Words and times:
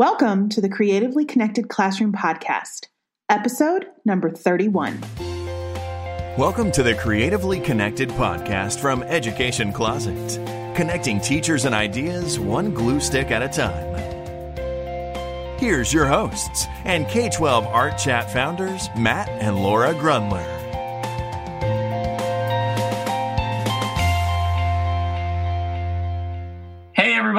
Welcome 0.00 0.48
to 0.48 0.62
the 0.62 0.68
Creatively 0.70 1.26
Connected 1.26 1.68
Classroom 1.68 2.14
Podcast, 2.14 2.86
episode 3.28 3.84
number 4.06 4.30
31. 4.30 4.98
Welcome 6.38 6.72
to 6.72 6.82
the 6.82 6.94
Creatively 6.94 7.60
Connected 7.60 8.08
Podcast 8.08 8.80
from 8.80 9.02
Education 9.02 9.74
Closet, 9.74 10.36
connecting 10.74 11.20
teachers 11.20 11.66
and 11.66 11.74
ideas 11.74 12.40
one 12.40 12.72
glue 12.72 12.98
stick 12.98 13.30
at 13.30 13.42
a 13.42 13.48
time. 13.48 13.94
Here's 15.58 15.92
your 15.92 16.06
hosts 16.06 16.64
and 16.86 17.06
K 17.08 17.28
12 17.28 17.66
Art 17.66 17.98
Chat 17.98 18.32
founders, 18.32 18.88
Matt 18.96 19.28
and 19.28 19.54
Laura 19.54 19.92
Grundler. 19.92 20.59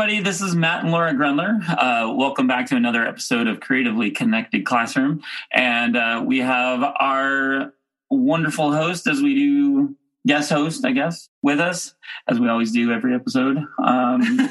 Everybody. 0.02 0.20
This 0.20 0.41
is 0.41 0.55
Matt 0.55 0.83
and 0.83 0.91
Laura 0.91 1.13
Grundler. 1.13 1.61
Uh, 1.70 2.11
welcome 2.15 2.47
back 2.47 2.65
to 2.70 2.75
another 2.75 3.05
episode 3.05 3.45
of 3.45 3.59
Creatively 3.59 4.09
Connected 4.09 4.66
Classroom. 4.66 5.21
And 5.53 5.95
uh, 5.95 6.23
we 6.26 6.39
have 6.39 6.81
our 6.81 7.71
wonderful 8.09 8.73
host, 8.73 9.05
as 9.05 9.21
we 9.21 9.35
do, 9.35 9.95
guest 10.26 10.49
host, 10.49 10.85
I 10.85 10.91
guess, 10.93 11.29
with 11.43 11.59
us, 11.59 11.93
as 12.27 12.40
we 12.40 12.49
always 12.49 12.71
do 12.71 12.91
every 12.91 13.13
episode. 13.13 13.63
Um, 13.77 14.21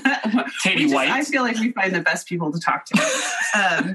Katie 0.63 0.83
just, 0.83 0.95
White. 0.95 1.11
I 1.11 1.25
feel 1.25 1.43
like 1.43 1.59
we 1.59 1.73
find 1.73 1.97
the 1.97 2.01
best 2.01 2.29
people 2.29 2.53
to 2.53 2.61
talk 2.61 2.85
to. 2.85 3.03
Um, 3.53 3.95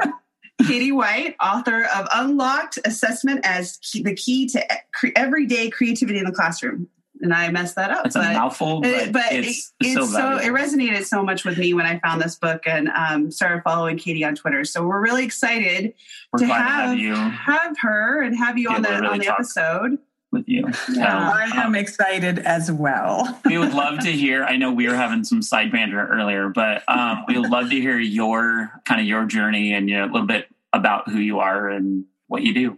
Katie 0.67 0.91
White, 0.91 1.37
author 1.41 1.85
of 1.85 2.05
Unlocked 2.13 2.79
Assessment 2.83 3.39
as 3.45 3.79
the 3.93 4.13
Key 4.13 4.49
to 4.49 5.17
Everyday 5.17 5.69
Creativity 5.69 6.19
in 6.19 6.25
the 6.25 6.33
Classroom 6.33 6.89
and 7.21 7.33
I 7.33 7.49
messed 7.49 7.75
that 7.75 7.91
up. 7.91 8.05
It's 8.05 8.15
a 8.15 8.21
mouthful, 8.21 8.81
but, 8.81 9.11
but 9.11 9.31
it's, 9.31 9.73
it, 9.81 9.87
it's 9.87 9.93
so, 9.93 10.05
so, 10.05 10.37
it 10.37 10.51
resonated 10.51 11.05
so 11.05 11.23
much 11.23 11.45
with 11.45 11.57
me 11.57 11.73
when 11.73 11.85
I 11.85 11.99
found 11.99 12.21
this 12.21 12.35
book 12.35 12.63
and 12.65 12.89
um, 12.89 13.31
started 13.31 13.63
following 13.63 13.97
Katie 13.97 14.23
on 14.23 14.35
Twitter. 14.35 14.65
So 14.65 14.85
we're 14.85 15.01
really 15.01 15.25
excited 15.25 15.93
we're 16.31 16.39
to, 16.39 16.47
have, 16.47 16.57
to 16.57 16.63
have, 16.63 16.97
you 16.97 17.15
have 17.15 17.77
her 17.79 18.21
and 18.21 18.37
have 18.37 18.57
you 18.57 18.69
on 18.69 18.81
the 18.81 18.89
really 18.89 19.07
on 19.07 19.19
the 19.19 19.27
episode 19.27 19.97
with 20.31 20.47
you. 20.47 20.69
Yeah, 20.91 21.31
I 21.33 21.45
am 21.55 21.67
um, 21.67 21.75
excited 21.75 22.39
as 22.39 22.71
well. 22.71 23.39
we 23.45 23.57
would 23.57 23.73
love 23.73 23.99
to 23.99 24.11
hear. 24.11 24.43
I 24.43 24.57
know 24.57 24.71
we 24.71 24.87
were 24.87 24.95
having 24.95 25.23
some 25.23 25.41
side 25.41 25.71
banter 25.71 26.05
earlier, 26.07 26.49
but 26.49 26.83
um, 26.87 27.23
we 27.27 27.39
would 27.39 27.49
love 27.49 27.69
to 27.69 27.75
hear 27.75 27.97
your 27.97 28.71
kind 28.85 29.01
of 29.01 29.07
your 29.07 29.25
journey 29.25 29.73
and 29.73 29.89
you 29.89 29.97
know, 29.97 30.05
a 30.05 30.11
little 30.11 30.27
bit 30.27 30.47
about 30.73 31.09
who 31.09 31.19
you 31.19 31.39
are 31.39 31.69
and 31.69 32.05
what 32.27 32.43
you 32.43 32.53
do. 32.53 32.77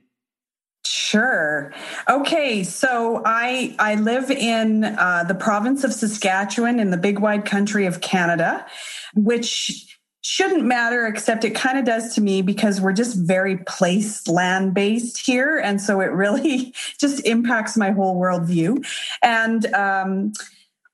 Sure. 0.89 1.73
Okay, 2.07 2.63
so 2.63 3.21
I 3.25 3.75
I 3.77 3.95
live 3.95 4.31
in 4.31 4.85
uh, 4.85 5.25
the 5.27 5.35
province 5.35 5.83
of 5.83 5.91
Saskatchewan 5.91 6.79
in 6.79 6.91
the 6.91 6.97
big 6.97 7.19
wide 7.19 7.43
country 7.43 7.85
of 7.85 7.99
Canada, 7.99 8.65
which 9.13 9.97
shouldn't 10.21 10.63
matter 10.63 11.05
except 11.05 11.43
it 11.43 11.55
kind 11.55 11.77
of 11.77 11.83
does 11.83 12.15
to 12.15 12.21
me 12.21 12.41
because 12.41 12.79
we're 12.79 12.93
just 12.93 13.17
very 13.17 13.57
place 13.57 14.27
land 14.29 14.73
based 14.73 15.25
here, 15.25 15.57
and 15.57 15.81
so 15.81 15.99
it 15.99 16.11
really 16.11 16.73
just 16.99 17.25
impacts 17.25 17.75
my 17.75 17.91
whole 17.91 18.15
worldview. 18.15 18.85
And 19.21 19.65
um, 19.73 20.31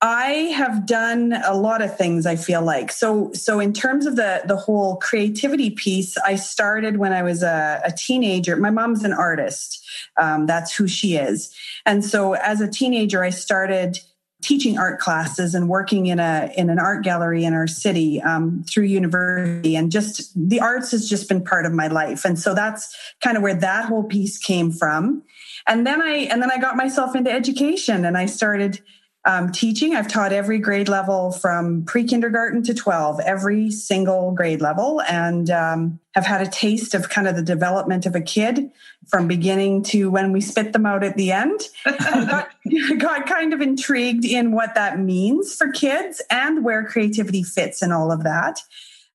I 0.03 0.51
have 0.57 0.85
done 0.85 1.31
a 1.45 1.53
lot 1.53 1.81
of 1.81 1.97
things 1.97 2.25
I 2.25 2.35
feel 2.35 2.61
like. 2.61 2.91
So 2.91 3.31
so 3.31 3.61
in 3.61 3.71
terms 3.71 4.05
of 4.05 4.17
the 4.17 4.41
the 4.45 4.57
whole 4.57 4.97
creativity 4.97 5.69
piece, 5.69 6.17
I 6.17 6.35
started 6.35 6.97
when 6.97 7.13
I 7.13 7.23
was 7.23 7.41
a, 7.41 7.81
a 7.85 7.91
teenager. 7.93 8.57
My 8.57 8.69
mom's 8.69 9.05
an 9.05 9.13
artist. 9.13 9.81
Um, 10.17 10.45
that's 10.45 10.75
who 10.75 10.89
she 10.89 11.15
is. 11.15 11.55
And 11.85 12.03
so 12.03 12.33
as 12.33 12.59
a 12.59 12.67
teenager, 12.67 13.23
I 13.23 13.29
started 13.29 13.97
teaching 14.41 14.77
art 14.77 14.99
classes 14.99 15.55
and 15.55 15.69
working 15.69 16.07
in 16.07 16.19
a 16.19 16.51
in 16.57 16.69
an 16.69 16.79
art 16.79 17.05
gallery 17.05 17.45
in 17.45 17.53
our 17.53 17.65
city 17.65 18.21
um, 18.23 18.65
through 18.67 18.83
university 18.83 19.77
and 19.77 19.89
just 19.89 20.33
the 20.35 20.59
arts 20.59 20.91
has 20.91 21.07
just 21.07 21.29
been 21.29 21.41
part 21.41 21.65
of 21.65 21.71
my 21.71 21.87
life 21.87 22.25
and 22.25 22.37
so 22.37 22.53
that's 22.53 22.93
kind 23.21 23.37
of 23.37 23.43
where 23.43 23.55
that 23.55 23.85
whole 23.85 24.03
piece 24.03 24.37
came 24.37 24.69
from 24.69 25.23
and 25.65 25.87
then 25.87 26.01
i 26.01 26.27
and 26.29 26.41
then 26.41 26.51
i 26.51 26.57
got 26.57 26.75
myself 26.75 27.15
into 27.15 27.31
education 27.31 28.03
and 28.03 28.17
i 28.17 28.25
started 28.25 28.81
um, 29.25 29.51
teaching. 29.51 29.95
I've 29.95 30.07
taught 30.07 30.33
every 30.33 30.59
grade 30.59 30.89
level 30.89 31.31
from 31.31 31.85
pre 31.85 32.03
kindergarten 32.03 32.63
to 32.63 32.73
12, 32.73 33.19
every 33.21 33.71
single 33.71 34.31
grade 34.31 34.61
level, 34.61 35.01
and 35.01 35.49
um, 35.49 35.99
have 36.13 36.25
had 36.25 36.41
a 36.41 36.49
taste 36.49 36.93
of 36.93 37.09
kind 37.09 37.27
of 37.27 37.35
the 37.35 37.41
development 37.41 38.05
of 38.05 38.15
a 38.15 38.21
kid 38.21 38.69
from 39.07 39.27
beginning 39.27 39.83
to 39.83 40.09
when 40.09 40.31
we 40.31 40.41
spit 40.41 40.73
them 40.73 40.85
out 40.85 41.03
at 41.03 41.15
the 41.15 41.31
end. 41.31 41.61
got, 41.85 42.49
got 42.97 43.25
kind 43.25 43.53
of 43.53 43.61
intrigued 43.61 44.25
in 44.25 44.51
what 44.51 44.75
that 44.75 44.99
means 44.99 45.55
for 45.55 45.71
kids 45.71 46.21
and 46.29 46.63
where 46.63 46.85
creativity 46.85 47.43
fits 47.43 47.81
in 47.81 47.91
all 47.91 48.11
of 48.11 48.23
that. 48.23 48.59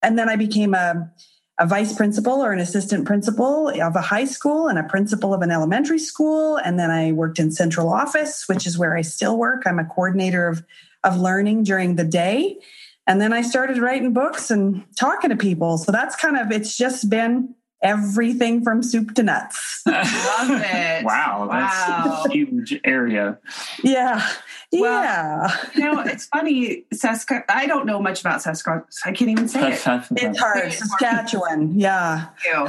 And 0.03 0.19
then 0.19 0.29
I 0.29 0.37
became 0.37 0.75
a 0.75 1.11
a 1.59 1.67
vice 1.67 1.93
principal 1.95 2.35
or 2.35 2.53
an 2.53 2.61
assistant 2.61 3.05
principal 3.05 3.69
of 3.69 3.97
a 3.97 4.01
high 4.01 4.25
school 4.25 4.69
and 4.69 4.79
a 4.79 4.85
principal 4.85 5.35
of 5.35 5.43
an 5.43 5.51
elementary 5.51 5.99
school. 5.99 6.57
And 6.57 6.79
then 6.79 6.91
I 6.91 7.13
worked 7.13 7.39
in 7.39 7.51
central 7.51 7.93
office, 7.93 8.45
which 8.49 8.67
is 8.67 8.79
where 8.79 8.97
I 8.97 9.03
still 9.03 9.37
work. 9.37 9.65
I'm 9.67 9.79
a 9.79 9.85
coordinator 9.85 10.47
of, 10.47 10.63
of 11.03 11.17
learning 11.17 11.65
during 11.65 11.97
the 11.97 12.05
day. 12.05 12.59
And 13.09 13.21
then 13.21 13.33
I 13.33 13.43
started 13.43 13.79
writing 13.79 14.13
books 14.13 14.51
and 14.51 14.85
talking 14.97 15.31
to 15.31 15.37
people. 15.37 15.79
So 15.79 15.91
that's 15.91 16.15
kind 16.15 16.37
of, 16.37 16.53
it's 16.53 16.77
just 16.77 17.11
been 17.11 17.55
everything 17.83 18.63
from 18.63 18.83
soup 18.83 19.15
to 19.15 19.23
nuts. 19.23 19.83
Love 19.87 19.97
it. 20.07 21.05
wow, 21.05 21.49
that's 21.51 21.89
wow. 21.89 22.25
a 22.27 22.33
huge 22.33 22.81
area. 22.85 23.39
Yeah. 23.83 24.27
Well, 24.73 25.03
yeah. 25.03 25.57
You 25.75 25.81
know, 25.81 26.01
it's 26.01 26.27
funny, 26.27 26.85
Sask- 26.93 27.45
I 27.49 27.67
don't 27.67 27.87
know 27.87 28.01
much 28.01 28.21
about 28.21 28.43
Saskatchewan. 28.43 28.85
I 29.05 29.13
can't 29.13 29.31
even 29.31 29.49
say 29.49 29.73
it. 29.73 29.83
It's 30.13 30.39
hard. 30.39 30.73
Saskatchewan. 30.73 31.79
Yeah. 31.79 32.27
um, 32.55 32.69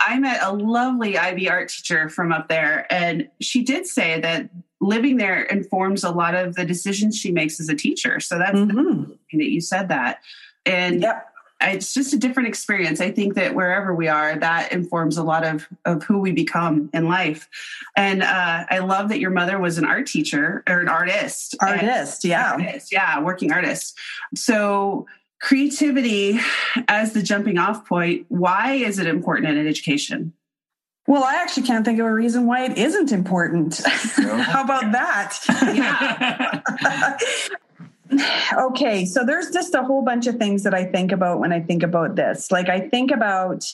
I 0.00 0.18
met 0.18 0.40
a 0.42 0.52
lovely 0.52 1.18
IB 1.18 1.48
art 1.48 1.68
teacher 1.68 2.08
from 2.08 2.32
up 2.32 2.48
there, 2.48 2.86
and 2.90 3.28
she 3.40 3.62
did 3.62 3.86
say 3.86 4.20
that 4.20 4.48
living 4.80 5.16
there 5.16 5.42
informs 5.42 6.04
a 6.04 6.10
lot 6.10 6.34
of 6.34 6.54
the 6.54 6.64
decisions 6.64 7.16
she 7.16 7.32
makes 7.32 7.58
as 7.58 7.68
a 7.68 7.74
teacher. 7.74 8.20
So 8.20 8.38
that's 8.38 8.56
mm-hmm. 8.56 9.10
that 9.10 9.50
you 9.50 9.60
said 9.60 9.88
that. 9.88 10.20
And 10.64 11.02
yep 11.02 11.27
it's 11.60 11.92
just 11.92 12.12
a 12.12 12.16
different 12.16 12.48
experience. 12.48 13.00
I 13.00 13.10
think 13.10 13.34
that 13.34 13.54
wherever 13.54 13.94
we 13.94 14.08
are, 14.08 14.36
that 14.38 14.72
informs 14.72 15.16
a 15.16 15.24
lot 15.24 15.44
of, 15.44 15.68
of 15.84 16.04
who 16.04 16.18
we 16.18 16.32
become 16.32 16.88
in 16.92 17.08
life. 17.08 17.48
And 17.96 18.22
uh, 18.22 18.64
I 18.70 18.78
love 18.78 19.08
that 19.08 19.18
your 19.18 19.30
mother 19.30 19.58
was 19.58 19.78
an 19.78 19.84
art 19.84 20.06
teacher 20.06 20.62
or 20.68 20.80
an 20.80 20.88
artist. 20.88 21.56
Artist, 21.60 22.24
yeah. 22.24 22.52
Artist, 22.52 22.92
yeah, 22.92 23.20
working 23.20 23.52
artist. 23.52 23.98
So 24.34 25.06
creativity 25.40 26.38
as 26.86 27.12
the 27.12 27.22
jumping 27.22 27.58
off 27.58 27.88
point, 27.88 28.26
why 28.28 28.74
is 28.74 28.98
it 28.98 29.06
important 29.06 29.48
in 29.48 29.66
education? 29.66 30.32
Well, 31.06 31.24
I 31.24 31.36
actually 31.36 31.66
can't 31.66 31.84
think 31.86 31.98
of 32.00 32.06
a 32.06 32.12
reason 32.12 32.46
why 32.46 32.64
it 32.66 32.76
isn't 32.76 33.12
important. 33.12 33.78
How 33.86 34.62
about 34.62 34.92
that? 34.92 35.38
Okay, 38.52 39.04
so 39.04 39.24
there's 39.24 39.50
just 39.50 39.74
a 39.74 39.82
whole 39.82 40.02
bunch 40.02 40.26
of 40.26 40.36
things 40.36 40.62
that 40.62 40.74
I 40.74 40.84
think 40.84 41.12
about 41.12 41.40
when 41.40 41.52
I 41.52 41.60
think 41.60 41.82
about 41.82 42.16
this. 42.16 42.50
Like 42.50 42.68
I 42.68 42.80
think 42.80 43.10
about 43.10 43.64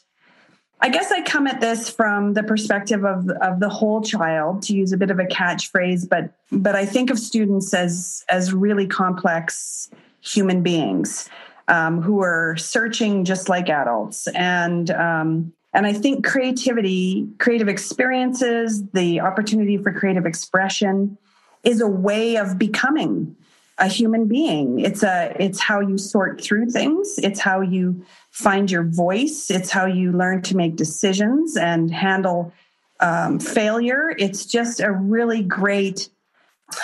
I 0.80 0.90
guess 0.90 1.10
I 1.10 1.22
come 1.22 1.46
at 1.46 1.60
this 1.60 1.88
from 1.88 2.34
the 2.34 2.42
perspective 2.42 3.04
of 3.04 3.28
of 3.40 3.60
the 3.60 3.68
whole 3.68 4.02
child 4.02 4.62
to 4.64 4.74
use 4.74 4.92
a 4.92 4.96
bit 4.96 5.10
of 5.10 5.18
a 5.18 5.24
catchphrase, 5.24 6.08
but 6.08 6.30
but 6.50 6.74
I 6.74 6.84
think 6.84 7.10
of 7.10 7.18
students 7.18 7.72
as 7.72 8.24
as 8.28 8.52
really 8.52 8.86
complex 8.86 9.88
human 10.20 10.62
beings 10.62 11.28
um, 11.68 12.02
who 12.02 12.22
are 12.22 12.56
searching 12.56 13.24
just 13.24 13.48
like 13.48 13.68
adults, 13.68 14.26
and 14.28 14.90
um, 14.90 15.52
and 15.72 15.86
I 15.86 15.92
think 15.92 16.26
creativity, 16.26 17.28
creative 17.38 17.68
experiences, 17.68 18.84
the 18.92 19.20
opportunity 19.20 19.78
for 19.78 19.92
creative 19.92 20.26
expression, 20.26 21.16
is 21.62 21.80
a 21.80 21.88
way 21.88 22.36
of 22.36 22.58
becoming 22.58 23.36
a 23.78 23.88
human 23.88 24.26
being. 24.26 24.78
It's 24.78 25.02
a 25.02 25.34
it's 25.38 25.60
how 25.60 25.80
you 25.80 25.98
sort 25.98 26.40
through 26.40 26.70
things. 26.70 27.18
It's 27.18 27.40
how 27.40 27.60
you 27.60 28.04
find 28.30 28.70
your 28.70 28.84
voice. 28.84 29.50
It's 29.50 29.70
how 29.70 29.86
you 29.86 30.12
learn 30.12 30.42
to 30.42 30.56
make 30.56 30.76
decisions 30.76 31.56
and 31.56 31.92
handle 31.92 32.52
um, 33.00 33.40
failure. 33.40 34.14
It's 34.18 34.46
just 34.46 34.80
a 34.80 34.92
really 34.92 35.42
great 35.42 36.08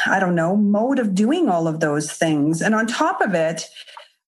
i 0.07 0.21
don't 0.21 0.35
know 0.35 0.55
mode 0.55 0.99
of 0.99 1.15
doing 1.15 1.49
all 1.49 1.67
of 1.67 1.81
those 1.81 2.13
things. 2.13 2.61
And 2.61 2.75
on 2.75 2.87
top 2.87 3.21
of 3.21 3.35
it 3.35 3.69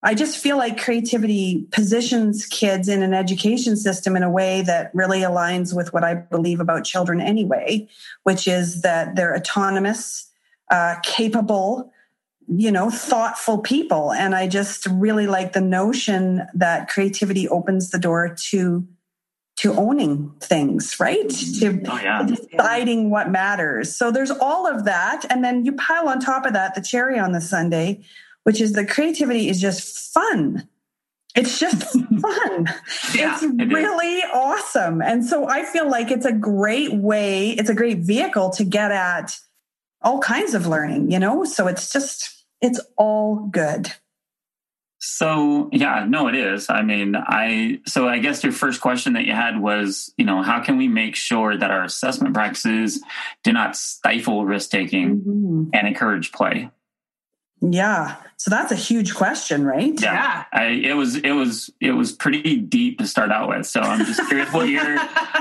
i 0.03 0.15
just 0.15 0.39
feel 0.39 0.57
like 0.57 0.83
creativity 0.83 1.67
positions 1.71 2.47
kids 2.47 2.89
in 2.89 3.03
an 3.03 3.15
education 3.15 3.77
system 3.77 4.17
in 4.17 4.23
a 4.23 4.31
way 4.31 4.63
that 4.63 4.91
really 4.95 5.21
aligns 5.21 5.77
with 5.77 5.93
what 5.93 6.05
i 6.05 6.15
believe 6.15 6.59
about 6.59 6.85
children 6.85 7.21
anyway 7.21 7.87
which 8.23 8.49
is 8.49 8.81
that 8.83 9.15
they're 9.15 9.37
autonomous 9.37 10.31
uh, 10.71 10.97
capable 11.03 11.93
you 12.49 12.73
know 12.73 12.91
thoughtful 12.91 13.59
people. 13.59 14.13
And 14.13 14.35
i 14.35 14.47
just 14.47 14.87
really 14.87 15.27
like 15.27 15.53
the 15.53 15.61
notion 15.61 16.43
that 16.55 16.89
creativity 16.89 17.49
opens 17.49 17.91
the 17.91 17.99
door 17.99 18.35
to 18.51 18.87
to 19.57 19.75
owning 19.75 20.33
things 20.41 20.99
right? 20.99 21.29
Mm-hmm. 21.29 21.85
To, 21.85 21.93
oh, 21.93 22.01
yeah. 22.03 22.27
deciding 22.27 23.11
what 23.11 23.31
matters. 23.31 23.95
So 23.95 24.11
there's 24.11 24.31
all 24.31 24.67
of 24.67 24.87
that. 24.87 25.25
And 25.31 25.45
then 25.45 25.65
you 25.65 25.73
pile 25.73 26.09
on 26.09 26.21
top 26.21 26.47
of 26.47 26.55
that 26.55 26.75
the 26.75 26.81
cherry 26.81 27.19
on 27.19 27.33
the 27.33 27.41
sundae 27.41 28.03
which 28.45 28.61
is 28.61 28.73
that 28.73 28.89
creativity 28.89 29.49
is 29.49 29.61
just 29.61 30.13
fun. 30.13 30.69
It's 31.35 31.59
just 31.59 31.93
fun. 32.21 32.69
Yeah, 33.15 33.35
it's 33.35 33.43
it 33.43 33.73
really 33.73 34.19
is. 34.19 34.31
awesome. 34.35 35.01
And 35.01 35.25
so 35.25 35.49
I 35.49 35.65
feel 35.65 35.89
like 35.89 36.11
it's 36.11 36.27
a 36.27 36.33
great 36.33 36.93
way, 36.95 37.51
it's 37.51 37.71
a 37.71 37.75
great 37.75 37.99
vehicle 37.99 38.51
to 38.51 38.65
get 38.65 38.91
at 38.91 39.39
all 40.03 40.19
kinds 40.19 40.55
of 40.55 40.67
learning, 40.67 41.11
you 41.11 41.19
know? 41.19 41.45
So 41.45 41.67
it's 41.67 41.93
just, 41.93 42.45
it's 42.61 42.81
all 42.97 43.49
good. 43.51 43.93
So 45.05 45.69
yeah, 45.73 46.07
no, 46.09 46.29
it 46.29 46.37
is. 46.37 46.71
I 46.71 46.83
mean, 46.83 47.17
I 47.17 47.81
so 47.87 48.09
I 48.09 48.21
guess 48.21 48.45
your 48.45 48.53
first 48.53 48.81
question 48.81 49.15
that 49.15 49.25
you 49.25 49.33
had 49.33 49.61
was, 49.61 50.15
you 50.17 50.25
know, 50.25 50.43
how 50.43 50.61
can 50.61 50.77
we 50.77 50.87
make 50.87 51.17
sure 51.17 51.57
that 51.57 51.73
our 51.73 51.83
assessment 51.83 52.35
practices 52.35 53.03
do 53.43 53.53
not 53.53 53.77
stifle 53.77 54.47
risk 54.47 54.71
taking 54.71 55.21
mm-hmm. 55.21 55.65
and 55.73 55.89
encourage 55.89 56.31
play? 56.31 56.71
Yeah. 57.63 58.17
So 58.43 58.51
that's 58.51 58.73
a 58.73 58.77
huge 58.77 59.15
question, 59.15 59.65
right? 59.65 59.95
Yeah. 60.03 60.13
yeah. 60.13 60.45
I, 60.53 60.65
it 60.65 60.95
was 60.95 61.15
it 61.15 61.31
was 61.31 61.71
it 61.81 61.93
was 61.93 62.11
pretty 62.11 62.57
deep 62.57 62.99
to 62.99 63.07
start 63.07 63.31
out 63.31 63.49
with. 63.49 63.67
So 63.67 63.79
I'm 63.79 64.05
just 64.05 64.27
curious 64.27 64.53
what 64.53 64.69
your 64.69 64.83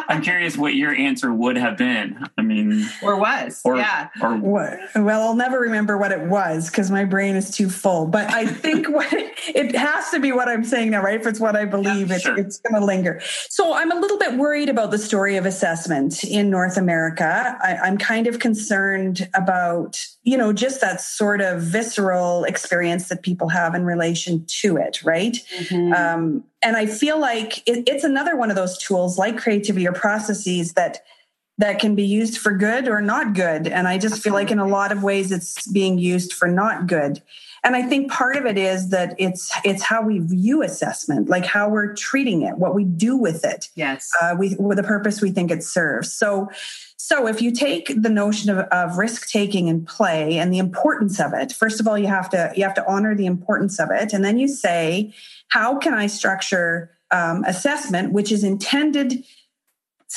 I'm 0.08 0.22
curious 0.22 0.56
what 0.56 0.76
your 0.76 0.94
answer 0.94 1.34
would 1.34 1.58
have 1.58 1.78
been. 1.78 2.30
I 2.38 2.44
mean 2.44 2.88
or 3.02 3.16
was. 3.16 3.60
Or, 3.66 3.78
yeah. 3.78 4.10
Or, 4.22 4.38
what? 4.38 4.78
well, 4.96 5.24
I'll 5.24 5.36
never 5.36 5.58
remember 5.62 5.98
what 5.98 6.12
it 6.12 6.22
was 6.22 6.70
because 6.70 6.92
my 6.92 7.04
brain 7.04 7.36
is 7.36 7.50
too 7.50 7.72
full. 7.72 8.06
But 8.06 8.32
I 8.32 8.46
think 8.46 8.88
what 8.94 9.08
it 9.12 9.76
has 9.76 10.12
to 10.12 10.20
be 10.20 10.32
what 10.32 10.48
I'm 10.48 10.64
saying 10.64 10.92
now, 10.92 11.02
right? 11.02 11.20
If 11.20 11.26
it's 11.26 11.40
what 11.40 11.56
I 11.56 11.66
believe, 11.66 12.12
yeah, 12.12 12.20
sure. 12.20 12.38
it's, 12.38 12.58
it's 12.58 12.60
going 12.60 12.80
to 12.80 12.86
linger. 12.86 13.20
So 13.50 13.74
I'm 13.74 13.92
a 13.92 14.00
little 14.00 14.20
bit 14.20 14.38
worried 14.38 14.70
about 14.70 14.92
the 14.92 15.00
story 15.00 15.38
of 15.38 15.48
assessment 15.48 16.24
in 16.24 16.52
North 16.52 16.78
America. 16.78 17.58
I, 17.64 17.78
I'm 17.78 17.98
kind 17.98 18.28
of 18.28 18.38
concerned 18.38 19.28
about, 19.34 20.06
you 20.22 20.38
know, 20.38 20.54
just 20.54 20.82
that 20.82 21.02
sort 21.02 21.42
of 21.42 21.64
visceral 21.64 22.11
experience 22.46 22.72
experience 22.72 23.10
that 23.10 23.22
people 23.22 23.50
have 23.50 23.76
in 23.76 23.84
relation 23.84 24.46
to 24.46 24.78
it, 24.78 25.04
right? 25.04 25.38
Mm-hmm. 25.58 25.94
Um, 25.94 26.44
and 26.62 26.78
I 26.78 26.86
feel 26.86 27.20
like 27.20 27.58
it, 27.68 27.84
it's 27.88 28.04
another 28.04 28.36
one 28.36 28.50
of 28.50 28.56
those 28.56 28.78
tools 28.78 29.18
like 29.18 29.38
creativity 29.38 29.88
or 29.88 29.94
processes 29.94 30.74
that 30.74 31.04
that 31.58 31.80
can 31.80 31.96
be 31.96 32.04
used 32.04 32.38
for 32.38 32.54
good 32.54 32.88
or 32.88 33.02
not 33.02 33.34
good. 33.34 33.68
And 33.68 33.88
I 33.88 33.98
just 33.98 34.24
feel 34.24 34.34
like 34.34 34.52
in 34.52 34.58
a 34.58 34.68
lot 34.68 34.92
of 34.92 35.04
ways 35.04 35.32
it's 35.32 35.68
being 35.68 36.00
used 36.00 36.34
for 36.34 36.48
not 36.48 36.88
good. 36.88 37.22
And 37.64 37.76
I 37.76 37.84
think 37.84 38.12
part 38.12 38.36
of 38.38 38.46
it 38.46 38.58
is 38.58 38.90
that 38.90 39.14
it's 39.20 39.52
it's 39.64 39.84
how 39.84 40.02
we 40.02 40.18
view 40.18 40.64
assessment, 40.64 41.30
like 41.30 41.46
how 41.46 41.70
we're 41.70 41.94
treating 41.94 42.42
it, 42.42 42.58
what 42.58 42.74
we 42.74 42.84
do 42.84 43.16
with 43.16 43.46
it. 43.46 43.70
Yes, 43.76 44.10
uh, 44.20 44.36
we 44.38 44.56
with 44.58 44.78
the 44.78 44.84
purpose 44.84 45.22
we 45.22 45.30
think 45.32 45.52
it 45.52 45.64
serves. 45.64 46.12
So, 46.12 46.50
so 46.98 47.28
if 47.28 47.40
you 47.40 47.52
take 47.52 47.94
the 47.96 48.10
notion 48.10 48.50
of, 48.50 48.60
of 48.70 48.98
risk 48.98 49.30
taking 49.30 49.70
and 49.70 49.86
play 49.86 50.40
and 50.40 50.52
the 50.52 50.58
importance 50.58 51.20
of 51.20 51.34
it, 51.34 51.52
first 51.52 51.80
of 51.80 51.88
all, 51.88 52.00
you 52.00 52.08
have 52.08 52.32
to 52.32 52.52
you 52.56 52.64
have 52.64 52.74
to 52.76 52.88
honor 52.88 53.14
the 53.14 53.28
importance 53.28 53.80
of 53.80 53.92
it, 53.92 54.12
and 54.12 54.26
then 54.26 54.40
you 54.40 54.48
say, 54.48 55.14
how 55.50 55.78
can 55.78 55.94
I 55.94 56.08
structure 56.08 56.90
um, 57.12 57.44
assessment, 57.44 58.12
which 58.12 58.32
is 58.32 58.44
intended 58.44 59.24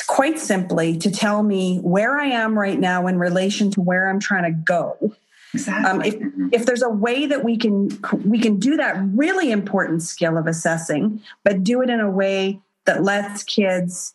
quite 0.09 0.39
simply 0.39 0.97
to 0.99 1.11
tell 1.11 1.43
me 1.43 1.79
where 1.79 2.19
I 2.19 2.27
am 2.27 2.59
right 2.59 2.81
now 2.81 3.07
in 3.07 3.19
relation 3.19 3.71
to 3.73 3.81
where 3.81 4.09
I'm 4.09 4.19
trying 4.19 4.45
to 4.45 4.51
go 4.51 5.15
Exactly. 5.55 5.91
Um, 5.91 6.03
if, 6.03 6.61
if 6.61 6.67
there's 6.67 6.83
a 6.83 6.91
way 6.91 7.27
that 7.27 7.45
we 7.45 7.57
can 7.57 7.89
we 8.25 8.39
can 8.39 8.59
do 8.59 8.77
that 8.77 8.97
really 9.15 9.51
important 9.51 10.03
skill 10.03 10.37
of 10.37 10.47
assessing, 10.47 11.23
but 11.45 11.63
do 11.63 11.81
it 11.81 11.91
in 11.91 12.01
a 12.01 12.11
way 12.11 12.61
that 12.85 13.03
lets 13.03 13.43
kids 13.45 14.15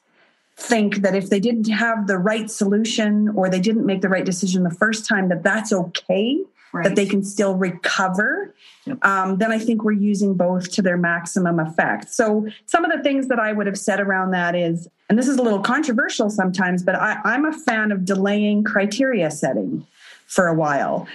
think 0.58 0.98
that 0.98 1.16
if 1.16 1.30
they 1.30 1.40
didn't 1.40 1.70
have 1.70 2.08
the 2.08 2.18
right 2.18 2.52
solution 2.52 3.30
or 3.30 3.50
they 3.50 3.62
didn't 3.62 3.86
make 3.86 4.02
the 4.02 4.10
right 4.10 4.26
decision 4.26 4.64
the 4.64 4.70
first 4.70 5.08
time, 5.08 5.30
that 5.30 5.42
that's 5.42 5.72
okay. 5.72 6.40
Right. 6.72 6.84
That 6.84 6.96
they 6.96 7.08
can 7.08 7.24
still 7.24 7.56
recover, 7.56 8.54
yep. 8.86 9.04
um, 9.04 9.40
then 9.40 9.52
I 9.52 9.58
think 9.58 9.84
we're 9.84 9.94
using 9.94 10.36
both 10.36 10.70
to 10.74 10.84
their 10.84 10.98
maximum 10.98 11.60
effect. 11.60 12.14
So, 12.14 12.48
some 12.68 12.86
of 12.86 12.92
the 12.96 13.02
things 13.02 13.28
that 13.30 13.40
I 13.40 13.54
would 13.54 13.66
have 13.66 13.78
said 13.78 14.00
around 14.00 14.32
that 14.32 14.54
is, 14.54 14.88
and 15.10 15.18
this 15.18 15.28
is 15.28 15.38
a 15.38 15.42
little 15.42 15.62
controversial 15.62 16.30
sometimes, 16.30 16.84
but 16.84 16.94
I, 16.94 17.20
I'm 17.24 17.46
a 17.46 17.54
fan 17.54 17.92
of 17.92 18.06
delaying 18.06 18.64
criteria 18.64 19.32
setting 19.32 19.88
for 20.28 20.46
a 20.46 20.54
while. 20.54 21.08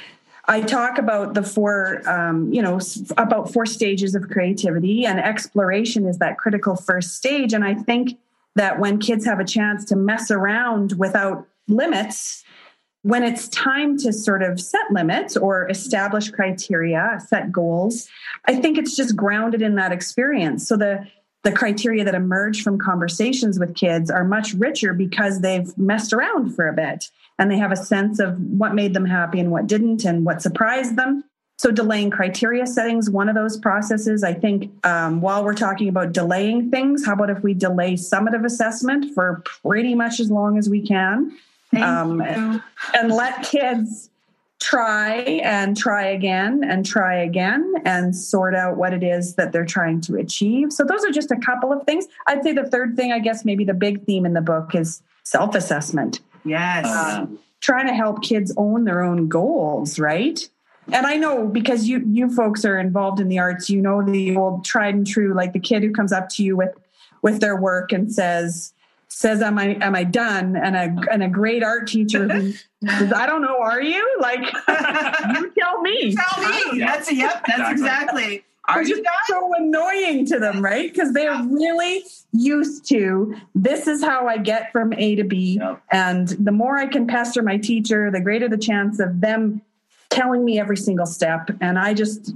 I 0.47 0.61
talk 0.61 0.99
about 0.99 1.35
the 1.35 1.43
four, 1.43 2.07
um, 2.09 2.53
you 2.53 2.61
know, 2.61 2.79
about 3.17 3.53
four 3.53 3.65
stages 3.65 4.15
of 4.15 4.29
creativity, 4.29 5.07
and 5.07 5.19
exploration 5.19 6.07
is 6.07 6.19
that 6.19 6.37
critical 6.37 6.77
first 6.77 7.17
stage. 7.17 7.53
And 7.55 7.65
I 7.65 7.75
think 7.75 8.19
that 8.55 8.79
when 8.79 8.99
kids 8.99 9.25
have 9.25 9.41
a 9.41 9.45
chance 9.45 9.85
to 9.87 9.97
mess 9.97 10.31
around 10.31 10.93
without 10.99 11.47
limits, 11.67 12.45
when 13.03 13.23
it's 13.23 13.49
time 13.49 13.99
to 13.99 14.13
sort 14.13 14.43
of 14.43 14.61
set 14.61 14.91
limits 14.91 15.37
or 15.37 15.69
establish 15.71 16.31
criteria, 16.31 17.19
set 17.27 17.51
goals, 17.51 18.09
I 18.47 18.57
think 18.57 18.79
it's 18.79 18.97
just 18.97 19.17
grounded 19.17 19.63
in 19.63 19.77
that 19.77 19.93
experience. 19.93 20.69
So 20.69 20.77
the 20.77 21.07
the 21.43 21.53
criteria 21.53 22.05
that 22.05 22.15
emerge 22.15 22.63
from 22.63 22.79
conversations 22.79 23.59
with 23.59 23.75
kids 23.75 24.11
are 24.11 24.25
much 24.25 24.55
richer 24.55 24.95
because 24.95 25.41
they've 25.43 25.77
messed 25.77 26.15
around 26.15 26.55
for 26.55 26.67
a 26.67 26.73
bit 26.73 27.11
and 27.39 27.51
they 27.51 27.59
have 27.59 27.73
a 27.73 27.77
sense 27.77 28.19
of 28.19 28.39
what 28.39 28.75
made 28.75 28.95
them 28.95 29.07
happy 29.07 29.41
and 29.41 29.51
what 29.51 29.67
didn't 29.67 30.05
and 30.05 30.25
what 30.25 30.43
surprised 30.43 30.97
them. 30.97 31.25
So, 31.57 31.71
delaying 31.71 32.11
criteria 32.11 32.67
settings, 32.67 33.09
one 33.09 33.29
of 33.29 33.37
those 33.37 33.57
processes. 33.57 34.25
I 34.25 34.35
think 34.35 34.73
um, 34.85 35.21
while 35.21 35.45
we're 35.45 35.55
talking 35.55 35.89
about 35.89 36.13
delaying 36.13 36.71
things, 36.71 37.07
how 37.07 37.13
about 37.13 37.31
if 37.31 37.43
we 37.43 37.55
delay 37.55 37.95
summative 37.95 38.45
assessment 38.45 39.15
for 39.15 39.43
pretty 39.63 39.95
much 39.95 40.19
as 40.19 40.31
long 40.31 40.59
as 40.59 40.69
we 40.69 40.85
can? 40.85 41.37
Um, 41.81 42.21
and 42.21 43.11
let 43.11 43.43
kids 43.43 44.11
try 44.61 45.17
and 45.43 45.77
try 45.77 46.07
again 46.07 46.63
and 46.65 46.87
try 46.87 47.17
again 47.17 47.75
and 47.85 48.15
sort 48.15 48.55
out 48.55 48.77
what 48.77 48.93
it 48.93 49.03
is 49.03 49.35
that 49.35 49.53
they're 49.53 49.65
trying 49.65 50.01
to 50.03 50.17
achieve. 50.17 50.73
So, 50.73 50.85
those 50.85 51.05
are 51.05 51.13
just 51.13 51.31
a 51.31 51.37
couple 51.37 51.73
of 51.73 51.85
things. 51.85 52.07
I'd 52.27 52.43
say 52.43 52.53
the 52.53 52.69
third 52.69 52.97
thing, 52.97 53.13
I 53.13 53.21
guess, 53.21 53.45
maybe 53.45 53.65
the 53.65 53.75
big 53.75 54.05
theme 54.05 54.27
in 54.27 54.33
the 54.33 54.41
book 54.41 54.75
is 54.75 55.03
self 55.23 55.55
assessment. 55.55 56.21
Yes. 56.45 56.87
Um, 56.87 57.39
trying 57.61 57.87
to 57.87 57.95
help 57.95 58.23
kids 58.23 58.53
own 58.57 58.85
their 58.85 59.03
own 59.03 59.29
goals, 59.29 59.99
right? 59.99 60.49
And 60.93 61.07
I 61.07 61.17
know 61.17 61.47
because 61.47 61.89
you 61.89 62.05
you 62.07 62.31
folks 62.35 62.65
are 62.65 62.79
involved 62.79 63.21
in 63.21 63.29
the 63.29 63.39
arts, 63.39 63.71
you 63.71 63.81
know 63.81 64.03
the 64.03 64.37
old 64.37 64.65
tried 64.65 64.95
and 64.95 65.07
true, 65.07 65.33
like 65.35 65.53
the 65.55 65.59
kid 65.59 65.83
who 65.83 65.93
comes 65.93 66.13
up 66.13 66.29
to 66.31 66.45
you 66.45 66.57
with 66.57 66.75
with 67.23 67.41
their 67.41 67.57
work 67.57 67.91
and 67.91 68.13
says 68.13 68.75
says 69.09 69.41
am 69.41 69.59
I 69.59 69.79
am 69.81 69.95
I 69.95 70.05
done? 70.05 70.57
And 70.57 70.77
a 70.77 71.11
and 71.11 71.23
a 71.23 71.29
great 71.29 71.63
art 71.63 71.89
teacher 71.89 72.29
who 72.29 72.53
says, 72.87 73.13
I 73.13 73.27
don't 73.27 73.41
know, 73.41 73.59
are 73.63 73.81
you? 73.81 74.19
Like 74.21 74.41
you 74.69 75.53
tell 75.59 75.81
me. 75.81 76.15
Tell 76.15 76.73
me. 76.73 76.81
That's 76.81 77.11
a, 77.11 77.15
yep, 77.15 77.45
that's 77.47 77.71
exactly. 77.71 77.73
exactly. 77.73 78.45
Are 78.69 78.83
you 78.83 78.97
done? 78.97 79.13
so 79.27 79.53
annoying 79.55 80.27
to 80.27 80.39
them, 80.39 80.63
right? 80.63 80.91
Because 80.91 81.13
they're 81.13 81.43
really 81.45 82.05
used 82.33 82.89
to 82.89 83.37
this 83.55 83.87
is 83.87 84.03
how 84.03 84.27
I 84.27 84.39
get 84.39 84.73
from 84.73 84.93
A 84.95 85.15
to 85.17 85.25
B. 85.25 85.59
Yep. 85.61 85.83
And 85.91 86.29
the 86.29 86.53
more 86.53 86.77
I 86.77 86.87
can 86.87 87.07
pester 87.07 87.43
my 87.43 87.59
teacher, 87.59 88.11
the 88.11 88.21
greater 88.21 88.49
the 88.49 88.59
chance 88.59 88.99
of 89.01 89.21
them 89.21 89.63
telling 90.11 90.45
me 90.45 90.59
every 90.59 90.77
single 90.77 91.07
step. 91.07 91.51
And 91.61 91.79
I 91.79 91.93
just 91.93 92.33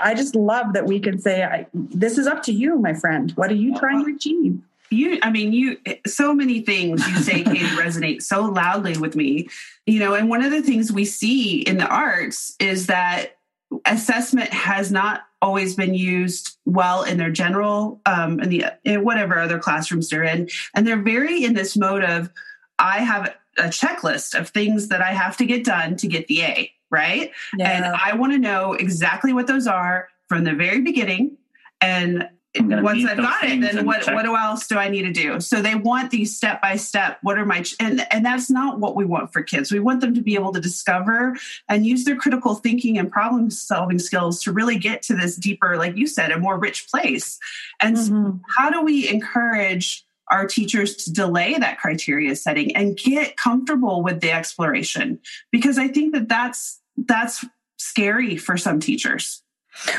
I 0.00 0.14
just 0.14 0.34
love 0.34 0.74
that 0.74 0.86
we 0.86 1.00
can 1.00 1.18
say, 1.18 1.66
this 1.72 2.18
is 2.18 2.26
up 2.26 2.42
to 2.44 2.52
you, 2.52 2.78
my 2.78 2.94
friend. 2.94 3.32
What 3.32 3.50
are 3.50 3.56
you 3.56 3.78
trying 3.78 4.04
to 4.04 4.14
achieve? 4.14 4.60
You, 4.90 5.18
I 5.22 5.30
mean, 5.30 5.54
you, 5.54 5.78
so 6.06 6.34
many 6.34 6.60
things 6.60 7.06
you 7.08 7.16
say, 7.16 7.42
Katie, 7.44 7.60
resonate 7.60 8.22
so 8.22 8.42
loudly 8.44 8.98
with 8.98 9.16
me. 9.16 9.48
You 9.86 9.98
know, 10.00 10.12
and 10.14 10.28
one 10.28 10.44
of 10.44 10.50
the 10.50 10.60
things 10.60 10.92
we 10.92 11.06
see 11.06 11.62
in 11.62 11.78
the 11.78 11.86
arts 11.86 12.54
is 12.60 12.88
that 12.88 13.38
assessment 13.86 14.50
has 14.50 14.90
not 14.90 15.22
always 15.40 15.74
been 15.74 15.94
used 15.94 16.56
well 16.64 17.02
in 17.02 17.18
their 17.18 17.30
general 17.30 18.00
um, 18.06 18.40
in 18.40 18.48
the 18.48 18.64
in 18.84 19.04
whatever 19.04 19.38
other 19.38 19.58
classrooms 19.58 20.08
they're 20.08 20.22
in. 20.22 20.48
And 20.74 20.86
they're 20.86 21.02
very 21.02 21.44
in 21.44 21.54
this 21.54 21.76
mode 21.76 22.04
of 22.04 22.30
i 22.78 22.98
have 22.98 23.34
a 23.58 23.64
checklist 23.64 24.38
of 24.38 24.48
things 24.48 24.88
that 24.88 25.02
i 25.02 25.12
have 25.12 25.36
to 25.36 25.44
get 25.44 25.62
done 25.62 25.96
to 25.96 26.06
get 26.08 26.26
the 26.26 26.42
a 26.42 26.72
right? 26.90 27.30
Yeah. 27.56 27.70
and 27.70 27.84
i 27.84 28.14
want 28.14 28.32
to 28.32 28.38
know 28.38 28.72
exactly 28.74 29.32
what 29.32 29.46
those 29.46 29.66
are 29.66 30.08
from 30.32 30.44
the 30.44 30.54
very 30.54 30.80
beginning. 30.80 31.36
And 31.82 32.26
once 32.60 33.04
I've 33.06 33.16
got 33.16 33.44
it, 33.44 33.60
then 33.60 33.86
what, 33.86 34.04
what 34.12 34.26
else 34.26 34.66
do 34.66 34.76
I 34.76 34.88
need 34.88 35.02
to 35.02 35.12
do? 35.12 35.40
So 35.40 35.62
they 35.62 35.74
want 35.74 36.10
these 36.10 36.36
step 36.36 36.60
by 36.60 36.76
step. 36.76 37.18
What 37.22 37.38
are 37.38 37.46
my, 37.46 37.64
and, 37.80 38.06
and 38.12 38.24
that's 38.24 38.50
not 38.50 38.78
what 38.78 38.94
we 38.94 39.04
want 39.04 39.32
for 39.32 39.42
kids. 39.42 39.72
We 39.72 39.80
want 39.80 40.02
them 40.02 40.14
to 40.14 40.20
be 40.20 40.34
able 40.34 40.52
to 40.52 40.60
discover 40.60 41.36
and 41.68 41.86
use 41.86 42.04
their 42.04 42.16
critical 42.16 42.54
thinking 42.54 42.98
and 42.98 43.10
problem 43.10 43.50
solving 43.50 43.98
skills 43.98 44.42
to 44.42 44.52
really 44.52 44.76
get 44.76 45.02
to 45.04 45.16
this 45.16 45.36
deeper, 45.36 45.76
like 45.78 45.96
you 45.96 46.06
said, 46.06 46.30
a 46.30 46.38
more 46.38 46.58
rich 46.58 46.88
place. 46.90 47.38
And 47.80 47.96
mm-hmm. 47.96 48.26
so 48.26 48.40
how 48.48 48.68
do 48.68 48.82
we 48.82 49.08
encourage 49.08 50.04
our 50.30 50.46
teachers 50.46 50.96
to 50.96 51.12
delay 51.12 51.54
that 51.54 51.78
criteria 51.78 52.36
setting 52.36 52.76
and 52.76 52.96
get 52.96 53.36
comfortable 53.36 54.02
with 54.02 54.20
the 54.20 54.30
exploration? 54.30 55.20
Because 55.50 55.78
I 55.78 55.88
think 55.88 56.12
that 56.14 56.28
that's, 56.28 56.80
that's 56.96 57.44
scary 57.78 58.36
for 58.36 58.56
some 58.56 58.78
teachers. 58.78 59.42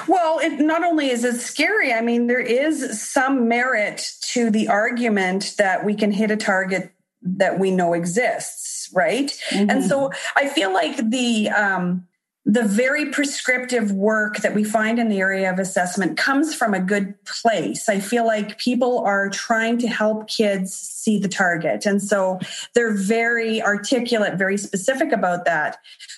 Well, 0.07 0.39
it 0.39 0.59
not 0.59 0.83
only 0.83 1.09
is 1.09 1.23
it 1.23 1.39
scary, 1.39 1.93
I 1.93 2.01
mean, 2.01 2.27
there 2.27 2.39
is 2.39 3.01
some 3.01 3.47
merit 3.47 4.11
to 4.33 4.49
the 4.49 4.67
argument 4.67 5.55
that 5.57 5.83
we 5.83 5.95
can 5.95 6.11
hit 6.11 6.31
a 6.31 6.37
target 6.37 6.93
that 7.23 7.59
we 7.59 7.71
know 7.71 7.93
exists, 7.93 8.89
right? 8.93 9.27
Mm-hmm. 9.49 9.69
And 9.69 9.83
so 9.83 10.11
I 10.35 10.47
feel 10.49 10.73
like 10.73 10.97
the 11.09 11.49
um 11.49 12.07
the 12.45 12.63
very 12.63 13.09
prescriptive 13.09 13.91
work 13.93 14.37
that 14.37 14.53
we 14.53 14.65
find 14.65 14.99
in 14.99 15.07
the 15.07 15.19
area 15.19 15.49
of 15.49 15.59
assessment 15.59 16.17
comes 16.17 16.53
from 16.53 16.73
a 16.73 16.79
good 16.79 17.15
place. 17.23 17.87
I 17.87 17.99
feel 17.99 18.25
like 18.25 18.57
people 18.57 18.99
are 18.99 19.29
trying 19.29 19.77
to 19.77 19.87
help 19.87 20.27
kids 20.27 20.73
see 20.73 21.17
the 21.17 21.29
target. 21.29 21.85
And 21.85 22.01
so 22.01 22.39
they're 22.75 22.93
very 22.93 23.61
articulate, 23.61 24.37
very 24.37 24.57
specific 24.57 25.13
about 25.13 25.45
that. 25.45 25.77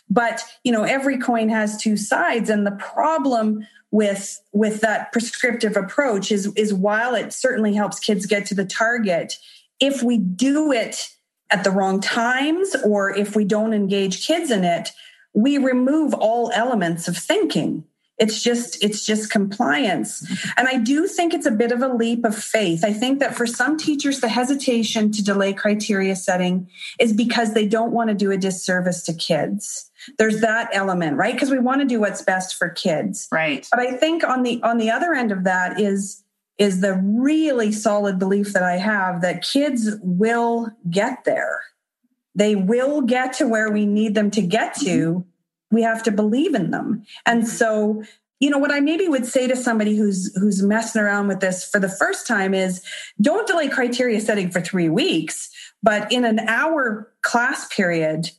But, 0.09 0.41
you 0.63 0.71
know, 0.71 0.83
every 0.83 1.19
coin 1.19 1.49
has 1.49 1.77
two 1.77 1.95
sides. 1.95 2.49
And 2.49 2.65
the 2.65 2.71
problem 2.71 3.67
with 3.91 4.41
with 4.51 4.81
that 4.81 5.11
prescriptive 5.11 5.77
approach 5.77 6.31
is 6.31 6.51
is 6.55 6.73
while 6.73 7.15
it 7.15 7.31
certainly 7.31 7.73
helps 7.73 7.99
kids 7.99 8.25
get 8.25 8.45
to 8.47 8.55
the 8.55 8.65
target, 8.65 9.37
if 9.79 10.01
we 10.01 10.17
do 10.17 10.71
it 10.71 11.09
at 11.51 11.63
the 11.63 11.71
wrong 11.71 12.01
times 12.01 12.75
or 12.83 13.15
if 13.15 13.35
we 13.35 13.45
don't 13.45 13.73
engage 13.73 14.25
kids 14.25 14.49
in 14.49 14.63
it, 14.63 14.89
we 15.35 15.57
remove 15.57 16.13
all 16.13 16.49
elements 16.53 17.07
of 17.07 17.17
thinking. 17.17 17.83
It's 18.17 18.41
just 18.41 18.81
it's 18.81 19.05
just 19.05 19.29
compliance. 19.29 20.25
And 20.55 20.69
i 20.69 20.77
do 20.77 21.05
think 21.05 21.33
it's 21.33 21.45
a 21.45 21.51
bit 21.51 21.73
of 21.73 21.81
a 21.81 21.93
leap 21.93 22.23
of 22.23 22.35
faith. 22.35 22.85
I 22.85 22.93
think 22.93 23.19
that 23.19 23.35
for 23.35 23.45
some 23.45 23.77
teachers 23.77 24.21
the 24.21 24.29
hesitation 24.29 25.11
to 25.11 25.23
delay 25.23 25.51
criteria 25.51 26.15
setting 26.15 26.69
is 26.97 27.11
because 27.11 27.53
they 27.53 27.67
don't 27.67 27.91
want 27.91 28.09
to 28.09 28.15
do 28.15 28.31
a 28.31 28.37
disservice 28.37 29.03
to 29.03 29.13
kids. 29.13 29.91
There's 30.17 30.39
that 30.39 30.69
element 30.71 31.17
right? 31.17 31.33
Because 31.33 31.51
we 31.51 31.59
want 31.59 31.81
to 31.81 31.87
do 31.87 31.99
what's 31.99 32.21
best 32.21 32.55
for 32.55 32.69
kids. 32.69 33.27
Right. 33.31 33.67
But 33.69 33.81
i 33.81 33.91
think 33.91 34.23
on 34.23 34.43
the 34.43 34.63
on 34.63 34.77
the 34.77 34.91
other 34.91 35.13
end 35.13 35.33
of 35.33 35.43
that 35.43 35.79
is 35.79 36.23
is 36.57 36.79
the 36.79 36.93
really 36.93 37.73
solid 37.73 38.17
belief 38.17 38.53
that 38.53 38.63
i 38.63 38.77
have 38.77 39.21
that 39.21 39.43
kids 39.43 39.89
will 40.01 40.71
get 40.89 41.25
there 41.25 41.59
they 42.35 42.55
will 42.55 43.01
get 43.01 43.33
to 43.33 43.47
where 43.47 43.71
we 43.71 43.85
need 43.85 44.13
them 44.13 44.29
to 44.31 44.41
get 44.41 44.75
to. 44.75 44.85
Mm-hmm. 44.85 45.75
We 45.75 45.81
have 45.81 46.03
to 46.03 46.11
believe 46.11 46.53
in 46.53 46.71
them. 46.71 47.03
And 47.25 47.47
so, 47.47 48.03
you 48.39 48.49
know, 48.49 48.57
what 48.57 48.71
I 48.71 48.81
maybe 48.81 49.07
would 49.07 49.25
say 49.25 49.47
to 49.47 49.55
somebody 49.55 49.95
who's 49.95 50.35
who's 50.35 50.61
messing 50.61 51.01
around 51.01 51.27
with 51.27 51.39
this 51.39 51.65
for 51.65 51.79
the 51.79 51.89
first 51.89 52.27
time 52.27 52.53
is 52.53 52.83
don't 53.19 53.47
delay 53.47 53.69
criteria 53.69 54.19
setting 54.21 54.51
for 54.51 54.61
3 54.61 54.89
weeks, 54.89 55.49
but 55.81 56.11
in 56.11 56.25
an 56.25 56.39
hour 56.39 57.11
class 57.21 57.67
period, 57.73 58.29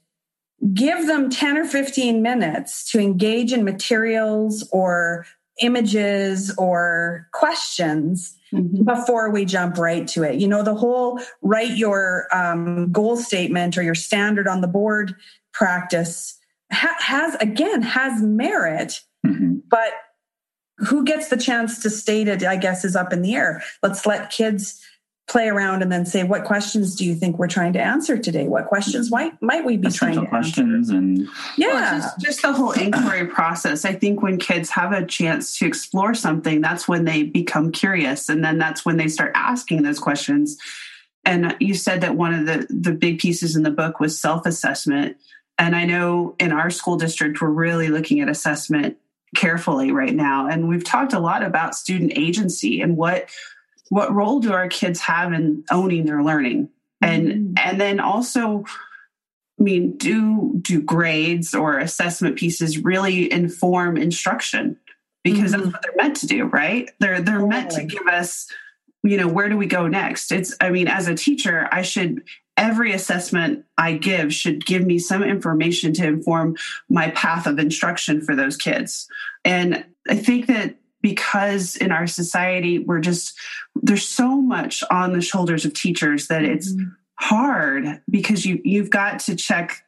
give 0.72 1.06
them 1.06 1.28
10 1.28 1.58
or 1.58 1.64
15 1.64 2.22
minutes 2.22 2.90
to 2.90 3.00
engage 3.00 3.52
in 3.52 3.64
materials 3.64 4.68
or 4.72 5.26
images 5.62 6.54
or 6.58 7.28
questions 7.32 8.36
mm-hmm. 8.52 8.84
before 8.84 9.30
we 9.30 9.44
jump 9.44 9.78
right 9.78 10.06
to 10.08 10.22
it. 10.22 10.36
You 10.36 10.48
know, 10.48 10.62
the 10.62 10.74
whole 10.74 11.20
write 11.42 11.76
your 11.76 12.28
um, 12.32 12.92
goal 12.92 13.16
statement 13.16 13.78
or 13.78 13.82
your 13.82 13.94
standard 13.94 14.48
on 14.48 14.60
the 14.60 14.68
board 14.68 15.14
practice 15.52 16.38
ha- 16.72 16.96
has, 16.98 17.34
again, 17.36 17.82
has 17.82 18.22
merit, 18.22 19.00
mm-hmm. 19.24 19.56
but 19.68 19.92
who 20.78 21.04
gets 21.04 21.28
the 21.28 21.36
chance 21.38 21.82
to 21.82 21.90
state 21.90 22.28
it, 22.28 22.42
I 22.44 22.56
guess, 22.56 22.84
is 22.84 22.96
up 22.96 23.12
in 23.12 23.22
the 23.22 23.34
air. 23.34 23.62
Let's 23.82 24.04
let 24.04 24.30
kids 24.30 24.80
play 25.28 25.48
around 25.48 25.82
and 25.82 25.90
then 25.90 26.06
say 26.06 26.22
what 26.22 26.44
questions 26.44 26.94
do 26.94 27.04
you 27.04 27.14
think 27.14 27.38
we're 27.38 27.48
trying 27.48 27.72
to 27.72 27.80
answer 27.80 28.16
today? 28.16 28.46
What 28.46 28.66
questions 28.66 29.10
might 29.10 29.40
might 29.42 29.64
we 29.64 29.76
be 29.76 29.88
Essential 29.88 30.22
trying 30.22 30.24
to 30.24 30.30
questions 30.30 30.88
answer? 30.88 30.98
and 30.98 31.28
yeah. 31.56 31.66
Well, 31.66 32.00
just, 32.00 32.20
just 32.20 32.42
the 32.42 32.52
whole 32.52 32.72
inquiry 32.72 33.26
process. 33.34 33.84
I 33.84 33.92
think 33.92 34.22
when 34.22 34.38
kids 34.38 34.70
have 34.70 34.92
a 34.92 35.04
chance 35.04 35.58
to 35.58 35.66
explore 35.66 36.14
something 36.14 36.60
that's 36.60 36.86
when 36.86 37.04
they 37.04 37.24
become 37.24 37.72
curious 37.72 38.28
and 38.28 38.44
then 38.44 38.58
that's 38.58 38.84
when 38.84 38.96
they 38.96 39.08
start 39.08 39.32
asking 39.34 39.82
those 39.82 39.98
questions. 39.98 40.56
And 41.24 41.56
you 41.58 41.74
said 41.74 42.02
that 42.02 42.14
one 42.16 42.32
of 42.32 42.46
the 42.46 42.66
the 42.70 42.92
big 42.92 43.18
pieces 43.18 43.56
in 43.56 43.64
the 43.64 43.70
book 43.70 43.98
was 43.98 44.20
self-assessment. 44.20 45.16
And 45.58 45.74
i 45.74 45.86
know 45.86 46.36
in 46.38 46.52
our 46.52 46.70
school 46.70 46.96
district 46.96 47.40
we're 47.40 47.48
really 47.48 47.88
looking 47.88 48.20
at 48.20 48.28
assessment 48.28 48.96
carefully 49.34 49.90
right 49.90 50.14
now. 50.14 50.46
And 50.46 50.68
we've 50.68 50.84
talked 50.84 51.12
a 51.12 51.18
lot 51.18 51.42
about 51.42 51.74
student 51.74 52.12
agency 52.14 52.80
and 52.80 52.96
what 52.96 53.28
what 53.88 54.12
role 54.12 54.40
do 54.40 54.52
our 54.52 54.68
kids 54.68 55.00
have 55.00 55.32
in 55.32 55.64
owning 55.70 56.06
their 56.06 56.22
learning 56.22 56.68
and 57.00 57.28
mm-hmm. 57.28 57.52
and 57.56 57.80
then 57.80 58.00
also 58.00 58.64
i 59.58 59.62
mean 59.62 59.96
do 59.96 60.58
do 60.62 60.82
grades 60.82 61.54
or 61.54 61.78
assessment 61.78 62.36
pieces 62.36 62.78
really 62.78 63.30
inform 63.30 63.96
instruction 63.96 64.76
because 65.22 65.52
mm-hmm. 65.52 65.62
that's 65.62 65.72
what 65.72 65.82
they're 65.82 65.96
meant 65.96 66.16
to 66.16 66.26
do 66.26 66.44
right 66.44 66.90
they're 67.00 67.20
they're 67.20 67.34
totally. 67.36 67.48
meant 67.48 67.70
to 67.70 67.84
give 67.84 68.06
us 68.06 68.50
you 69.02 69.16
know 69.16 69.28
where 69.28 69.48
do 69.48 69.56
we 69.56 69.66
go 69.66 69.86
next 69.86 70.32
it's 70.32 70.54
i 70.60 70.70
mean 70.70 70.88
as 70.88 71.08
a 71.08 71.14
teacher 71.14 71.68
i 71.70 71.82
should 71.82 72.22
every 72.56 72.92
assessment 72.92 73.64
i 73.76 73.92
give 73.92 74.32
should 74.32 74.64
give 74.64 74.84
me 74.84 74.98
some 74.98 75.22
information 75.22 75.92
to 75.92 76.06
inform 76.06 76.56
my 76.88 77.10
path 77.10 77.46
of 77.46 77.58
instruction 77.58 78.20
for 78.20 78.34
those 78.34 78.56
kids 78.56 79.08
and 79.44 79.84
i 80.08 80.16
think 80.16 80.46
that 80.46 80.76
because 81.02 81.76
in 81.76 81.92
our 81.92 82.06
society 82.06 82.78
we're 82.78 83.00
just 83.00 83.38
there's 83.82 84.06
so 84.06 84.40
much 84.40 84.82
on 84.90 85.12
the 85.12 85.20
shoulders 85.20 85.64
of 85.64 85.74
teachers 85.74 86.28
that 86.28 86.42
it's 86.42 86.72
mm-hmm. 86.72 86.88
hard 87.14 88.02
because 88.10 88.44
you 88.44 88.60
you've 88.64 88.90
got 88.90 89.20
to 89.20 89.36
check 89.36 89.84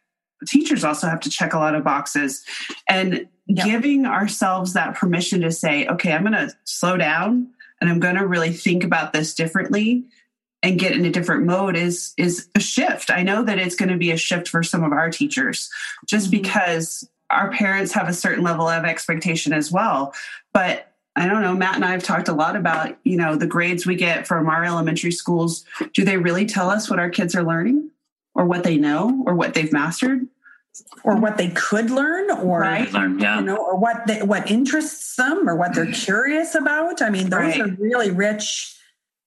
teachers 0.46 0.84
also 0.84 1.08
have 1.08 1.20
to 1.20 1.30
check 1.30 1.54
a 1.54 1.58
lot 1.58 1.74
of 1.74 1.84
boxes 1.84 2.44
and 2.88 3.28
yep. 3.46 3.66
giving 3.66 4.06
ourselves 4.06 4.74
that 4.74 4.94
permission 4.94 5.40
to 5.40 5.50
say 5.50 5.86
okay 5.88 6.12
i'm 6.12 6.22
going 6.22 6.32
to 6.32 6.52
slow 6.64 6.96
down 6.96 7.48
and 7.80 7.90
i'm 7.90 8.00
going 8.00 8.16
to 8.16 8.26
really 8.26 8.52
think 8.52 8.84
about 8.84 9.12
this 9.12 9.34
differently 9.34 10.04
and 10.62 10.78
get 10.78 10.92
in 10.92 11.04
a 11.04 11.10
different 11.10 11.44
mode 11.44 11.76
is 11.76 12.14
is 12.16 12.48
a 12.54 12.60
shift 12.60 13.10
i 13.10 13.22
know 13.22 13.42
that 13.42 13.58
it's 13.58 13.74
going 13.74 13.88
to 13.88 13.96
be 13.96 14.10
a 14.10 14.16
shift 14.16 14.48
for 14.48 14.62
some 14.62 14.84
of 14.84 14.92
our 14.92 15.10
teachers 15.10 15.70
just 16.06 16.30
mm-hmm. 16.30 16.42
because 16.42 17.08
our 17.30 17.50
parents 17.50 17.92
have 17.92 18.08
a 18.08 18.14
certain 18.14 18.44
level 18.44 18.68
of 18.68 18.84
expectation 18.84 19.52
as 19.52 19.72
well 19.72 20.14
but 20.52 20.87
I 21.18 21.26
don't 21.26 21.42
know, 21.42 21.54
Matt 21.54 21.74
and 21.74 21.84
I 21.84 21.90
have 21.90 22.04
talked 22.04 22.28
a 22.28 22.32
lot 22.32 22.56
about, 22.56 22.96
you 23.02 23.16
know, 23.16 23.34
the 23.34 23.46
grades 23.46 23.86
we 23.86 23.96
get 23.96 24.26
from 24.26 24.48
our 24.48 24.64
elementary 24.64 25.12
schools. 25.12 25.64
Do 25.92 26.04
they 26.04 26.16
really 26.16 26.46
tell 26.46 26.70
us 26.70 26.88
what 26.88 26.98
our 26.98 27.10
kids 27.10 27.34
are 27.34 27.42
learning 27.42 27.90
or 28.34 28.46
what 28.46 28.62
they 28.64 28.76
know 28.76 29.24
or 29.26 29.34
what 29.34 29.54
they've 29.54 29.72
mastered? 29.72 30.26
Or 31.02 31.16
what 31.16 31.38
they 31.38 31.48
could 31.48 31.90
learn, 31.90 32.30
or 32.30 32.60
right. 32.60 32.92
learn, 32.92 33.18
yeah. 33.18 33.40
you 33.40 33.44
know, 33.44 33.56
or 33.56 33.76
what 33.76 34.06
they, 34.06 34.22
what 34.22 34.48
interests 34.48 35.16
them, 35.16 35.48
or 35.48 35.56
what 35.56 35.74
they're 35.74 35.90
curious 35.90 36.54
about. 36.54 37.02
I 37.02 37.10
mean, 37.10 37.30
those 37.30 37.58
right. 37.58 37.60
are 37.60 37.76
really 37.80 38.12
rich 38.12 38.76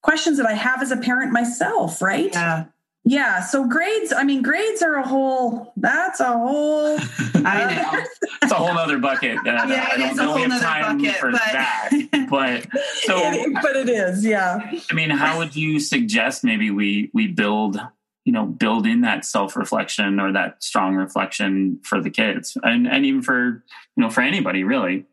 questions 0.02 0.38
that 0.38 0.46
I 0.46 0.54
have 0.54 0.80
as 0.80 0.92
a 0.92 0.96
parent 0.96 1.30
myself, 1.30 2.00
right? 2.00 2.32
Yeah. 2.32 2.66
Yeah. 3.04 3.40
So 3.40 3.66
grades, 3.66 4.12
I 4.12 4.22
mean, 4.22 4.42
grades 4.42 4.80
are 4.80 4.94
a 4.94 5.06
whole, 5.06 5.72
that's 5.76 6.20
a 6.20 6.32
whole. 6.32 6.96
I 7.34 7.74
know. 7.74 8.04
it's 8.42 8.52
a 8.52 8.54
whole 8.54 8.78
other 8.78 8.98
bucket. 8.98 9.38
Uh, 9.38 9.42
yeah, 9.44 9.88
I 9.90 9.96
don't 9.96 10.16
know 10.16 10.36
we 10.36 10.42
have 10.42 10.60
time 10.62 10.98
bucket, 10.98 11.16
for 11.16 11.32
but... 11.32 11.40
that. 11.40 11.90
But 12.32 12.66
so. 13.02 13.18
It, 13.18 13.52
but 13.60 13.76
it 13.76 13.90
is, 13.90 14.24
yeah. 14.24 14.58
I 14.90 14.94
mean, 14.94 15.10
how 15.10 15.36
would 15.38 15.54
you 15.54 15.78
suggest 15.78 16.44
maybe 16.44 16.70
we, 16.70 17.10
we 17.12 17.26
build, 17.26 17.78
you 18.24 18.32
know, 18.32 18.46
build 18.46 18.86
in 18.86 19.02
that 19.02 19.26
self 19.26 19.54
reflection 19.54 20.18
or 20.18 20.32
that 20.32 20.62
strong 20.62 20.94
reflection 20.94 21.80
for 21.82 22.00
the 22.00 22.08
kids 22.08 22.56
and, 22.62 22.86
and 22.86 23.04
even 23.04 23.20
for, 23.20 23.64
you 23.96 24.02
know, 24.02 24.08
for 24.08 24.22
anybody 24.22 24.64
really? 24.64 25.04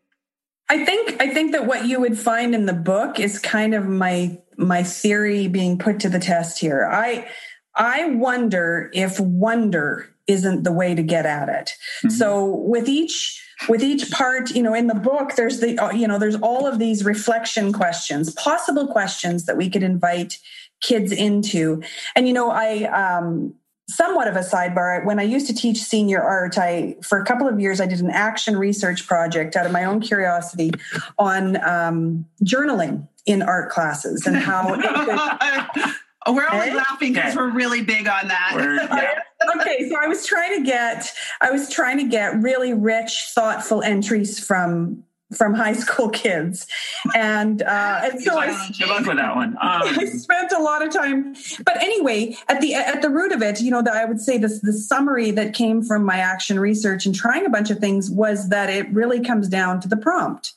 I 0.70 0.86
think, 0.86 1.20
I 1.20 1.34
think 1.34 1.52
that 1.52 1.66
what 1.66 1.84
you 1.84 2.00
would 2.00 2.18
find 2.18 2.54
in 2.54 2.64
the 2.64 2.72
book 2.72 3.20
is 3.20 3.38
kind 3.38 3.74
of 3.74 3.86
my, 3.86 4.38
my 4.56 4.82
theory 4.82 5.48
being 5.48 5.76
put 5.76 6.00
to 6.00 6.08
the 6.08 6.20
test 6.20 6.58
here. 6.58 6.88
I, 6.90 7.28
I 7.74 8.06
wonder 8.06 8.90
if 8.92 9.20
wonder 9.20 10.14
isn't 10.26 10.62
the 10.62 10.72
way 10.72 10.94
to 10.94 11.02
get 11.02 11.26
at 11.26 11.48
it. 11.48 11.72
Mm-hmm. 12.04 12.10
So 12.10 12.46
with 12.46 12.88
each 12.88 13.44
with 13.68 13.82
each 13.82 14.10
part, 14.10 14.50
you 14.52 14.62
know, 14.62 14.74
in 14.74 14.86
the 14.86 14.94
book 14.94 15.34
there's 15.36 15.60
the 15.60 15.78
uh, 15.78 15.92
you 15.92 16.06
know, 16.06 16.18
there's 16.18 16.36
all 16.36 16.66
of 16.66 16.78
these 16.78 17.04
reflection 17.04 17.72
questions, 17.72 18.32
possible 18.34 18.86
questions 18.86 19.46
that 19.46 19.56
we 19.56 19.68
could 19.68 19.82
invite 19.82 20.38
kids 20.80 21.12
into. 21.12 21.82
And 22.14 22.26
you 22.26 22.32
know, 22.32 22.50
I 22.50 22.84
um 22.84 23.54
somewhat 23.88 24.28
of 24.28 24.36
a 24.36 24.40
sidebar 24.40 25.04
when 25.04 25.18
i 25.18 25.22
used 25.24 25.48
to 25.48 25.52
teach 25.52 25.78
senior 25.78 26.22
art 26.22 26.56
i 26.56 26.94
for 27.02 27.20
a 27.20 27.24
couple 27.24 27.48
of 27.48 27.58
years 27.58 27.80
i 27.80 27.86
did 27.86 28.00
an 28.00 28.08
action 28.10 28.56
research 28.56 29.04
project 29.04 29.56
out 29.56 29.66
of 29.66 29.72
my 29.72 29.82
own 29.82 30.00
curiosity 30.00 30.70
on 31.18 31.56
um, 31.68 32.24
journaling 32.44 33.08
in 33.26 33.42
art 33.42 33.68
classes 33.68 34.26
and 34.26 34.36
how 34.36 34.74
it 34.74 35.74
could 35.74 35.94
we're 36.32 36.48
only 36.50 36.72
laughing 36.72 37.12
because 37.12 37.34
okay. 37.34 37.36
we're 37.36 37.52
really 37.52 37.82
big 37.82 38.06
on 38.06 38.28
that. 38.28 38.78
Yeah. 39.40 39.54
okay, 39.56 39.88
so 39.88 39.96
I 39.98 40.06
was 40.06 40.26
trying 40.26 40.58
to 40.58 40.66
get 40.66 41.10
I 41.40 41.50
was 41.50 41.70
trying 41.70 41.96
to 41.96 42.04
get 42.04 42.42
really 42.42 42.74
rich, 42.74 43.30
thoughtful 43.34 43.82
entries 43.82 44.38
from 44.38 45.04
from 45.34 45.54
high 45.54 45.72
school 45.72 46.08
kids, 46.08 46.66
and 47.14 47.62
uh, 47.62 48.00
and 48.04 48.20
so 48.20 48.38
I, 48.38 48.46
good 48.78 48.88
luck 48.88 49.06
with 49.06 49.16
that 49.16 49.34
one. 49.34 49.50
Um, 49.60 49.82
I 49.84 50.04
spent 50.06 50.52
a 50.52 50.58
lot 50.58 50.84
of 50.84 50.92
time, 50.92 51.34
but 51.64 51.76
anyway, 51.82 52.36
at 52.48 52.60
the 52.60 52.74
at 52.74 53.02
the 53.02 53.08
root 53.08 53.32
of 53.32 53.42
it, 53.42 53.60
you 53.60 53.70
know, 53.70 53.82
that 53.82 53.94
I 53.94 54.04
would 54.04 54.20
say 54.20 54.36
this 54.38 54.60
the 54.60 54.72
summary 54.72 55.30
that 55.32 55.54
came 55.54 55.82
from 55.82 56.04
my 56.04 56.16
action 56.16 56.58
research 56.58 57.06
and 57.06 57.14
trying 57.14 57.46
a 57.46 57.50
bunch 57.50 57.70
of 57.70 57.78
things 57.78 58.10
was 58.10 58.48
that 58.48 58.68
it 58.68 58.90
really 58.92 59.20
comes 59.20 59.48
down 59.48 59.80
to 59.80 59.88
the 59.88 59.96
prompt 59.96 60.54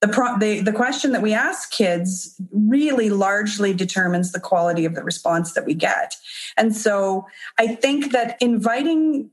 the, 0.00 0.08
pro- 0.08 0.38
the 0.38 0.60
the 0.60 0.72
question 0.72 1.12
that 1.12 1.22
we 1.22 1.34
ask 1.34 1.70
kids 1.70 2.40
really 2.52 3.10
largely 3.10 3.74
determines 3.74 4.32
the 4.32 4.40
quality 4.40 4.84
of 4.84 4.94
the 4.94 5.02
response 5.02 5.54
that 5.54 5.66
we 5.66 5.74
get 5.74 6.14
and 6.56 6.74
so 6.74 7.26
i 7.58 7.66
think 7.66 8.12
that 8.12 8.36
inviting 8.40 9.30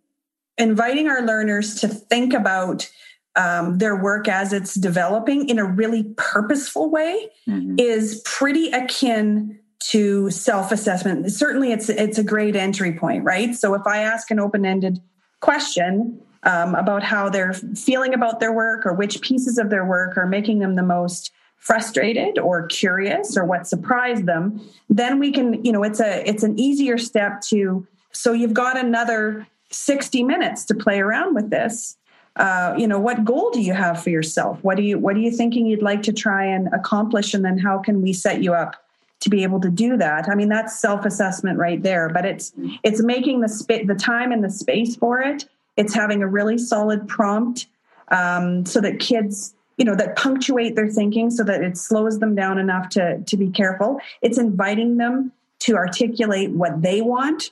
inviting 0.57 1.07
our 1.07 1.21
learners 1.21 1.75
to 1.75 1.87
think 1.87 2.33
about 2.33 2.89
um, 3.35 3.79
their 3.79 3.95
work 3.95 4.27
as 4.27 4.53
it's 4.53 4.75
developing 4.75 5.49
in 5.49 5.59
a 5.59 5.65
really 5.65 6.03
purposeful 6.15 6.89
way 6.89 7.29
mm-hmm. 7.47 7.75
is 7.77 8.21
pretty 8.23 8.71
akin 8.71 9.59
to 9.89 10.29
self-assessment. 10.31 11.31
Certainly, 11.31 11.71
it's 11.71 11.89
it's 11.89 12.17
a 12.17 12.23
great 12.23 12.55
entry 12.55 12.93
point, 12.93 13.23
right? 13.23 13.53
So 13.53 13.73
if 13.73 13.85
I 13.85 13.99
ask 13.99 14.31
an 14.31 14.39
open-ended 14.39 14.99
question 15.41 16.19
um, 16.45 16.75
about 16.75 17.03
how 17.03 17.29
they're 17.29 17.53
feeling 17.53 18.13
about 18.13 18.39
their 18.39 18.53
work 18.53 18.85
or 18.85 18.93
which 18.93 19.21
pieces 19.21 19.57
of 19.57 19.69
their 19.69 19.83
work 19.85 20.17
are 20.17 20.27
making 20.27 20.59
them 20.59 20.75
the 20.75 20.83
most 20.83 21.31
frustrated 21.57 22.37
or 22.37 22.67
curious 22.67 23.35
or 23.35 23.43
what 23.43 23.65
surprised 23.65 24.27
them, 24.27 24.61
then 24.87 25.19
we 25.19 25.31
can, 25.31 25.65
you 25.65 25.71
know, 25.71 25.83
it's 25.83 25.99
a 25.99 26.27
it's 26.29 26.43
an 26.43 26.57
easier 26.59 26.97
step 26.97 27.41
to. 27.41 27.85
So 28.11 28.31
you've 28.31 28.53
got 28.53 28.77
another 28.77 29.47
60 29.71 30.23
minutes 30.23 30.63
to 30.65 30.75
play 30.75 30.99
around 30.99 31.33
with 31.33 31.49
this. 31.49 31.97
Uh, 32.35 32.75
you 32.77 32.85
know 32.85 32.99
what 32.99 33.25
goal 33.25 33.49
do 33.49 33.61
you 33.61 33.73
have 33.73 34.03
for 34.03 34.09
yourself? 34.09 34.63
What 34.63 34.77
do 34.77 34.83
you 34.83 34.99
what 34.99 35.15
are 35.15 35.19
you 35.19 35.31
thinking 35.31 35.65
you'd 35.65 35.81
like 35.81 36.03
to 36.03 36.13
try 36.13 36.45
and 36.45 36.67
accomplish? 36.73 37.33
And 37.33 37.43
then 37.43 37.57
how 37.57 37.79
can 37.79 38.01
we 38.01 38.13
set 38.13 38.43
you 38.43 38.53
up 38.53 38.75
to 39.21 39.29
be 39.29 39.41
able 39.41 39.61
to 39.61 39.69
do 39.69 39.97
that? 39.97 40.29
I 40.29 40.35
mean 40.35 40.49
that's 40.49 40.77
self-assessment 40.79 41.57
right 41.57 41.81
there 41.81 42.09
but 42.09 42.25
it's 42.25 42.53
it's 42.83 43.01
making 43.01 43.39
the 43.39 43.49
sp- 43.49 43.87
the 43.87 43.95
time 43.95 44.31
and 44.31 44.43
the 44.43 44.49
space 44.49 44.95
for 44.97 45.21
it 45.21 45.45
it's 45.77 45.93
having 45.93 46.21
a 46.21 46.27
really 46.27 46.57
solid 46.57 47.07
prompt 47.07 47.67
um, 48.09 48.65
so 48.65 48.79
that 48.81 48.99
kids 48.99 49.53
you 49.77 49.85
know 49.85 49.95
that 49.95 50.15
punctuate 50.15 50.75
their 50.75 50.87
thinking 50.87 51.29
so 51.29 51.43
that 51.43 51.61
it 51.61 51.77
slows 51.77 52.19
them 52.19 52.35
down 52.35 52.57
enough 52.57 52.89
to 52.89 53.19
to 53.23 53.37
be 53.37 53.49
careful 53.49 53.99
it's 54.21 54.37
inviting 54.37 54.97
them 54.97 55.31
to 55.59 55.75
articulate 55.75 56.51
what 56.51 56.81
they 56.81 57.01
want 57.01 57.51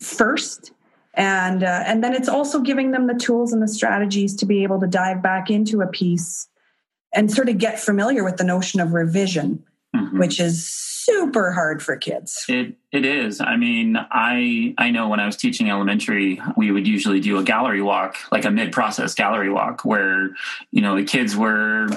first 0.00 0.72
and 1.14 1.62
uh, 1.62 1.82
and 1.86 2.02
then 2.02 2.14
it's 2.14 2.28
also 2.28 2.60
giving 2.60 2.90
them 2.90 3.06
the 3.06 3.14
tools 3.14 3.52
and 3.52 3.62
the 3.62 3.68
strategies 3.68 4.34
to 4.36 4.46
be 4.46 4.62
able 4.62 4.80
to 4.80 4.86
dive 4.86 5.22
back 5.22 5.50
into 5.50 5.80
a 5.80 5.86
piece 5.86 6.48
and 7.12 7.30
sort 7.30 7.48
of 7.48 7.58
get 7.58 7.78
familiar 7.78 8.24
with 8.24 8.36
the 8.36 8.44
notion 8.44 8.80
of 8.80 8.92
revision 8.92 9.62
mm-hmm. 9.94 10.18
which 10.18 10.40
is 10.40 10.89
super 11.04 11.52
hard 11.52 11.82
for 11.82 11.96
kids. 11.96 12.44
It 12.48 12.74
it 12.92 13.04
is. 13.04 13.40
I 13.40 13.56
mean 13.56 13.96
i 14.10 14.74
i 14.78 14.90
know 14.90 15.08
when 15.08 15.20
i 15.20 15.26
was 15.26 15.36
teaching 15.36 15.70
elementary 15.70 16.40
we 16.56 16.70
would 16.70 16.86
usually 16.86 17.20
do 17.20 17.38
a 17.38 17.42
gallery 17.42 17.82
walk 17.82 18.16
like 18.32 18.44
a 18.44 18.50
mid 18.50 18.72
process 18.72 19.14
gallery 19.14 19.50
walk 19.50 19.84
where 19.84 20.30
you 20.70 20.80
know 20.80 20.96
the 20.96 21.04
kids 21.04 21.36
were 21.36 21.88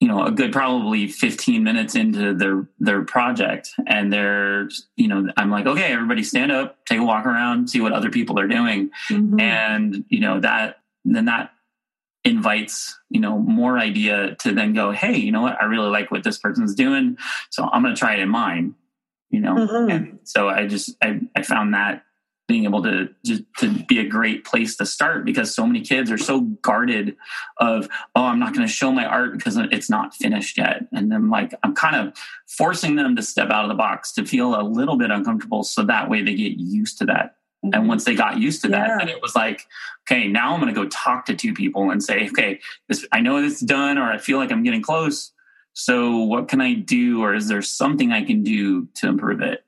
you 0.00 0.08
know 0.08 0.24
a 0.24 0.30
good 0.30 0.52
probably 0.52 1.06
15 1.06 1.62
minutes 1.62 1.94
into 1.94 2.34
their 2.34 2.66
their 2.80 3.02
project. 3.02 3.70
And 3.86 4.12
they're 4.12 4.68
you 4.96 5.08
know 5.08 5.30
i'm 5.36 5.50
like 5.50 5.66
okay 5.66 5.92
everybody 5.92 6.22
stand 6.22 6.52
up 6.52 6.84
take 6.86 6.98
a 6.98 7.04
walk 7.04 7.24
around 7.24 7.70
see 7.70 7.80
what 7.80 7.92
other 7.92 8.10
people 8.10 8.38
are 8.38 8.48
doing. 8.48 8.90
Mm-hmm. 9.08 9.40
and 9.40 10.04
you 10.08 10.20
know 10.20 10.40
that 10.40 10.80
then 11.04 11.26
that 11.26 11.52
invites 12.24 12.98
you 13.10 13.20
know 13.20 13.38
more 13.38 13.78
idea 13.78 14.36
to 14.36 14.52
then 14.52 14.72
go 14.72 14.92
hey 14.92 15.16
you 15.16 15.32
know 15.32 15.42
what? 15.42 15.60
I 15.60 15.64
really 15.64 15.90
like 15.90 16.10
what 16.10 16.22
this 16.22 16.38
person's 16.38 16.74
doing 16.74 17.16
so 17.50 17.68
i'm 17.72 17.82
going 17.82 17.94
to 17.94 17.98
try 17.98 18.14
it 18.14 18.20
in 18.20 18.28
mine 18.28 18.74
you 19.30 19.40
know? 19.40 19.54
Mm-hmm. 19.54 19.90
and 19.90 20.18
so 20.24 20.48
i 20.48 20.66
just 20.66 20.96
I, 21.02 21.20
I 21.34 21.42
found 21.42 21.74
that 21.74 22.04
being 22.48 22.64
able 22.64 22.82
to 22.82 23.08
just 23.24 23.42
to 23.58 23.70
be 23.86 23.98
a 23.98 24.06
great 24.06 24.44
place 24.44 24.76
to 24.76 24.84
start 24.84 25.24
because 25.24 25.54
so 25.54 25.66
many 25.66 25.80
kids 25.80 26.10
are 26.10 26.18
so 26.18 26.40
guarded 26.40 27.16
of 27.58 27.88
oh 28.14 28.24
i'm 28.24 28.38
not 28.38 28.54
going 28.54 28.66
to 28.66 28.72
show 28.72 28.92
my 28.92 29.06
art 29.06 29.32
because 29.32 29.56
it's 29.56 29.88
not 29.88 30.14
finished 30.14 30.58
yet. 30.58 30.86
And 30.92 31.14
i'm 31.14 31.30
like 31.30 31.54
i'm 31.62 31.74
kind 31.74 31.96
of 31.96 32.14
forcing 32.46 32.96
them 32.96 33.16
to 33.16 33.22
step 33.22 33.50
out 33.50 33.64
of 33.64 33.68
the 33.68 33.74
box 33.74 34.12
to 34.12 34.26
feel 34.26 34.60
a 34.60 34.62
little 34.62 34.96
bit 34.96 35.10
uncomfortable 35.10 35.62
so 35.62 35.82
that 35.84 36.10
way 36.10 36.22
they 36.22 36.34
get 36.34 36.58
used 36.58 36.98
to 36.98 37.06
that 37.06 37.36
mm-hmm. 37.64 37.74
and 37.74 37.88
once 37.88 38.04
they 38.04 38.14
got 38.14 38.38
used 38.38 38.62
to 38.62 38.68
that 38.68 38.88
yeah. 38.88 38.98
then 38.98 39.08
it 39.08 39.20
was 39.22 39.34
like 39.34 39.66
okay 40.08 40.28
now 40.28 40.52
i'm 40.52 40.60
going 40.60 40.72
to 40.72 40.80
go 40.80 40.88
talk 40.88 41.24
to 41.26 41.34
two 41.34 41.54
people 41.54 41.90
and 41.90 42.02
say 42.02 42.28
okay 42.28 42.60
this 42.88 43.06
i 43.12 43.20
know 43.20 43.40
this 43.40 43.54
is 43.54 43.60
done 43.60 43.98
or 43.98 44.04
i 44.04 44.18
feel 44.18 44.38
like 44.38 44.52
i'm 44.52 44.62
getting 44.62 44.82
close 44.82 45.32
so 45.74 46.18
what 46.18 46.48
can 46.48 46.60
i 46.60 46.74
do 46.74 47.22
or 47.22 47.34
is 47.34 47.48
there 47.48 47.62
something 47.62 48.12
i 48.12 48.22
can 48.22 48.42
do 48.42 48.86
to 48.94 49.08
improve 49.08 49.40
it 49.40 49.64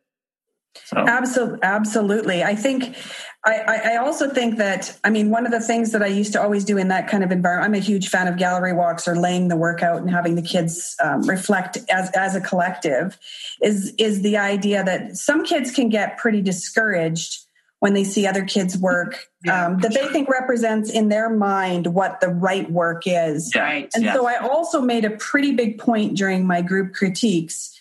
so. 0.85 0.99
Absolutely, 0.99 1.61
absolutely. 1.63 2.43
I 2.43 2.55
think 2.57 2.97
I, 3.45 3.93
I, 3.93 3.97
also 3.97 4.29
think 4.29 4.59
that 4.59 4.99
I 5.05 5.11
mean 5.11 5.31
one 5.31 5.47
of 5.47 5.53
the 5.53 5.61
things 5.61 5.93
that 5.93 6.03
I 6.03 6.09
used 6.09 6.33
to 6.33 6.43
always 6.43 6.65
do 6.65 6.77
in 6.77 6.89
that 6.89 7.09
kind 7.09 7.23
of 7.23 7.31
environment. 7.31 7.67
I'm 7.67 7.75
a 7.75 7.85
huge 7.85 8.09
fan 8.09 8.27
of 8.27 8.37
gallery 8.37 8.73
walks 8.73 9.07
or 9.07 9.17
laying 9.17 9.49
the 9.49 9.57
work 9.57 9.83
out 9.83 9.99
and 9.99 10.11
having 10.11 10.35
the 10.35 10.43
kids 10.43 10.97
um, 11.03 11.23
reflect 11.23 11.79
as 11.91 12.11
as 12.11 12.35
a 12.35 12.41
collective. 12.41 13.19
Is 13.63 13.95
is 13.99 14.23
the 14.23 14.37
idea 14.37 14.83
that 14.83 15.17
some 15.17 15.45
kids 15.45 15.71
can 15.71 15.91
get 15.91 16.19
pretty 16.19 16.43
discouraged 16.43 17.44
when 17.85 17.93
they 17.93 18.03
see 18.03 18.27
other 18.27 18.47
kids' 18.47 18.79
work 18.79 19.29
yeah, 19.45 19.67
um, 19.67 19.79
that 19.81 19.93
they 19.93 20.07
think 20.07 20.27
represents 20.27 20.89
in 20.89 21.11
their 21.11 21.29
mind 21.29 21.89
what 21.89 22.19
the 22.23 22.29
right 22.29 22.71
work 22.71 23.03
is. 23.05 23.55
Right. 23.55 23.91
And 23.95 24.05
yeah. 24.05 24.15
so 24.15 24.27
I 24.27 24.39
also 24.39 24.81
made 24.81 25.05
a 25.05 25.11
pretty 25.11 25.53
big 25.53 25.79
point 25.79 26.17
during 26.17 26.47
my 26.47 26.63
group 26.63 26.95
critiques 26.95 27.79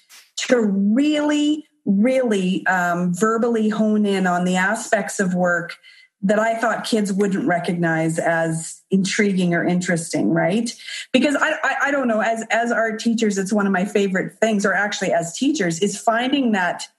to 0.50 0.60
really 0.60 1.66
really 1.86 2.66
um, 2.68 3.14
verbally 3.14 3.70
hone 3.70 4.06
in 4.06 4.28
on 4.28 4.44
the 4.44 4.58
aspects 4.58 5.22
of 5.22 5.36
work 5.36 5.78
that 6.22 6.38
I 6.38 6.56
thought 6.56 6.84
kids 6.84 7.14
wouldn't 7.14 7.48
recognize 7.48 8.20
as 8.20 8.82
intriguing 8.92 9.54
or 9.54 9.64
interesting, 9.64 10.32
right? 10.32 10.74
Because 11.14 11.36
I, 11.36 11.52
I, 11.64 11.76
I, 11.84 11.92
don't 11.92 12.10
know, 12.10 12.20
as 12.20 12.44
as 12.50 12.74
art 12.74 13.00
teachers, 13.00 13.38
it's 13.38 13.54
one 13.54 13.66
of 13.66 13.72
my 13.72 13.86
favorite 13.86 14.34
things, 14.40 14.66
or 14.66 14.74
actually 14.74 15.14
as 15.14 15.38
teachers, 15.38 15.80
is 15.80 15.98
finding 15.98 16.52
that 16.52 16.90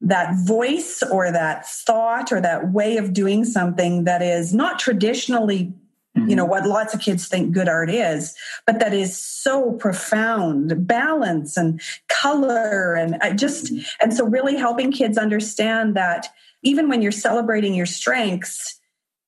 that 0.00 0.34
voice 0.46 1.02
or 1.02 1.30
that 1.30 1.66
thought 1.66 2.32
or 2.32 2.40
that 2.40 2.72
way 2.72 2.96
of 2.96 3.12
doing 3.12 3.44
something 3.44 4.04
that 4.04 4.22
is 4.22 4.54
not 4.54 4.78
traditionally 4.78 5.74
Mm-hmm. 6.18 6.28
you 6.28 6.34
know 6.34 6.42
mm-hmm. 6.42 6.50
what 6.50 6.66
lots 6.66 6.92
of 6.92 6.98
kids 6.98 7.28
think 7.28 7.52
good 7.52 7.68
art 7.68 7.88
is 7.88 8.34
but 8.66 8.80
that 8.80 8.92
is 8.92 9.16
so 9.16 9.70
profound 9.70 10.84
balance 10.84 11.56
and 11.56 11.80
color 12.08 12.94
and 12.94 13.16
I 13.22 13.32
just 13.32 13.66
mm-hmm. 13.66 13.84
and 14.00 14.12
so 14.12 14.24
really 14.24 14.56
helping 14.56 14.90
kids 14.90 15.16
understand 15.16 15.94
that 15.94 16.26
even 16.64 16.88
when 16.88 17.00
you're 17.00 17.12
celebrating 17.12 17.74
your 17.74 17.86
strengths 17.86 18.80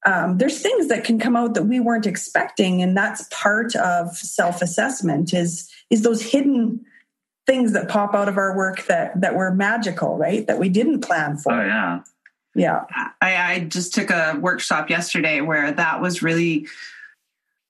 um, 0.05 0.39
there's 0.39 0.61
things 0.61 0.89
that 0.89 1.05
can 1.05 1.21
come 1.21 1.37
out 1.37 1.55
that 1.55 1.67
we 1.67 1.79
weren't 1.79 2.07
expecting 2.07 2.83
and 2.83 2.97
that's 2.97 3.29
part 3.31 3.77
of 3.77 4.17
self-assessment 4.17 5.33
is 5.33 5.71
is 5.89 6.03
those 6.03 6.21
hidden 6.21 6.85
things 7.47 7.73
that 7.73 7.89
pop 7.89 8.15
out 8.15 8.29
of 8.29 8.37
our 8.37 8.57
work 8.57 8.87
that 8.87 9.21
that 9.21 9.35
were 9.35 9.51
magical 9.53 10.17
right? 10.17 10.47
That 10.47 10.59
we 10.59 10.69
didn't 10.69 11.01
plan 11.01 11.37
for. 11.37 11.53
Oh 11.53 11.65
yeah. 11.65 12.01
Yeah. 12.55 12.85
I, 13.21 13.37
I 13.37 13.61
just 13.61 13.95
took 13.95 14.11
a 14.11 14.37
workshop 14.39 14.91
yesterday 14.91 15.41
where 15.41 15.73
that 15.73 16.01
was 16.01 16.23
really 16.23 16.67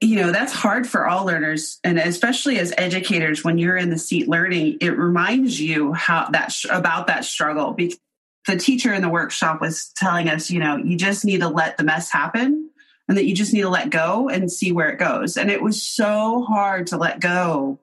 you 0.01 0.17
know 0.17 0.33
that's 0.33 0.53
hard 0.53 0.89
for 0.89 1.07
all 1.07 1.25
learners 1.25 1.79
and 1.85 1.99
especially 1.99 2.59
as 2.59 2.75
educators 2.77 3.45
when 3.45 3.59
you're 3.59 3.77
in 3.77 3.91
the 3.91 3.99
seat 3.99 4.29
learning 4.29 4.79
it 4.81 4.99
reminds 4.99 5.61
you 5.61 5.93
how 5.93 6.29
that 6.31 6.55
about 6.71 7.07
that 7.07 7.25
struggle. 7.25 7.73
Because 7.73 7.99
the 8.47 8.57
teacher 8.57 8.93
in 8.93 9.03
the 9.03 9.09
workshop 9.09 9.61
was 9.61 9.93
telling 9.97 10.29
us 10.29 10.51
you 10.51 10.59
know 10.59 10.77
you 10.77 10.97
just 10.97 11.25
need 11.25 11.41
to 11.41 11.49
let 11.49 11.77
the 11.77 11.85
mess 11.85 12.11
happen 12.11 12.71
and 13.09 13.17
that 13.17 13.27
you 13.27 13.35
just 13.35 13.53
need 13.53 13.63
to 13.63 13.69
let 13.69 13.91
go 13.91 14.29
and 14.29 14.51
see 14.51 14.73
where 14.73 14.91
it 14.91 14.99
goes. 14.99 15.37
And 15.37 15.51
it 15.51 15.63
was 15.63 15.83
so 15.83 16.43
hard 16.43 16.87
to 16.89 16.97
let 16.97 17.21
go. 17.21 17.79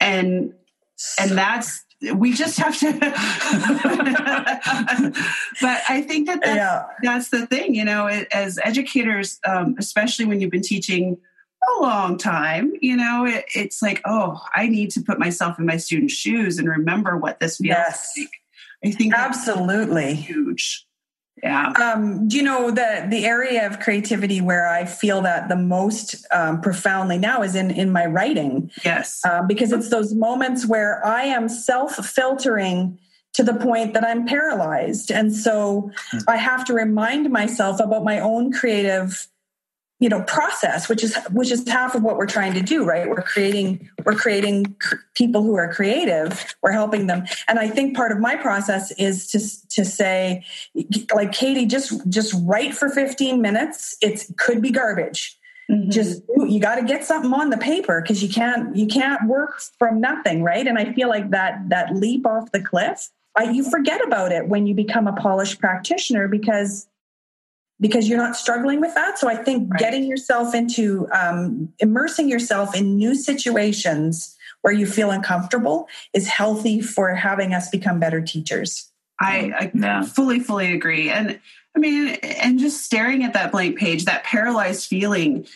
And 0.00 0.54
and 1.20 1.32
that's 1.32 1.84
we 2.14 2.32
just 2.32 2.58
have 2.58 2.78
to 2.78 2.92
but 5.60 5.82
i 5.88 6.02
think 6.02 6.26
that 6.26 6.40
that's, 6.42 6.56
yeah. 6.56 6.84
that's 7.02 7.30
the 7.30 7.46
thing 7.46 7.74
you 7.74 7.84
know 7.84 8.06
as 8.32 8.58
educators 8.62 9.40
um, 9.46 9.74
especially 9.78 10.26
when 10.26 10.40
you've 10.40 10.50
been 10.50 10.62
teaching 10.62 11.16
a 11.78 11.82
long 11.82 12.18
time 12.18 12.72
you 12.80 12.96
know 12.96 13.24
it, 13.24 13.44
it's 13.54 13.80
like 13.80 14.00
oh 14.04 14.40
i 14.54 14.68
need 14.68 14.90
to 14.90 15.00
put 15.00 15.18
myself 15.18 15.58
in 15.58 15.66
my 15.66 15.78
students 15.78 16.12
shoes 16.12 16.58
and 16.58 16.68
remember 16.68 17.16
what 17.16 17.40
this 17.40 17.56
feels 17.56 17.68
yes. 17.68 18.12
like 18.18 18.28
i 18.84 18.90
think 18.90 19.14
absolutely 19.14 20.14
huge 20.14 20.85
yeah. 21.42 21.68
Um, 21.72 22.28
do 22.28 22.36
you 22.36 22.42
know 22.42 22.70
the 22.70 23.06
the 23.08 23.26
area 23.26 23.66
of 23.66 23.78
creativity 23.80 24.40
where 24.40 24.66
I 24.68 24.86
feel 24.86 25.20
that 25.22 25.48
the 25.48 25.56
most 25.56 26.26
um, 26.30 26.60
profoundly 26.60 27.18
now 27.18 27.42
is 27.42 27.54
in 27.54 27.70
in 27.70 27.92
my 27.92 28.06
writing. 28.06 28.70
Yes. 28.84 29.20
Um, 29.24 29.46
because 29.46 29.72
it's 29.72 29.90
those 29.90 30.14
moments 30.14 30.66
where 30.66 31.04
I 31.04 31.24
am 31.24 31.48
self 31.48 31.94
filtering 31.96 32.98
to 33.34 33.42
the 33.42 33.52
point 33.52 33.92
that 33.92 34.02
I'm 34.02 34.24
paralyzed, 34.26 35.10
and 35.10 35.34
so 35.34 35.90
mm-hmm. 36.10 36.18
I 36.26 36.36
have 36.36 36.64
to 36.66 36.74
remind 36.74 37.30
myself 37.30 37.80
about 37.80 38.02
my 38.02 38.18
own 38.18 38.50
creative 38.50 39.28
you 39.98 40.08
know 40.08 40.22
process 40.22 40.88
which 40.88 41.02
is 41.02 41.16
which 41.30 41.50
is 41.50 41.66
half 41.68 41.94
of 41.94 42.02
what 42.02 42.16
we're 42.16 42.26
trying 42.26 42.52
to 42.54 42.60
do 42.60 42.84
right? 42.84 43.08
We're 43.08 43.22
creating 43.22 43.88
we're 44.04 44.14
creating 44.14 44.76
cr- 44.80 44.96
people 45.14 45.42
who 45.42 45.54
are 45.56 45.72
creative. 45.72 46.54
We're 46.62 46.72
helping 46.72 47.06
them. 47.06 47.24
And 47.48 47.58
i 47.58 47.68
think 47.68 47.96
part 47.96 48.12
of 48.12 48.18
my 48.18 48.36
process 48.36 48.92
is 48.92 49.26
to 49.28 49.38
to 49.70 49.84
say 49.84 50.44
like 51.14 51.32
katie 51.32 51.66
just 51.66 52.08
just 52.08 52.34
write 52.44 52.74
for 52.74 52.88
15 52.88 53.40
minutes. 53.40 53.96
It 54.00 54.24
could 54.36 54.60
be 54.60 54.70
garbage. 54.70 55.38
Mm-hmm. 55.68 55.90
just 55.90 56.22
you 56.46 56.60
got 56.60 56.76
to 56.76 56.84
get 56.84 57.04
something 57.04 57.32
on 57.32 57.50
the 57.50 57.56
paper 57.56 58.00
because 58.00 58.22
you 58.22 58.28
can't 58.28 58.76
you 58.76 58.86
can't 58.86 59.26
work 59.26 59.60
from 59.78 60.00
nothing 60.00 60.44
right? 60.44 60.64
And 60.64 60.78
i 60.78 60.92
feel 60.92 61.08
like 61.08 61.30
that 61.30 61.70
that 61.70 61.96
leap 61.96 62.24
off 62.24 62.52
the 62.52 62.62
cliff 62.62 63.10
I, 63.36 63.50
you 63.50 63.68
forget 63.68 64.02
about 64.04 64.32
it 64.32 64.48
when 64.48 64.66
you 64.66 64.74
become 64.74 65.06
a 65.06 65.12
polished 65.12 65.60
practitioner 65.60 66.26
because 66.28 66.88
because 67.80 68.08
you're 68.08 68.18
not 68.18 68.36
struggling 68.36 68.80
with 68.80 68.94
that. 68.94 69.18
So 69.18 69.28
I 69.28 69.36
think 69.36 69.70
right. 69.70 69.78
getting 69.78 70.04
yourself 70.04 70.54
into 70.54 71.08
um, 71.12 71.72
immersing 71.78 72.28
yourself 72.28 72.74
in 72.74 72.96
new 72.96 73.14
situations 73.14 74.36
where 74.62 74.72
you 74.72 74.86
feel 74.86 75.10
uncomfortable 75.10 75.88
is 76.12 76.26
healthy 76.26 76.80
for 76.80 77.14
having 77.14 77.54
us 77.54 77.70
become 77.70 78.00
better 78.00 78.20
teachers. 78.20 78.90
I, 79.20 79.52
I 79.56 79.70
yeah. 79.74 80.02
fully, 80.02 80.40
fully 80.40 80.72
agree. 80.72 81.10
And 81.10 81.38
I 81.74 81.78
mean, 81.78 82.08
and 82.22 82.58
just 82.58 82.84
staring 82.84 83.22
at 83.24 83.34
that 83.34 83.52
blank 83.52 83.78
page, 83.78 84.06
that 84.06 84.24
paralyzed 84.24 84.86
feeling, 84.88 85.46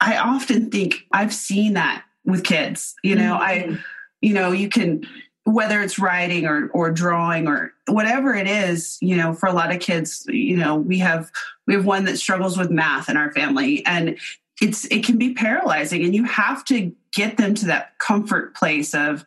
I 0.00 0.18
often 0.18 0.70
think 0.70 1.06
I've 1.12 1.34
seen 1.34 1.74
that 1.74 2.04
with 2.24 2.44
kids. 2.44 2.94
You 3.02 3.16
know, 3.16 3.34
mm-hmm. 3.34 3.74
I, 3.74 3.78
you 4.20 4.34
know, 4.34 4.52
you 4.52 4.68
can 4.68 5.04
whether 5.44 5.80
it's 5.82 5.98
writing 5.98 6.46
or 6.46 6.68
or 6.68 6.90
drawing 6.90 7.46
or 7.46 7.72
whatever 7.86 8.34
it 8.34 8.46
is 8.46 8.98
you 9.00 9.16
know 9.16 9.34
for 9.34 9.46
a 9.46 9.52
lot 9.52 9.74
of 9.74 9.80
kids 9.80 10.24
you 10.28 10.56
know 10.56 10.74
we 10.76 10.98
have 10.98 11.30
we 11.66 11.74
have 11.74 11.84
one 11.84 12.04
that 12.04 12.18
struggles 12.18 12.56
with 12.56 12.70
math 12.70 13.08
in 13.08 13.16
our 13.16 13.30
family 13.32 13.84
and 13.86 14.18
it's 14.60 14.84
it 14.86 15.04
can 15.04 15.18
be 15.18 15.34
paralyzing 15.34 16.04
and 16.04 16.14
you 16.14 16.24
have 16.24 16.64
to 16.64 16.92
get 17.12 17.36
them 17.36 17.54
to 17.54 17.66
that 17.66 17.98
comfort 17.98 18.54
place 18.54 18.94
of 18.94 19.24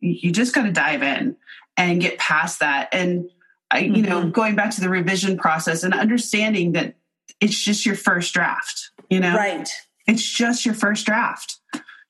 you 0.00 0.30
just 0.30 0.54
got 0.54 0.62
to 0.62 0.72
dive 0.72 1.02
in 1.02 1.36
and 1.76 2.00
get 2.00 2.18
past 2.18 2.60
that. 2.60 2.88
And 2.92 3.28
I, 3.70 3.80
you 3.80 4.02
know 4.02 4.20
mm-hmm. 4.20 4.30
going 4.30 4.56
back 4.56 4.70
to 4.72 4.80
the 4.80 4.88
revision 4.88 5.36
process 5.36 5.82
and 5.82 5.92
understanding 5.92 6.72
that 6.72 6.94
it's 7.40 7.62
just 7.62 7.84
your 7.84 7.94
first 7.96 8.32
draft 8.32 8.90
you 9.10 9.20
know? 9.20 9.34
Right. 9.34 9.68
It's 10.06 10.26
just 10.26 10.64
your 10.64 10.74
first 10.74 11.06
draft. 11.06 11.58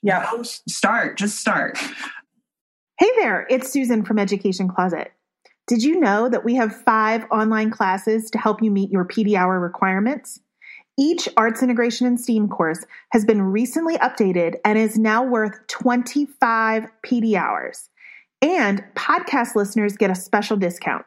Yeah. 0.02 0.30
Start 0.42 1.18
just 1.18 1.40
start 1.40 1.78
Hey 2.98 3.10
there, 3.14 3.46
it's 3.48 3.70
Susan 3.70 4.04
from 4.04 4.18
Education 4.18 4.66
Closet. 4.66 5.12
Did 5.68 5.84
you 5.84 6.00
know 6.00 6.28
that 6.28 6.44
we 6.44 6.56
have 6.56 6.82
five 6.82 7.26
online 7.30 7.70
classes 7.70 8.28
to 8.32 8.38
help 8.38 8.60
you 8.60 8.72
meet 8.72 8.90
your 8.90 9.04
PD 9.04 9.36
hour 9.36 9.60
requirements? 9.60 10.40
Each 10.98 11.28
Arts 11.36 11.62
Integration 11.62 12.08
and 12.08 12.20
STEAM 12.20 12.48
course 12.48 12.84
has 13.12 13.24
been 13.24 13.40
recently 13.40 13.96
updated 13.98 14.56
and 14.64 14.76
is 14.76 14.98
now 14.98 15.22
worth 15.22 15.64
25 15.68 16.88
PD 17.06 17.34
hours. 17.34 17.88
And 18.42 18.82
podcast 18.96 19.54
listeners 19.54 19.96
get 19.96 20.10
a 20.10 20.16
special 20.16 20.56
discount. 20.56 21.06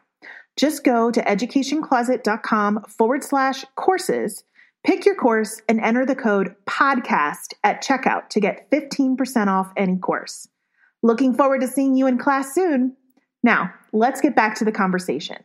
Just 0.56 0.84
go 0.84 1.10
to 1.10 1.20
educationcloset.com 1.20 2.84
forward 2.84 3.22
slash 3.22 3.66
courses, 3.76 4.44
pick 4.82 5.04
your 5.04 5.16
course, 5.16 5.60
and 5.68 5.78
enter 5.78 6.06
the 6.06 6.16
code 6.16 6.54
podcast 6.64 7.52
at 7.62 7.84
checkout 7.84 8.30
to 8.30 8.40
get 8.40 8.70
15% 8.70 9.48
off 9.48 9.74
any 9.76 9.98
course. 9.98 10.48
Looking 11.02 11.34
forward 11.34 11.60
to 11.62 11.68
seeing 11.68 11.96
you 11.96 12.06
in 12.06 12.18
class 12.18 12.54
soon. 12.54 12.96
Now, 13.42 13.72
let's 13.92 14.20
get 14.20 14.36
back 14.36 14.56
to 14.56 14.64
the 14.64 14.72
conversation. 14.72 15.38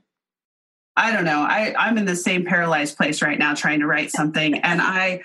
I 0.96 1.12
don't 1.12 1.26
know. 1.26 1.41
I, 1.41 1.74
I'm 1.78 1.98
in 1.98 2.06
the 2.06 2.15
same 2.15 2.46
paralyzed 2.46 2.98
place 2.98 3.22
right 3.22 3.38
now 3.38 3.54
trying 3.54 3.80
to 3.82 3.88
write 3.88 4.12
something. 4.12 4.56
And 4.56 4.82
I 4.82 5.22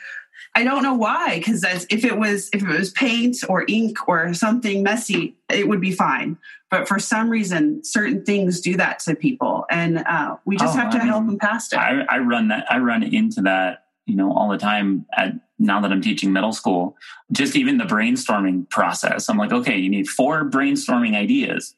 I 0.55 0.64
don't 0.64 0.83
know 0.83 0.95
why, 0.95 1.38
because 1.38 1.64
if 1.64 2.05
it 2.05 2.18
was 2.18 2.51
if 2.53 2.62
it 2.62 2.68
was 2.68 2.90
paint 2.90 3.38
or 3.49 3.64
ink 3.68 4.07
or 4.07 4.35
something 4.35 4.83
messy, 4.83 5.35
it 5.49 5.66
would 5.66 5.81
be 5.81 5.92
fine. 5.92 6.37
But 6.71 6.88
for 6.88 6.99
some 6.99 7.31
reason, 7.31 7.83
certain 7.85 8.25
things 8.25 8.61
do 8.61 8.77
that 8.77 8.99
to 9.01 9.14
people, 9.14 9.64
and 9.71 9.99
uh, 9.99 10.37
we 10.45 10.57
just 10.57 10.77
oh, 10.77 10.81
have 10.81 10.92
to 10.92 10.99
I 10.99 11.05
help 11.05 11.23
mean, 11.23 11.33
them 11.33 11.38
past 11.38 11.73
it. 11.73 11.79
I, 11.79 12.03
I 12.09 12.18
run 12.18 12.49
that. 12.49 12.71
I 12.71 12.79
run 12.79 13.03
into 13.03 13.42
that, 13.42 13.85
you 14.07 14.16
know, 14.16 14.33
all 14.33 14.51
the 14.51 14.59
time 14.59 15.07
at 15.16 15.33
now 15.62 15.81
that 15.81 15.92
I'm 15.92 16.03
teaching 16.03 16.33
middle 16.33 16.53
school, 16.53 16.96
just 17.31 17.57
even 17.57 17.79
the 17.79 17.85
brainstorming 17.85 18.68
process, 18.68 19.29
I'm 19.29 19.38
like, 19.38 19.53
okay, 19.53 19.79
you 19.79 19.88
need 19.88 20.09
four 20.09 20.44
brainstorming 20.44 21.16
ideas. 21.16 21.75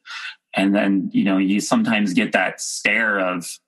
And 0.54 0.74
then, 0.74 1.10
you 1.12 1.24
know, 1.24 1.38
you 1.38 1.60
sometimes 1.60 2.14
get 2.14 2.32
that 2.32 2.60
stare 2.60 3.18
of, 3.18 3.58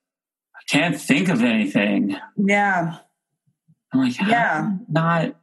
I 0.55 0.61
can't 0.69 1.01
think 1.01 1.29
of 1.29 1.43
anything. 1.43 2.17
Yeah. 2.37 2.99
I'm 3.93 4.01
like, 4.01 4.19
yeah. 4.19 4.73
not 4.89 5.37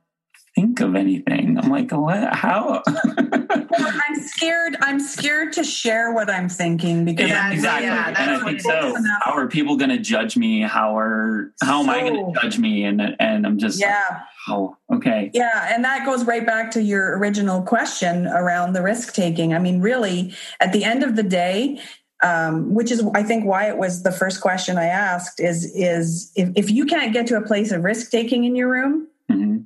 think 0.56 0.80
of 0.82 0.96
anything. 0.96 1.58
I'm 1.58 1.70
like, 1.70 1.92
what? 1.92 2.34
How? 2.34 2.84
I'm 2.88 4.16
scared. 4.22 4.76
I'm 4.82 5.00
scared 5.00 5.54
to 5.54 5.63
share 5.63 6.13
what 6.13 6.30
I'm 6.30 6.50
thinking 6.50 7.06
because 7.06 7.30
yeah, 7.30 7.52
exactly. 7.52 7.88
Yeah, 7.88 8.08
and 8.08 8.32
I 8.32 8.46
think 8.46 8.62
so. 8.62 8.96
How 9.22 9.34
are 9.34 9.48
people 9.48 9.78
going 9.78 9.89
to 9.89 9.98
judge 9.98 10.38
me? 10.38 10.62
How 10.62 10.98
are 10.98 11.54
how 11.62 11.84
so, 11.84 11.89
am 11.89 11.89
I 11.89 12.00
going 12.02 12.34
to 12.34 12.42
judge 12.42 12.60
me? 12.60 12.84
And 12.84 13.02
and 13.20 13.46
I'm 13.46 13.58
just 13.58 13.80
yeah. 13.80 14.04
Like, 14.10 14.22
oh, 14.50 14.78
okay. 14.94 15.32
Yeah, 15.34 15.74
and 15.74 15.84
that 15.86 16.06
goes 16.06 16.26
right 16.26 16.46
back 16.46 16.72
to 16.72 16.82
your 16.82 17.18
original 17.18 17.62
question 17.62 18.28
around 18.28 18.74
the 18.74 18.82
risk 18.82 19.13
taking. 19.13 19.54
I 19.54 19.60
mean, 19.60 19.82
really, 19.82 20.36
at 20.60 20.74
the 20.74 20.84
end 20.84 21.04
of 21.04 21.16
the 21.16 21.24
day, 21.24 21.80
um, 22.24 22.74
which 22.74 22.92
is 22.92 23.04
I 23.13 23.24
think 23.24 23.46
why 23.46 23.70
it 23.70 23.78
was 23.78 24.04
the 24.04 24.12
first 24.12 24.42
question 24.42 24.78
I 24.78 24.86
asked 24.86 25.39
is 25.39 25.66
is 25.76 26.32
if, 26.36 26.50
if 26.56 26.72
you 26.72 26.86
can't 26.86 27.13
get 27.13 27.28
to 27.28 27.38
a 27.38 27.42
place 27.42 27.72
of 27.72 27.84
risk 27.84 28.12
taking 28.12 28.46
in 28.46 28.56
your 28.56 28.70
room, 28.70 29.08
mm-hmm. 29.32 29.62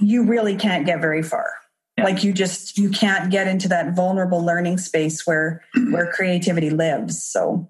You 0.00 0.24
really 0.24 0.56
can't 0.56 0.86
get 0.86 1.00
very 1.00 1.22
far. 1.22 1.46
Yeah. 1.96 2.04
like 2.04 2.22
you 2.22 2.34
just 2.34 2.76
you 2.76 2.90
can't 2.90 3.30
get 3.30 3.48
into 3.48 3.68
that 3.68 3.96
vulnerable 3.96 4.44
learning 4.44 4.76
space 4.76 5.26
where 5.26 5.64
where 5.90 6.12
creativity 6.12 6.68
lives. 6.68 7.24
So 7.24 7.68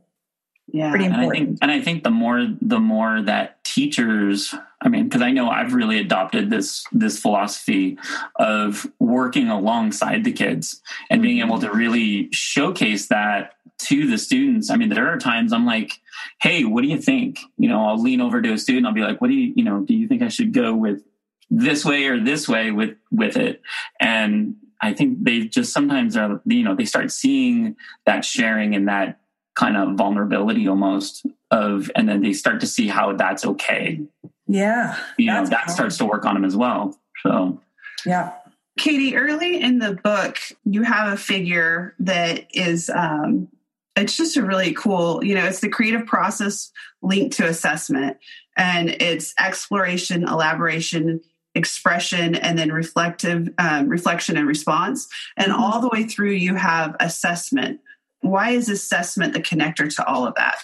yeah. 0.68 0.90
pretty 0.90 1.04
important 1.04 1.36
and 1.36 1.46
I, 1.46 1.46
think, 1.46 1.58
and 1.62 1.70
I 1.70 1.80
think 1.80 2.04
the 2.04 2.10
more 2.10 2.46
the 2.60 2.80
more 2.80 3.22
that 3.22 3.62
teachers 3.64 4.54
i 4.80 4.88
mean 4.88 5.04
because 5.04 5.22
i 5.22 5.30
know 5.30 5.48
i've 5.48 5.74
really 5.74 5.98
adopted 5.98 6.50
this 6.50 6.84
this 6.92 7.20
philosophy 7.20 7.98
of 8.36 8.86
working 8.98 9.48
alongside 9.48 10.24
the 10.24 10.32
kids 10.32 10.80
and 11.08 11.22
being 11.22 11.38
mm-hmm. 11.38 11.48
able 11.48 11.60
to 11.60 11.70
really 11.70 12.28
showcase 12.32 13.08
that 13.08 13.52
to 13.78 14.08
the 14.08 14.16
students. 14.16 14.70
I 14.70 14.76
mean 14.76 14.88
there 14.88 15.06
are 15.06 15.18
times 15.18 15.52
i'm 15.52 15.66
like 15.66 15.92
hey 16.40 16.64
what 16.64 16.82
do 16.82 16.88
you 16.88 17.00
think? 17.00 17.40
You 17.58 17.68
know 17.68 17.86
i'll 17.86 18.02
lean 18.02 18.20
over 18.20 18.40
to 18.40 18.52
a 18.52 18.58
student. 18.58 18.86
I'll 18.86 18.92
be 18.92 19.02
like 19.02 19.20
what 19.20 19.28
do 19.28 19.34
you 19.34 19.52
you 19.54 19.64
know 19.64 19.80
do 19.80 19.94
you 19.94 20.08
think 20.08 20.22
i 20.22 20.28
should 20.28 20.52
go 20.52 20.74
with 20.74 21.02
this 21.50 21.84
way 21.84 22.06
or 22.06 22.22
this 22.22 22.48
way 22.48 22.70
with 22.70 22.96
with 23.10 23.36
it. 23.36 23.62
And 24.00 24.56
i 24.80 24.92
think 24.92 25.24
they 25.24 25.40
just 25.46 25.72
sometimes 25.72 26.16
are 26.16 26.40
you 26.44 26.62
know 26.62 26.74
they 26.74 26.84
start 26.84 27.10
seeing 27.10 27.74
that 28.04 28.24
sharing 28.24 28.74
and 28.74 28.88
that 28.88 29.18
kind 29.54 29.74
of 29.74 29.96
vulnerability 29.96 30.68
almost 30.68 31.24
of 31.50 31.90
and 31.96 32.06
then 32.06 32.20
they 32.20 32.34
start 32.34 32.60
to 32.60 32.66
see 32.66 32.86
how 32.88 33.14
that's 33.14 33.44
okay. 33.44 34.00
Yeah 34.46 34.98
you 35.16 35.26
know 35.26 35.46
that 35.46 35.70
starts 35.70 35.96
to 35.98 36.04
work 36.04 36.24
on 36.24 36.34
them 36.34 36.44
as 36.44 36.56
well. 36.56 36.98
So. 37.22 37.60
Yeah. 38.04 38.32
Katie 38.78 39.16
early 39.16 39.60
in 39.60 39.78
the 39.78 39.94
book 39.94 40.38
you 40.64 40.82
have 40.82 41.12
a 41.12 41.16
figure 41.16 41.94
that 42.00 42.46
is 42.52 42.90
um 42.90 43.48
it's 43.96 44.16
just 44.16 44.36
a 44.36 44.44
really 44.44 44.74
cool 44.74 45.24
you 45.24 45.34
know 45.34 45.46
it's 45.46 45.60
the 45.60 45.68
creative 45.68 46.06
process 46.06 46.70
linked 47.00 47.36
to 47.38 47.46
assessment 47.46 48.18
and 48.56 48.90
it's 48.90 49.32
exploration 49.40 50.28
elaboration 50.28 51.20
expression 51.56 52.34
and 52.34 52.58
then 52.58 52.70
reflective 52.70 53.48
um, 53.58 53.88
reflection 53.88 54.36
and 54.36 54.46
response. 54.46 55.08
And 55.36 55.52
mm-hmm. 55.52 55.60
all 55.60 55.80
the 55.80 55.88
way 55.88 56.04
through 56.04 56.32
you 56.32 56.54
have 56.54 56.94
assessment. 57.00 57.80
Why 58.20 58.50
is 58.50 58.68
assessment 58.68 59.32
the 59.32 59.40
connector 59.40 59.94
to 59.96 60.06
all 60.06 60.26
of 60.26 60.34
that? 60.36 60.58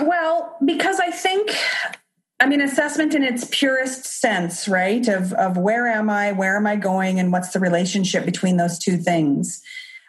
Well 0.00 0.56
because 0.64 0.98
i 1.00 1.10
think 1.10 1.50
i 2.40 2.46
mean 2.46 2.60
assessment 2.60 3.14
in 3.14 3.22
its 3.22 3.46
purest 3.50 4.04
sense 4.04 4.66
right 4.66 5.06
of 5.06 5.32
of 5.34 5.56
where 5.56 5.86
am 5.86 6.10
i 6.10 6.32
where 6.32 6.56
am 6.56 6.66
i 6.66 6.74
going 6.74 7.20
and 7.20 7.32
what's 7.32 7.52
the 7.52 7.60
relationship 7.60 8.24
between 8.24 8.56
those 8.56 8.78
two 8.78 8.96
things. 8.96 9.62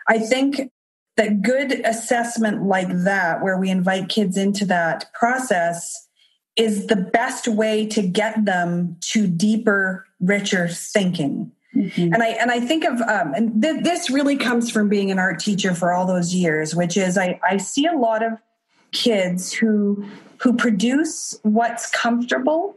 I 0.08 0.20
think 0.20 0.72
that 1.18 1.42
good 1.42 1.86
assessment 1.86 2.64
like 2.64 2.90
that 2.90 3.44
where 3.44 3.58
we 3.58 3.70
invite 3.70 4.10
kids 4.10 4.38
into 4.38 4.66
that 4.66 5.14
process 5.14 6.08
is 6.56 6.88
the 6.88 6.96
best 6.96 7.48
way 7.48 7.86
to 7.88 8.02
get 8.02 8.46
them 8.46 8.98
to 9.00 9.28
deeper, 9.28 10.06
richer 10.20 10.68
thinking. 10.68 11.52
Mm-hmm. 11.76 12.14
And 12.14 12.22
I 12.22 12.28
and 12.30 12.52
I 12.52 12.60
think 12.60 12.84
of 12.84 13.00
um, 13.02 13.34
and 13.34 13.62
th- 13.62 13.84
this 13.84 14.10
really 14.10 14.36
comes 14.36 14.70
from 14.70 14.90
being 14.90 15.10
an 15.10 15.20
art 15.20 15.40
teacher 15.40 15.74
for 15.74 15.94
all 15.94 16.06
those 16.06 16.34
years, 16.34 16.76
which 16.76 16.98
is 16.98 17.18
I, 17.18 17.40
I 17.50 17.58
see 17.58 17.86
a 17.86 17.94
lot 17.94 18.24
of 18.24 18.34
kids 18.92 19.54
who 19.54 20.06
who 20.40 20.54
produce 20.54 21.40
what's 21.44 21.90
comfortable 21.92 22.76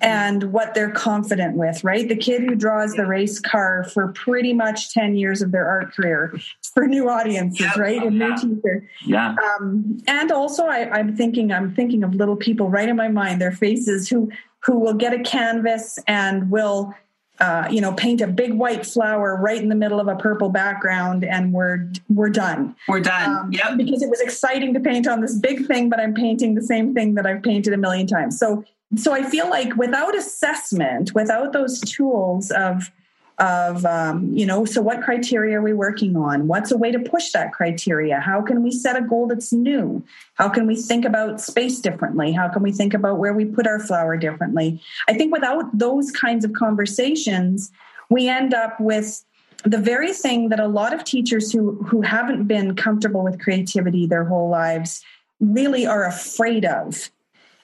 and 0.00 0.52
what 0.52 0.74
they're 0.74 0.90
confident 0.90 1.56
with, 1.56 1.82
right? 1.84 2.08
The 2.08 2.16
kid 2.16 2.42
who 2.42 2.54
draws 2.54 2.92
the 2.94 3.06
race 3.06 3.38
car 3.38 3.84
for 3.84 4.08
pretty 4.12 4.52
much 4.52 4.92
10 4.92 5.16
years 5.16 5.42
of 5.42 5.52
their 5.52 5.68
art 5.68 5.94
career 5.94 6.38
for 6.74 6.86
new 6.86 7.08
audiences, 7.08 7.60
yep. 7.60 7.76
right? 7.76 8.02
And 8.02 8.18
new 8.18 8.36
teacher. 8.36 8.88
Yeah. 9.04 9.34
Um, 9.58 9.98
and 10.06 10.30
also 10.30 10.66
I, 10.66 10.90
I'm 10.90 11.16
thinking, 11.16 11.52
I'm 11.52 11.74
thinking 11.74 12.04
of 12.04 12.14
little 12.14 12.36
people 12.36 12.70
right 12.70 12.88
in 12.88 12.96
my 12.96 13.08
mind, 13.08 13.40
their 13.40 13.52
faces 13.52 14.08
who 14.08 14.30
who 14.62 14.78
will 14.78 14.92
get 14.92 15.14
a 15.14 15.22
canvas 15.22 15.98
and 16.06 16.50
will 16.50 16.94
uh, 17.40 17.66
you 17.70 17.80
know, 17.80 17.92
paint 17.94 18.20
a 18.20 18.26
big 18.26 18.52
white 18.52 18.84
flower 18.84 19.34
right 19.36 19.62
in 19.62 19.70
the 19.70 19.74
middle 19.74 19.98
of 19.98 20.08
a 20.08 20.16
purple 20.16 20.50
background, 20.50 21.24
and 21.24 21.54
we're 21.54 21.90
we're 22.10 22.28
done. 22.28 22.76
We're 22.86 23.00
done. 23.00 23.30
Um, 23.34 23.52
yep. 23.52 23.78
Because 23.78 24.02
it 24.02 24.10
was 24.10 24.20
exciting 24.20 24.74
to 24.74 24.80
paint 24.80 25.08
on 25.08 25.22
this 25.22 25.38
big 25.38 25.66
thing, 25.66 25.88
but 25.88 25.98
I'm 25.98 26.12
painting 26.12 26.54
the 26.54 26.62
same 26.62 26.92
thing 26.92 27.14
that 27.14 27.24
I've 27.24 27.42
painted 27.42 27.72
a 27.72 27.78
million 27.78 28.06
times. 28.06 28.38
So 28.38 28.62
so 28.96 29.12
I 29.12 29.22
feel 29.22 29.48
like 29.48 29.76
without 29.76 30.16
assessment, 30.16 31.14
without 31.14 31.52
those 31.52 31.80
tools 31.80 32.50
of 32.50 32.90
of 33.38 33.86
um, 33.86 34.30
you 34.34 34.44
know 34.44 34.66
so 34.66 34.82
what 34.82 35.02
criteria 35.02 35.58
are 35.58 35.62
we 35.62 35.72
working 35.72 36.14
on? 36.14 36.46
What's 36.46 36.70
a 36.70 36.76
way 36.76 36.92
to 36.92 36.98
push 36.98 37.30
that 37.32 37.52
criteria? 37.52 38.20
How 38.20 38.42
can 38.42 38.62
we 38.62 38.70
set 38.70 38.96
a 38.96 39.00
goal 39.00 39.26
that's 39.28 39.52
new? 39.52 40.04
How 40.34 40.48
can 40.48 40.66
we 40.66 40.76
think 40.76 41.04
about 41.06 41.40
space 41.40 41.80
differently? 41.80 42.32
How 42.32 42.48
can 42.48 42.62
we 42.62 42.70
think 42.70 42.92
about 42.92 43.18
where 43.18 43.32
we 43.32 43.46
put 43.46 43.66
our 43.66 43.80
flower 43.80 44.16
differently? 44.18 44.82
I 45.08 45.14
think 45.14 45.32
without 45.32 45.66
those 45.76 46.10
kinds 46.10 46.44
of 46.44 46.52
conversations 46.52 47.72
we 48.10 48.28
end 48.28 48.52
up 48.52 48.78
with 48.78 49.24
the 49.64 49.78
very 49.78 50.12
thing 50.12 50.48
that 50.48 50.60
a 50.60 50.66
lot 50.66 50.92
of 50.92 51.04
teachers 51.04 51.50
who 51.50 51.82
who 51.84 52.02
haven't 52.02 52.46
been 52.46 52.74
comfortable 52.74 53.22
with 53.22 53.40
creativity 53.40 54.06
their 54.06 54.24
whole 54.24 54.50
lives 54.50 55.02
really 55.38 55.86
are 55.86 56.04
afraid 56.04 56.64
of 56.66 57.10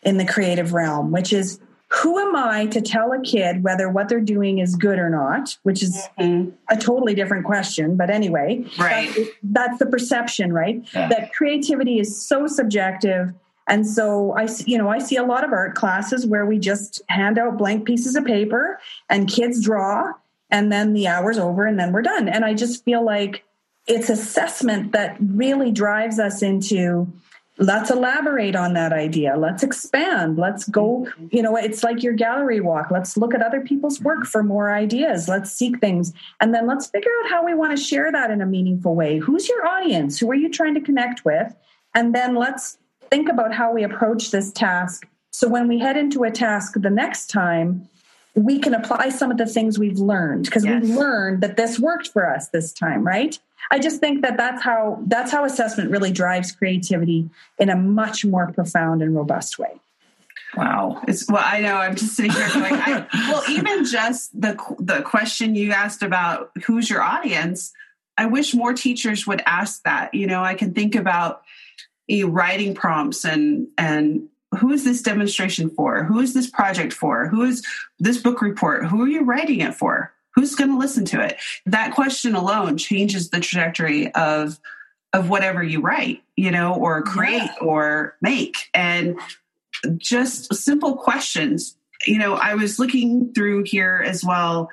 in 0.07 0.17
the 0.17 0.25
creative 0.25 0.73
realm 0.73 1.13
which 1.13 1.35
is 1.35 1.61
who 1.89 2.19
am 2.19 2.35
I 2.35 2.67
to 2.67 2.81
tell 2.81 3.13
a 3.13 3.21
kid 3.21 3.63
whether 3.63 3.89
what 3.89 4.09
they're 4.09 4.21
doing 4.21 4.59
is 4.59 4.75
good 4.75 4.99
or 4.99 5.09
not, 5.09 5.57
which 5.63 5.83
is 5.83 6.09
mm-hmm. 6.19 6.51
a 6.69 6.77
totally 6.77 7.15
different 7.15 7.45
question. 7.45 7.97
But 7.97 8.11
anyway, 8.11 8.65
right. 8.79 9.15
that's, 9.15 9.31
that's 9.43 9.79
the 9.79 9.87
perception, 9.87 10.53
right? 10.53 10.85
Yeah. 10.93 11.09
That 11.09 11.33
creativity 11.33 12.01
is 12.01 12.21
so 12.27 12.49
subjective. 12.49 13.33
And 13.69 13.87
so 13.87 14.33
I, 14.37 14.49
you 14.67 14.79
know, 14.79 14.89
I 14.89 14.99
see 14.99 15.17
a 15.17 15.25
lot 15.25 15.45
of 15.45 15.53
art 15.53 15.75
classes 15.75 16.27
where 16.27 16.45
we 16.45 16.59
just 16.59 17.03
hand 17.09 17.39
out 17.39 17.57
blank 17.57 17.85
pieces 17.85 18.17
of 18.17 18.25
paper 18.25 18.81
and 19.09 19.29
kids 19.29 19.63
draw, 19.63 20.13
and 20.51 20.71
then 20.71 20.93
the 20.93 21.09
hour's 21.09 21.39
over, 21.39 21.67
and 21.67 21.79
then 21.79 21.93
we're 21.93 22.03
done. 22.03 22.29
And 22.29 22.45
I 22.45 22.55
just 22.55 22.85
feel 22.85 23.05
like 23.05 23.45
it's 23.87 24.09
assessment 24.09 24.93
that 24.93 25.17
really 25.21 25.73
drives 25.73 26.19
us 26.19 26.43
into 26.43 27.13
let's 27.59 27.91
elaborate 27.91 28.55
on 28.55 28.75
that 28.75 28.93
idea. 28.93 29.37
Let's 29.37 29.63
expand. 29.63 30.39
Let's 30.39 30.69
go 30.69 31.07
mm-hmm. 31.07 31.29
you 31.31 31.43
know 31.43 31.57
it's 31.57 31.83
like 31.83 32.03
your 32.03 32.13
gallery 32.13 32.61
walk. 32.61 32.91
Let's 32.91 33.17
look 33.17 33.35
at 33.35 33.43
other 33.43 33.61
people's 33.61 34.01
work 34.01 34.21
mm-hmm. 34.21 34.29
for 34.29 34.43
more 34.43 34.73
ideas. 34.73 35.29
Let's 35.29 35.51
seek 35.51 35.81
things. 35.81 36.13
And 36.41 36.55
then 36.55 36.67
let's 36.67 36.87
figure 36.87 37.11
out 37.23 37.31
how 37.31 37.45
we 37.45 37.55
want 37.55 37.77
to 37.77 37.83
share 37.83 38.13
that 38.13 38.31
in 38.31 38.41
a 38.41 38.47
meaningful 38.47 38.95
way. 38.95 39.19
Who's 39.19 39.49
your 39.49 39.67
audience? 39.67 40.19
Who 40.19 40.31
are 40.31 40.35
you 40.35 40.51
trying 40.51 40.75
to 40.75 40.81
connect 40.81 41.25
with? 41.25 41.55
And 41.95 42.15
then 42.15 42.35
let's 42.35 42.79
think 43.11 43.29
about 43.29 43.55
how 43.55 43.73
we 43.73 43.83
approach 43.85 44.31
this 44.31 44.53
task. 44.53 45.07
So 45.31 45.49
when 45.49 45.69
we 45.69 45.79
head 45.79 45.97
into 45.97 46.25
a 46.25 46.31
task 46.31 46.75
the 46.77 46.91
next 46.91 47.29
time 47.29 47.89
we 48.37 48.59
can 48.59 48.75
apply 48.75 49.09
some 49.09 49.31
of 49.31 49.39
the 49.39 49.47
things 49.47 49.79
we've 49.79 49.99
learned 49.99 50.45
because 50.45 50.65
yes. 50.65 50.83
we've 50.83 50.95
learned 50.95 51.43
that 51.43 51.57
this 51.57 51.81
worked 51.81 52.09
for 52.09 52.31
us 52.31 52.49
this 52.49 52.73
time 52.73 53.05
right 53.05 53.39
I 53.71 53.79
just 53.79 54.01
think 54.01 54.23
that 54.23 54.37
that's 54.37 54.63
how 54.63 55.03
that's 55.07 55.33
how 55.33 55.45
assessment 55.45 55.91
really 55.91 56.13
drives 56.13 56.53
creativity 56.53 57.29
in 57.59 57.69
a 57.69 57.77
much 57.77 58.25
more 58.25 58.53
profound 58.53 59.03
and 59.03 59.15
robust 59.15 59.59
way. 59.59 59.81
Wow. 60.57 61.03
It's 61.07 61.29
well, 61.29 61.43
I 61.45 61.61
know. 61.61 61.75
I'm 61.75 61.97
just 61.97 62.15
sitting 62.15 62.31
here 62.31 62.49
going, 62.55 62.75
I, 62.75 63.07
well, 63.13 63.43
even 63.49 63.85
just 63.85 64.41
the 64.41 64.57
the 64.79 65.03
question 65.03 65.55
you 65.55 65.73
asked 65.73 66.03
about 66.03 66.51
who's 66.65 66.89
your 66.89 67.03
audience, 67.03 67.73
I 68.17 68.27
wish 68.27 68.55
more 68.55 68.73
teachers 68.73 69.27
would 69.27 69.43
ask 69.47 69.83
that. 69.83 70.15
You 70.15 70.27
know, 70.27 70.43
I 70.43 70.55
can 70.55 70.73
think 70.73 70.95
about 70.95 71.43
you 72.07 72.27
know, 72.27 72.33
writing 72.33 72.75
prompts 72.75 73.25
and 73.25 73.69
and 73.77 74.29
who 74.57 74.73
is 74.73 74.85
this 74.85 75.03
demonstration 75.03 75.71
for? 75.71 76.05
Who 76.05 76.21
is 76.21 76.35
this 76.35 76.51
project 76.51 76.93
for? 76.93 77.29
Who 77.29 77.43
is 77.43 77.65
this 77.99 78.19
book 78.19 78.43
report? 78.43 78.87
Who 78.87 79.03
are 79.03 79.09
you 79.09 79.25
writing 79.25 79.61
it 79.61 79.75
for? 79.75 80.13
who's 80.37 80.55
going 80.55 80.71
to 80.71 80.79
listen 80.79 81.05
to 81.07 81.21
it 81.21 81.39
that 81.65 81.95
question 81.95 82.37
alone 82.37 82.77
changes 82.77 83.31
the 83.31 83.41
trajectory 83.41 84.13
of 84.15 84.61
of 85.13 85.29
whatever 85.29 85.63
you 85.63 85.81
write 85.81 86.23
you 86.37 86.51
know 86.51 86.75
or 86.75 87.03
create 87.03 87.43
yeah. 87.43 87.55
or 87.61 88.17
make 88.21 88.69
and 88.73 89.19
just 89.97 90.55
simple 90.55 90.97
questions 90.97 91.77
you 92.07 92.19
know 92.19 92.35
i 92.35 92.55
was 92.55 92.79
looking 92.79 93.33
through 93.33 93.65
here 93.65 94.03
as 94.07 94.23
well 94.23 94.71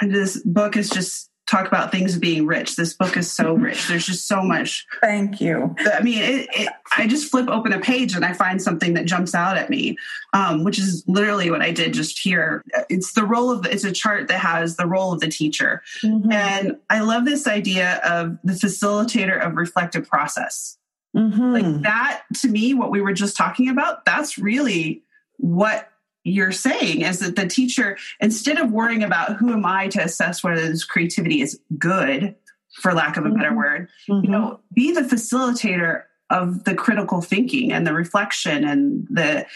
and 0.00 0.14
this 0.14 0.40
book 0.44 0.76
is 0.76 0.88
just 0.88 1.29
talk 1.50 1.66
about 1.66 1.90
things 1.90 2.16
being 2.16 2.46
rich. 2.46 2.76
This 2.76 2.94
book 2.94 3.16
is 3.16 3.30
so 3.30 3.54
rich. 3.54 3.88
There's 3.88 4.06
just 4.06 4.28
so 4.28 4.42
much. 4.42 4.86
Thank 5.00 5.40
you. 5.40 5.74
I 5.92 6.00
mean, 6.00 6.22
it, 6.22 6.48
it, 6.52 6.72
I 6.96 7.08
just 7.08 7.30
flip 7.30 7.48
open 7.48 7.72
a 7.72 7.80
page 7.80 8.14
and 8.14 8.24
I 8.24 8.32
find 8.32 8.62
something 8.62 8.94
that 8.94 9.04
jumps 9.06 9.34
out 9.34 9.56
at 9.56 9.68
me, 9.68 9.98
um, 10.32 10.62
which 10.62 10.78
is 10.78 11.02
literally 11.08 11.50
what 11.50 11.60
I 11.60 11.72
did 11.72 11.92
just 11.92 12.20
here. 12.20 12.62
It's 12.88 13.14
the 13.14 13.24
role 13.24 13.50
of 13.50 13.62
the, 13.62 13.72
it's 13.72 13.84
a 13.84 13.90
chart 13.90 14.28
that 14.28 14.38
has 14.38 14.76
the 14.76 14.86
role 14.86 15.12
of 15.12 15.20
the 15.20 15.28
teacher, 15.28 15.82
mm-hmm. 16.02 16.30
and 16.30 16.76
I 16.88 17.00
love 17.00 17.24
this 17.24 17.46
idea 17.46 18.00
of 18.04 18.38
the 18.44 18.52
facilitator 18.52 19.44
of 19.44 19.56
reflective 19.56 20.08
process. 20.08 20.78
Mm-hmm. 21.16 21.52
Like 21.52 21.82
that 21.82 22.22
to 22.42 22.48
me, 22.48 22.74
what 22.74 22.92
we 22.92 23.00
were 23.00 23.12
just 23.12 23.36
talking 23.36 23.68
about, 23.68 24.04
that's 24.04 24.38
really 24.38 25.02
what 25.38 25.89
you're 26.24 26.52
saying 26.52 27.02
is 27.02 27.20
that 27.20 27.36
the 27.36 27.46
teacher, 27.46 27.96
instead 28.20 28.58
of 28.58 28.70
worrying 28.70 29.02
about 29.02 29.36
who 29.36 29.52
am 29.52 29.64
I 29.64 29.88
to 29.88 30.02
assess 30.02 30.44
whether 30.44 30.68
this 30.68 30.84
creativity 30.84 31.40
is 31.40 31.58
good, 31.78 32.34
for 32.74 32.92
lack 32.92 33.16
of 33.16 33.26
a 33.26 33.30
better 33.30 33.48
mm-hmm. 33.48 33.56
word, 33.56 33.88
mm-hmm. 34.08 34.24
you 34.24 34.30
know, 34.30 34.60
be 34.72 34.92
the 34.92 35.00
facilitator 35.00 36.04
of 36.30 36.64
the 36.64 36.74
critical 36.74 37.20
thinking 37.20 37.72
and 37.72 37.86
the 37.86 37.92
reflection 37.92 38.64
and 38.64 39.06
the 39.10 39.46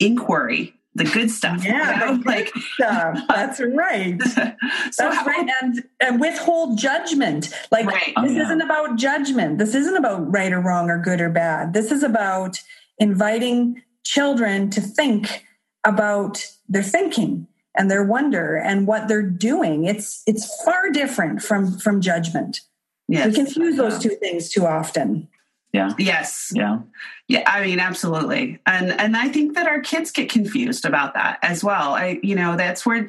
inquiry 0.00 0.74
the 0.94 1.04
good 1.04 1.30
stuff. 1.30 1.64
Yeah, 1.64 2.10
you 2.10 2.18
know? 2.18 2.22
like 2.24 2.52
stuff. 2.74 3.18
That's 3.28 3.60
right. 3.60 4.20
so 4.22 4.40
That's 4.96 4.98
how, 4.98 5.24
right, 5.26 5.48
and, 5.60 5.84
and 6.00 6.20
withhold 6.20 6.78
judgment. 6.78 7.52
Like 7.70 7.86
right. 7.86 8.06
this 8.06 8.14
oh, 8.16 8.24
yeah. 8.26 8.42
isn't 8.44 8.60
about 8.60 8.96
judgment. 8.96 9.58
This 9.58 9.74
isn't 9.74 9.96
about 9.96 10.32
right 10.32 10.52
or 10.52 10.60
wrong 10.60 10.90
or 10.90 10.98
good 10.98 11.20
or 11.20 11.30
bad. 11.30 11.72
This 11.72 11.90
is 11.90 12.02
about 12.02 12.60
inviting 12.98 13.82
children 14.04 14.70
to 14.70 14.80
think 14.80 15.44
about 15.84 16.46
their 16.68 16.82
thinking 16.82 17.46
and 17.76 17.90
their 17.90 18.04
wonder 18.04 18.56
and 18.56 18.86
what 18.86 19.08
they're 19.08 19.22
doing. 19.22 19.84
It's 19.84 20.22
it's 20.26 20.62
far 20.64 20.90
different 20.90 21.42
from 21.42 21.78
from 21.78 22.00
judgment. 22.00 22.60
Yes. 23.08 23.26
We 23.26 23.34
confuse 23.34 23.76
those 23.76 23.98
two 23.98 24.16
things 24.16 24.48
too 24.48 24.66
often. 24.66 25.28
Yeah. 25.72 25.92
Yes. 25.98 26.52
Yeah. 26.54 26.78
Yeah. 27.26 27.42
I 27.46 27.64
mean, 27.64 27.80
absolutely. 27.80 28.60
And 28.64 28.92
and 28.92 29.16
I 29.16 29.28
think 29.28 29.54
that 29.56 29.66
our 29.66 29.80
kids 29.80 30.10
get 30.10 30.30
confused 30.30 30.84
about 30.84 31.14
that 31.14 31.38
as 31.42 31.64
well. 31.64 31.94
I, 31.94 32.20
you 32.22 32.36
know, 32.36 32.56
that's 32.56 32.86
where 32.86 33.08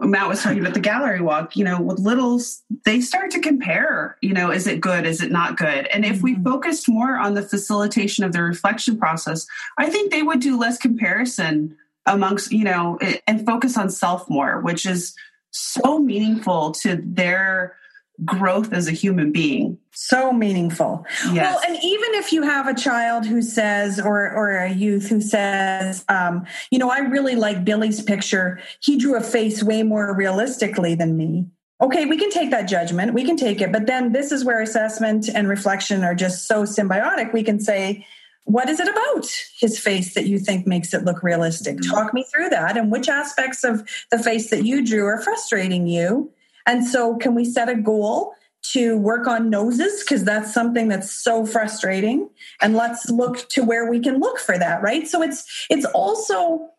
Matt 0.00 0.28
was 0.28 0.42
talking 0.42 0.60
about 0.60 0.74
the 0.74 0.80
gallery 0.80 1.20
walk, 1.20 1.56
you 1.56 1.64
know, 1.64 1.80
with 1.80 1.98
littles, 1.98 2.62
they 2.84 3.00
start 3.00 3.32
to 3.32 3.40
compare, 3.40 4.16
you 4.22 4.32
know, 4.32 4.50
is 4.52 4.68
it 4.68 4.80
good? 4.80 5.04
Is 5.04 5.20
it 5.20 5.32
not 5.32 5.56
good? 5.56 5.88
And 5.88 6.04
if 6.04 6.22
we 6.22 6.34
mm-hmm. 6.34 6.44
focused 6.44 6.88
more 6.88 7.18
on 7.18 7.34
the 7.34 7.42
facilitation 7.42 8.22
of 8.22 8.32
the 8.32 8.42
reflection 8.42 8.96
process, 8.96 9.46
I 9.76 9.90
think 9.90 10.12
they 10.12 10.22
would 10.22 10.40
do 10.40 10.56
less 10.56 10.78
comparison 10.78 11.76
amongst 12.08 12.52
you 12.52 12.64
know 12.64 12.98
and 13.26 13.44
focus 13.46 13.76
on 13.76 13.90
self 13.90 14.28
more 14.28 14.60
which 14.60 14.86
is 14.86 15.14
so 15.50 15.98
meaningful 15.98 16.72
to 16.72 17.00
their 17.02 17.76
growth 18.24 18.72
as 18.72 18.88
a 18.88 18.92
human 18.92 19.30
being. 19.32 19.78
So 19.92 20.32
meaningful. 20.32 21.06
Yes. 21.32 21.36
well 21.36 21.60
and 21.66 21.76
even 21.82 22.14
if 22.14 22.32
you 22.32 22.42
have 22.42 22.66
a 22.66 22.74
child 22.74 23.26
who 23.26 23.42
says 23.42 24.00
or 24.00 24.30
or 24.30 24.50
a 24.50 24.72
youth 24.72 25.08
who 25.08 25.20
says 25.20 26.04
um, 26.08 26.46
you 26.70 26.78
know 26.78 26.90
i 26.90 26.98
really 26.98 27.36
like 27.36 27.64
billy's 27.64 28.02
picture. 28.02 28.60
He 28.80 28.98
drew 28.98 29.16
a 29.16 29.20
face 29.20 29.62
way 29.62 29.82
more 29.82 30.14
realistically 30.14 30.94
than 30.94 31.16
me. 31.16 31.46
Okay 31.80 32.06
we 32.06 32.16
can 32.16 32.30
take 32.30 32.50
that 32.50 32.68
judgment. 32.68 33.14
We 33.14 33.24
can 33.24 33.36
take 33.36 33.60
it. 33.60 33.72
But 33.72 33.86
then 33.86 34.12
this 34.12 34.32
is 34.32 34.44
where 34.44 34.60
assessment 34.60 35.28
and 35.28 35.48
reflection 35.48 36.04
are 36.04 36.14
just 36.14 36.46
so 36.46 36.64
symbiotic. 36.64 37.32
We 37.32 37.44
can 37.44 37.60
say 37.60 38.06
what 38.48 38.70
is 38.70 38.80
it 38.80 38.88
about 38.88 39.26
his 39.60 39.78
face 39.78 40.14
that 40.14 40.26
you 40.26 40.38
think 40.38 40.66
makes 40.66 40.94
it 40.94 41.04
look 41.04 41.22
realistic? 41.22 41.76
Mm-hmm. 41.76 41.90
Talk 41.90 42.14
me 42.14 42.24
through 42.24 42.48
that 42.48 42.78
and 42.78 42.90
which 42.90 43.06
aspects 43.06 43.62
of 43.62 43.86
the 44.10 44.18
face 44.18 44.48
that 44.48 44.64
you 44.64 44.84
drew 44.84 45.04
are 45.04 45.20
frustrating 45.20 45.86
you. 45.86 46.32
And 46.66 46.82
so, 46.84 47.16
can 47.16 47.34
we 47.34 47.44
set 47.44 47.68
a 47.68 47.74
goal 47.74 48.32
to 48.72 48.96
work 48.96 49.26
on 49.26 49.50
noses? 49.50 50.02
Because 50.02 50.24
that's 50.24 50.52
something 50.52 50.88
that's 50.88 51.10
so 51.10 51.44
frustrating. 51.44 52.30
And 52.62 52.74
let's 52.74 53.10
look 53.10 53.46
to 53.50 53.62
where 53.62 53.90
we 53.90 54.00
can 54.00 54.18
look 54.18 54.38
for 54.38 54.58
that, 54.58 54.82
right? 54.82 55.06
So, 55.06 55.22
it's 55.22 55.66
it's 55.68 55.84
also, 55.84 56.70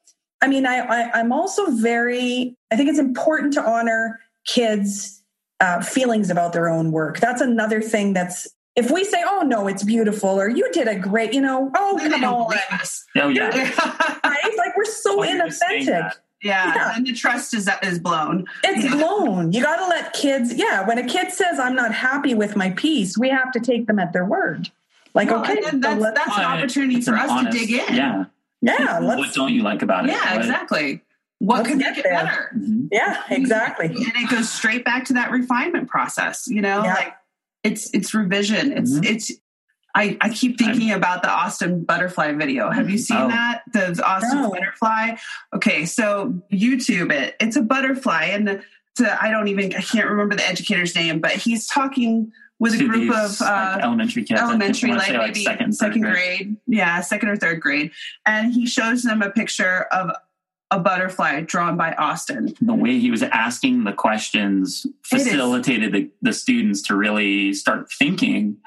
I 0.41 0.47
mean, 0.47 0.65
I, 0.65 0.79
I 0.79 1.19
I'm 1.19 1.31
also 1.31 1.69
very, 1.69 2.55
I 2.71 2.77
think 2.77 2.89
it's 2.89 2.99
important 2.99 3.53
to 3.53 3.63
honor 3.63 4.19
kids' 4.47 5.21
uh, 5.59 5.81
feelings 5.81 6.31
about 6.31 6.53
their 6.53 6.67
own 6.67 6.91
work. 6.91 7.19
That's 7.19 7.41
another 7.41 7.79
thing 7.79 8.13
that's 8.13 8.47
if 8.79 8.89
we 8.91 9.03
say, 9.03 9.21
"Oh 9.25 9.43
no, 9.45 9.67
it's 9.67 9.83
beautiful," 9.83 10.29
or 10.29 10.49
"You 10.49 10.71
did 10.71 10.87
a 10.87 10.95
great," 10.95 11.33
you 11.33 11.41
know, 11.41 11.71
"Oh 11.75 11.99
come 12.01 12.23
on," 12.23 12.55
oh 13.17 13.29
yeah, 13.29 13.49
right? 14.23 14.53
Like 14.57 14.77
we're 14.77 14.85
so 14.85 15.19
inauthentic. 15.19 16.13
Yeah. 16.41 16.73
yeah. 16.73 16.95
and 16.95 17.05
the 17.05 17.13
trust 17.13 17.53
is 17.53 17.69
is 17.83 17.99
blown. 17.99 18.45
It's 18.63 18.85
yeah. 18.85 18.95
blown. 18.95 19.51
You 19.51 19.61
got 19.61 19.75
to 19.75 19.87
let 19.87 20.13
kids. 20.13 20.53
Yeah, 20.53 20.87
when 20.87 20.97
a 20.97 21.05
kid 21.05 21.31
says, 21.31 21.59
"I'm 21.59 21.75
not 21.75 21.93
happy 21.93 22.33
with 22.33 22.55
my 22.55 22.69
piece," 22.71 23.17
we 23.17 23.29
have 23.29 23.51
to 23.51 23.59
take 23.59 23.87
them 23.87 23.99
at 23.99 24.13
their 24.13 24.25
word. 24.25 24.71
Like, 25.13 25.29
well, 25.29 25.41
okay, 25.41 25.59
that's, 25.59 25.71
so 25.71 26.11
that's 26.15 26.37
an 26.37 26.45
opportunity 26.45 27.01
for 27.01 27.15
us 27.15 27.29
honest, 27.29 27.51
to 27.51 27.65
dig 27.65 27.71
in. 27.71 27.95
Yeah, 27.95 28.25
yeah. 28.61 28.99
what 29.01 29.33
don't 29.33 29.53
you 29.53 29.63
like 29.63 29.81
about 29.81 30.05
it? 30.05 30.11
Yeah, 30.11 30.23
right? 30.23 30.37
exactly. 30.37 31.01
What 31.39 31.59
let's 31.59 31.69
could 31.69 31.77
make 31.77 31.97
it 31.97 32.03
there. 32.03 32.13
better? 32.13 32.51
Mm-hmm. 32.55 32.87
Yeah, 32.91 33.23
exactly. 33.29 33.87
And 33.87 34.11
it 34.15 34.29
goes 34.29 34.49
straight 34.49 34.83
back 34.83 35.05
to 35.05 35.13
that 35.13 35.31
refinement 35.31 35.87
process. 35.87 36.47
You 36.47 36.61
know, 36.61 36.83
yeah. 36.83 36.93
like 36.93 37.13
it's 37.63 37.89
it's 37.93 38.13
revision. 38.13 38.71
It's 38.71 38.93
mm-hmm. 38.93 39.03
it's 39.03 39.31
I, 39.95 40.17
I 40.21 40.29
keep 40.29 40.57
thinking 40.57 40.91
I'm, 40.91 40.97
about 40.97 41.23
the 41.23 41.29
Austin 41.29 41.83
butterfly 41.83 42.33
video. 42.33 42.69
Have 42.69 42.89
you 42.89 42.97
seen 42.97 43.17
oh. 43.17 43.27
that? 43.27 43.63
The 43.73 44.01
Austin 44.05 44.41
no. 44.41 44.51
butterfly? 44.51 45.15
Okay, 45.53 45.85
so 45.85 46.41
YouTube 46.53 47.11
it. 47.11 47.35
It's 47.39 47.55
a 47.55 47.61
butterfly 47.63 48.25
and 48.25 48.63
to, 48.95 49.23
I 49.23 49.31
don't 49.31 49.47
even, 49.47 49.73
I 49.73 49.81
can't 49.81 50.07
remember 50.07 50.35
the 50.35 50.47
educator's 50.47 50.93
name, 50.95 51.19
but 51.19 51.31
he's 51.31 51.65
talking 51.67 52.31
with 52.59 52.75
a 52.75 52.83
group 52.83 52.95
these, 52.95 53.41
of 53.41 53.41
uh, 53.41 53.73
like, 53.75 53.83
elementary 53.83 54.23
kids. 54.23 54.39
Elementary, 54.39 54.91
I 54.91 54.97
wanna 54.97 55.13
like 55.13 55.27
maybe 55.27 55.43
second, 55.43 55.73
second, 55.73 56.03
third 56.03 56.13
grade. 56.13 56.57
Yeah, 56.67 57.01
second 57.01 57.29
or 57.29 57.37
third 57.37 57.59
grade. 57.59 57.91
And 58.25 58.53
he 58.53 58.67
shows 58.67 59.01
them 59.03 59.21
a 59.21 59.31
picture 59.31 59.87
of 59.91 60.11
a 60.71 60.79
butterfly 60.79 61.41
drawn 61.41 61.77
by 61.77 61.93
Austin. 61.93 62.53
the 62.61 62.73
way 62.73 62.99
he 62.99 63.11
was 63.11 63.23
asking 63.23 63.83
the 63.83 63.93
questions 63.93 64.85
facilitated 65.03 65.93
the, 65.93 66.09
the 66.21 66.33
students 66.33 66.81
to 66.83 66.95
really 66.95 67.53
start 67.53 67.91
thinking 67.91 68.57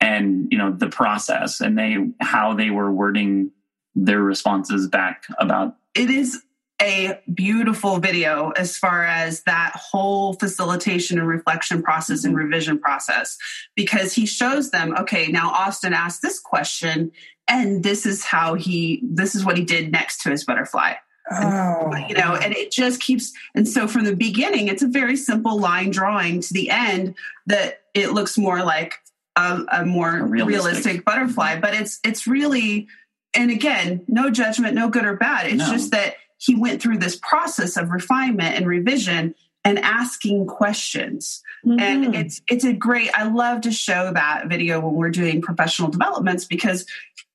and 0.00 0.50
you 0.50 0.58
know 0.58 0.72
the 0.72 0.88
process 0.88 1.60
and 1.60 1.78
they 1.78 1.96
how 2.20 2.54
they 2.54 2.70
were 2.70 2.90
wording 2.90 3.50
their 3.94 4.20
responses 4.20 4.88
back 4.88 5.24
about 5.38 5.76
It 5.94 6.10
is 6.10 6.42
a 6.80 7.20
beautiful 7.34 7.98
video 7.98 8.50
as 8.50 8.78
far 8.78 9.04
as 9.04 9.42
that 9.42 9.72
whole 9.74 10.32
facilitation 10.34 11.18
and 11.18 11.28
reflection 11.28 11.82
process 11.82 12.24
and 12.24 12.34
mm-hmm. 12.34 12.44
revision 12.44 12.78
process 12.78 13.36
because 13.76 14.14
he 14.14 14.24
shows 14.24 14.70
them 14.70 14.96
okay 14.96 15.26
now 15.26 15.50
austin 15.50 15.92
asked 15.92 16.22
this 16.22 16.40
question 16.40 17.12
and 17.48 17.82
this 17.82 18.06
is 18.06 18.24
how 18.24 18.54
he 18.54 19.02
this 19.02 19.34
is 19.34 19.44
what 19.44 19.58
he 19.58 19.64
did 19.64 19.92
next 19.92 20.22
to 20.22 20.30
his 20.30 20.44
butterfly 20.44 20.94
Oh, 21.32 21.94
you 22.08 22.14
know 22.16 22.34
and 22.34 22.52
it 22.54 22.72
just 22.72 23.00
keeps 23.00 23.32
and 23.54 23.68
so 23.68 23.86
from 23.86 24.04
the 24.04 24.16
beginning 24.16 24.66
it's 24.68 24.82
a 24.82 24.88
very 24.88 25.16
simple 25.16 25.58
line 25.60 25.90
drawing 25.90 26.40
to 26.40 26.52
the 26.52 26.70
end 26.70 27.14
that 27.46 27.82
it 27.94 28.12
looks 28.12 28.36
more 28.36 28.64
like 28.64 28.94
a, 29.36 29.62
a 29.70 29.86
more 29.86 30.18
A 30.18 30.22
realistic. 30.24 30.64
realistic. 30.64 31.04
butterfly 31.04 31.60
but 31.60 31.74
it's 31.74 32.00
it's 32.04 32.26
really 32.26 32.88
and 33.34 33.50
again 33.52 34.02
no 34.08 34.28
judgment 34.30 34.74
no 34.74 34.88
good 34.88 35.04
or 35.04 35.14
bad 35.16 35.46
it's 35.46 35.58
No. 35.58 35.70
just 35.70 35.92
that 35.92 36.14
he 36.38 36.56
went 36.56 36.82
through 36.82 36.98
this 36.98 37.14
process 37.16 37.76
of 37.76 37.90
refinement 37.90 38.56
and 38.56 38.66
revision 38.66 39.34
and 39.64 39.78
asking 39.78 40.46
questions 40.46 41.42
and 41.64 42.06
Mhm. 42.06 42.14
it's 42.16 42.40
it's 42.48 42.64
a 42.64 42.72
great 42.72 43.10
i 43.14 43.22
love 43.24 43.60
to 43.60 43.70
show 43.70 44.10
that 44.12 44.48
video 44.48 44.80
when 44.80 44.94
we're 44.94 45.10
doing 45.10 45.42
professional 45.42 45.88
developments 45.90 46.44
because 46.44 46.86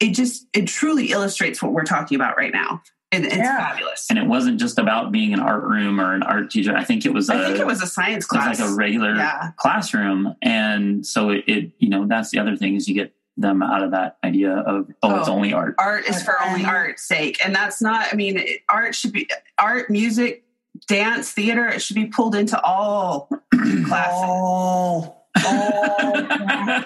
it 0.02 0.10
just 0.16 0.48
it 0.52 0.68
truly 0.68 1.12
illustrates 1.12 1.62
what 1.62 1.72
we're 1.72 1.84
talking 1.84 2.16
about 2.16 2.36
right 2.36 2.52
now 2.52 2.82
and 3.12 3.26
it's 3.26 3.36
Yeah. 3.36 3.58
fabulous 3.70 4.08
and 4.10 4.18
it 4.20 4.26
wasn't 4.26 4.60
just 4.60 4.78
about 4.80 5.12
being 5.12 5.34
an 5.34 5.40
art 5.40 5.64
room 5.64 6.02
or 6.02 6.14
an 6.14 6.24
art 6.24 6.50
teacher 6.52 6.76
i 6.76 6.84
think 6.84 7.06
it 7.06 7.14
was 7.14 7.30
a 7.30 7.36
I 7.36 7.46
think 7.46 7.60
it 7.60 7.68
was 7.68 7.82
a 7.82 7.88
science 7.88 8.26
class. 8.26 8.60
like 8.60 8.68
a 8.70 8.74
regular 8.74 9.16
Yeah. 9.16 9.52
classroom 9.58 10.36
and 10.42 11.06
so 11.06 11.30
it, 11.30 11.44
it 11.48 11.72
you 11.80 11.90
know 11.90 12.06
that's 12.08 12.32
the 12.32 12.40
other 12.40 12.56
thing 12.58 12.76
is 12.76 12.88
you 12.88 12.96
get 12.96 13.14
them 13.38 13.62
out 13.62 13.84
of 13.84 13.92
that 13.92 14.18
idea 14.24 14.52
of 14.54 14.88
oh, 15.04 15.16
it's 15.20 15.28
Oh. 15.28 15.34
only 15.34 15.54
art 15.54 15.76
art 15.78 16.06
is 16.06 16.24
for 16.24 16.42
only 16.42 16.64
art's 16.66 17.04
sake, 17.06 17.38
and 17.46 17.54
that's 17.54 17.82
not. 17.82 18.08
I 18.10 18.16
mean, 18.16 18.38
it- 18.38 18.62
art 18.70 18.96
should 18.96 19.12
be 19.12 19.28
art, 19.60 19.90
music, 19.90 20.46
dance, 20.88 21.34
theater. 21.34 21.68
It 21.68 21.82
should 21.82 21.98
be 21.98 22.06
pulled 22.06 22.34
into 22.34 22.58
all 22.62 23.28
classes. 23.86 24.24
all, 24.24 25.28
all, 25.46 26.14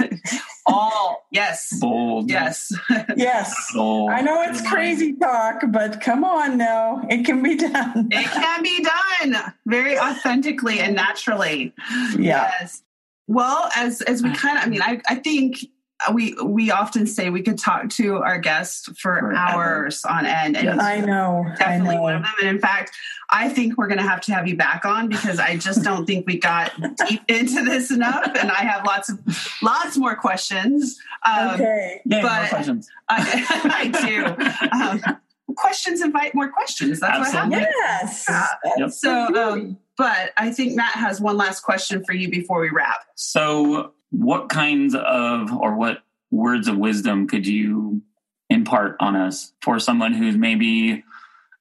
All 0.66 1.26
yes, 1.30 1.78
bold 1.78 2.30
yes. 2.30 2.72
yes. 3.16 3.72
bold. 3.74 4.10
I 4.10 4.22
know 4.22 4.42
it's 4.42 4.66
crazy 4.66 5.14
talk, 5.14 5.62
but 5.68 6.00
come 6.00 6.24
on 6.24 6.56
now, 6.56 7.06
it 7.10 7.24
can 7.26 7.42
be 7.42 7.56
done. 7.56 8.08
It 8.10 8.26
can 8.26 8.62
be 8.62 8.82
done 8.82 9.52
very 9.66 9.98
authentically 9.98 10.80
and 10.80 10.94
naturally. 10.94 11.74
Yeah. 12.16 12.50
Yes. 12.60 12.82
Well, 13.26 13.70
as 13.76 14.00
as 14.02 14.22
we 14.22 14.34
kind 14.34 14.58
of, 14.58 14.64
I 14.64 14.66
mean, 14.68 14.82
I 14.82 15.00
I 15.08 15.14
think 15.16 15.58
we 16.12 16.34
we 16.44 16.70
often 16.70 17.06
say 17.06 17.30
we 17.30 17.40
could 17.42 17.58
talk 17.58 17.88
to 17.90 18.16
our 18.16 18.38
guests 18.38 18.86
for 19.00 19.18
Forever. 19.20 19.34
hours 19.34 20.04
on 20.04 20.26
end, 20.26 20.56
and 20.56 20.66
Yes. 20.66 20.78
I 20.80 21.00
know. 21.00 21.44
I 21.46 21.54
definitely 21.56 21.94
know. 21.96 22.02
one 22.02 22.14
of 22.16 22.22
them. 22.22 22.32
And 22.40 22.48
in 22.50 22.60
fact, 22.60 22.90
I 23.30 23.48
think 23.48 23.78
we're 23.78 23.86
going 23.86 24.00
to 24.00 24.06
have 24.06 24.20
to 24.22 24.34
have 24.34 24.46
you 24.46 24.56
back 24.56 24.84
on 24.84 25.08
because 25.08 25.38
I 25.38 25.56
just 25.56 25.82
don't 25.82 26.04
think 26.04 26.26
we 26.26 26.38
got 26.38 26.72
deep 27.08 27.22
into 27.28 27.64
this 27.64 27.90
enough, 27.90 28.26
and 28.38 28.50
I 28.50 28.62
have 28.64 28.84
lots 28.84 29.08
of 29.08 29.18
lots 29.62 29.96
more 29.96 30.16
questions. 30.16 30.98
Um, 31.26 31.54
okay. 31.54 32.00
yeah 32.04 32.20
more 32.20 32.30
but- 32.30 32.48
questions 32.50 32.88
I, 33.08 33.90
I 33.92 35.00
do. 35.00 35.10
Um, 35.10 35.18
questions 35.56 36.02
invite 36.02 36.34
more 36.34 36.50
questions. 36.50 37.00
That's 37.00 37.28
Absolutely. 37.34 37.58
what 37.60 37.68
happens. 37.86 38.24
Yes. 38.26 38.26
Yeah. 38.28 38.72
Yep. 38.78 38.90
So, 38.90 39.34
um, 39.52 39.78
but 39.96 40.32
I 40.36 40.50
think 40.50 40.74
Matt 40.74 40.94
has 40.96 41.20
one 41.20 41.36
last 41.36 41.60
question 41.60 42.04
for 42.04 42.12
you 42.12 42.28
before 42.28 42.60
we 42.60 42.70
wrap. 42.70 43.04
So, 43.14 43.93
what 44.10 44.48
kinds 44.48 44.94
of 44.94 45.52
or 45.52 45.74
what 45.76 46.02
words 46.30 46.68
of 46.68 46.76
wisdom 46.76 47.28
could 47.28 47.46
you 47.46 48.02
impart 48.50 48.96
on 49.00 49.16
us 49.16 49.52
for 49.62 49.78
someone 49.78 50.12
who's 50.12 50.36
maybe 50.36 51.04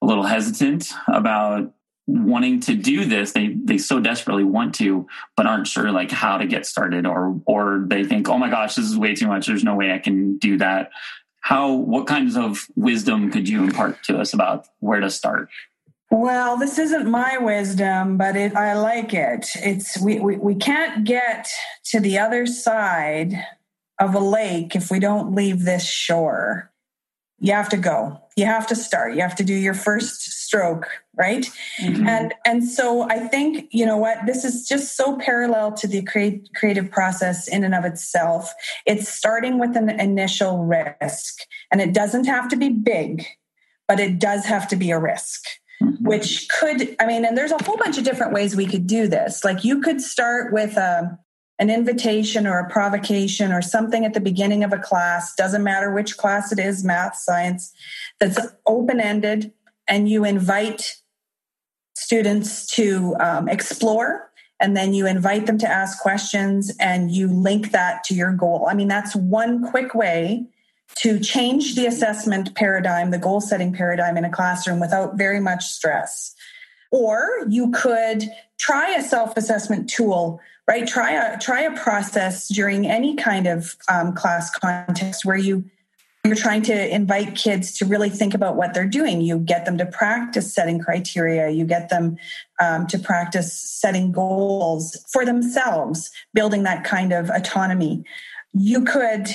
a 0.01 0.05
little 0.05 0.23
hesitant 0.23 0.91
about 1.07 1.73
wanting 2.05 2.59
to 2.61 2.75
do 2.75 3.05
this? 3.05 3.31
They 3.31 3.47
they 3.47 3.77
so 3.77 3.99
desperately 3.99 4.43
want 4.43 4.75
to, 4.75 5.07
but 5.35 5.45
aren't 5.45 5.67
sure 5.67 5.91
like 5.91 6.11
how 6.11 6.37
to 6.37 6.45
get 6.45 6.65
started, 6.65 7.05
or 7.05 7.39
or 7.45 7.85
they 7.87 8.03
think, 8.03 8.29
oh 8.29 8.37
my 8.37 8.49
gosh, 8.49 8.75
this 8.75 8.85
is 8.85 8.97
way 8.97 9.15
too 9.15 9.27
much. 9.27 9.47
There's 9.47 9.63
no 9.63 9.75
way 9.75 9.91
I 9.91 9.99
can 9.99 10.37
do 10.37 10.57
that. 10.57 10.91
How? 11.39 11.73
What 11.73 12.07
kinds 12.07 12.37
of 12.37 12.67
wisdom 12.75 13.31
could 13.31 13.49
you 13.49 13.63
impart 13.63 14.03
to 14.03 14.17
us 14.17 14.33
about 14.33 14.67
where 14.79 14.99
to 14.99 15.09
start? 15.09 15.49
Well, 16.13 16.57
this 16.57 16.77
isn't 16.77 17.09
my 17.09 17.39
wisdom, 17.39 18.17
but 18.17 18.35
it, 18.35 18.55
I 18.55 18.75
like 18.75 19.15
it. 19.15 19.47
It's 19.55 19.99
we, 19.99 20.19
we 20.19 20.37
we 20.37 20.53
can't 20.53 21.05
get 21.05 21.49
to 21.85 21.99
the 21.99 22.19
other 22.19 22.45
side 22.45 23.33
of 23.99 24.13
a 24.13 24.19
lake 24.19 24.75
if 24.75 24.91
we 24.91 24.99
don't 24.99 25.33
leave 25.33 25.63
this 25.63 25.89
shore. 25.89 26.71
You 27.39 27.53
have 27.53 27.69
to 27.69 27.77
go. 27.77 28.21
You 28.37 28.45
have 28.45 28.67
to 28.67 28.75
start. 28.75 29.15
You 29.15 29.21
have 29.21 29.35
to 29.37 29.43
do 29.43 29.55
your 29.55 29.73
first 29.73 30.21
stroke, 30.21 30.87
right? 31.15 31.49
Mm-hmm. 31.81 32.07
And 32.07 32.33
and 32.45 32.63
so 32.63 33.09
I 33.09 33.17
think 33.27 33.69
you 33.71 33.87
know 33.87 33.97
what 33.97 34.27
this 34.27 34.45
is 34.45 34.67
just 34.67 34.95
so 34.95 35.17
parallel 35.17 35.71
to 35.77 35.87
the 35.87 36.03
create, 36.03 36.47
creative 36.53 36.91
process 36.91 37.47
in 37.47 37.63
and 37.63 37.73
of 37.73 37.85
itself. 37.85 38.53
It's 38.85 39.09
starting 39.09 39.57
with 39.57 39.75
an 39.75 39.89
initial 39.89 40.59
risk, 40.59 41.39
and 41.71 41.81
it 41.81 41.91
doesn't 41.91 42.25
have 42.25 42.49
to 42.49 42.55
be 42.55 42.69
big, 42.69 43.25
but 43.87 43.99
it 43.99 44.19
does 44.19 44.45
have 44.45 44.67
to 44.67 44.75
be 44.75 44.91
a 44.91 44.99
risk 44.99 45.43
which 46.01 46.47
could 46.49 46.95
i 46.99 47.05
mean 47.05 47.25
and 47.25 47.37
there's 47.37 47.51
a 47.51 47.63
whole 47.63 47.77
bunch 47.77 47.97
of 47.97 48.03
different 48.03 48.33
ways 48.33 48.55
we 48.55 48.65
could 48.65 48.87
do 48.87 49.07
this. 49.07 49.43
Like 49.43 49.63
you 49.63 49.81
could 49.81 50.01
start 50.01 50.53
with 50.53 50.77
a, 50.77 51.17
an 51.59 51.69
invitation 51.69 52.47
or 52.47 52.59
a 52.59 52.69
provocation 52.69 53.51
or 53.51 53.61
something 53.61 54.05
at 54.05 54.13
the 54.13 54.19
beginning 54.19 54.63
of 54.63 54.73
a 54.73 54.77
class. 54.77 55.33
Doesn't 55.35 55.63
matter 55.63 55.91
which 55.91 56.17
class 56.17 56.51
it 56.51 56.59
is 56.59 56.83
math 56.83 57.15
science 57.15 57.73
that's 58.19 58.39
open 58.65 58.99
ended 58.99 59.51
and 59.87 60.09
you 60.09 60.25
invite 60.25 60.95
students 61.95 62.67
to 62.67 63.15
um, 63.19 63.47
explore 63.47 64.31
and 64.59 64.75
then 64.75 64.93
you 64.93 65.05
invite 65.05 65.45
them 65.45 65.57
to 65.57 65.67
ask 65.67 65.99
questions 66.01 66.75
and 66.79 67.11
you 67.11 67.27
link 67.27 67.71
that 67.71 68.03
to 68.05 68.13
your 68.13 68.31
goal. 68.31 68.67
I 68.69 68.73
mean 68.73 68.87
that's 68.87 69.15
one 69.15 69.69
quick 69.69 69.93
way 69.93 70.47
to 70.95 71.19
change 71.19 71.75
the 71.75 71.85
assessment 71.85 72.55
paradigm, 72.55 73.11
the 73.11 73.17
goal 73.17 73.41
setting 73.41 73.73
paradigm 73.73 74.17
in 74.17 74.25
a 74.25 74.29
classroom 74.29 74.79
without 74.79 75.17
very 75.17 75.39
much 75.39 75.65
stress. 75.65 76.33
Or 76.91 77.27
you 77.49 77.71
could 77.71 78.29
try 78.59 78.93
a 78.93 79.01
self 79.01 79.35
assessment 79.35 79.89
tool, 79.89 80.39
right? 80.67 80.87
Try 80.87 81.11
a 81.11 81.39
try 81.39 81.61
a 81.61 81.75
process 81.75 82.47
during 82.47 82.85
any 82.85 83.15
kind 83.15 83.47
of 83.47 83.75
um, 83.89 84.13
class 84.13 84.51
context 84.51 85.25
where 85.25 85.37
you 85.37 85.65
you're 86.25 86.35
trying 86.35 86.61
to 86.61 86.95
invite 86.95 87.35
kids 87.35 87.77
to 87.79 87.85
really 87.85 88.09
think 88.09 88.33
about 88.33 88.55
what 88.55 88.73
they're 88.73 88.87
doing. 88.87 89.19
You 89.19 89.39
get 89.39 89.65
them 89.65 89.77
to 89.79 89.85
practice 89.85 90.53
setting 90.53 90.79
criteria. 90.79 91.49
You 91.49 91.65
get 91.65 91.89
them 91.89 92.15
um, 92.61 92.87
to 92.87 92.97
practice 92.97 93.59
setting 93.59 94.13
goals 94.13 95.03
for 95.11 95.25
themselves, 95.25 96.11
building 96.33 96.63
that 96.63 96.85
kind 96.85 97.11
of 97.11 97.29
autonomy. 97.29 98.05
You 98.53 98.85
could 98.85 99.27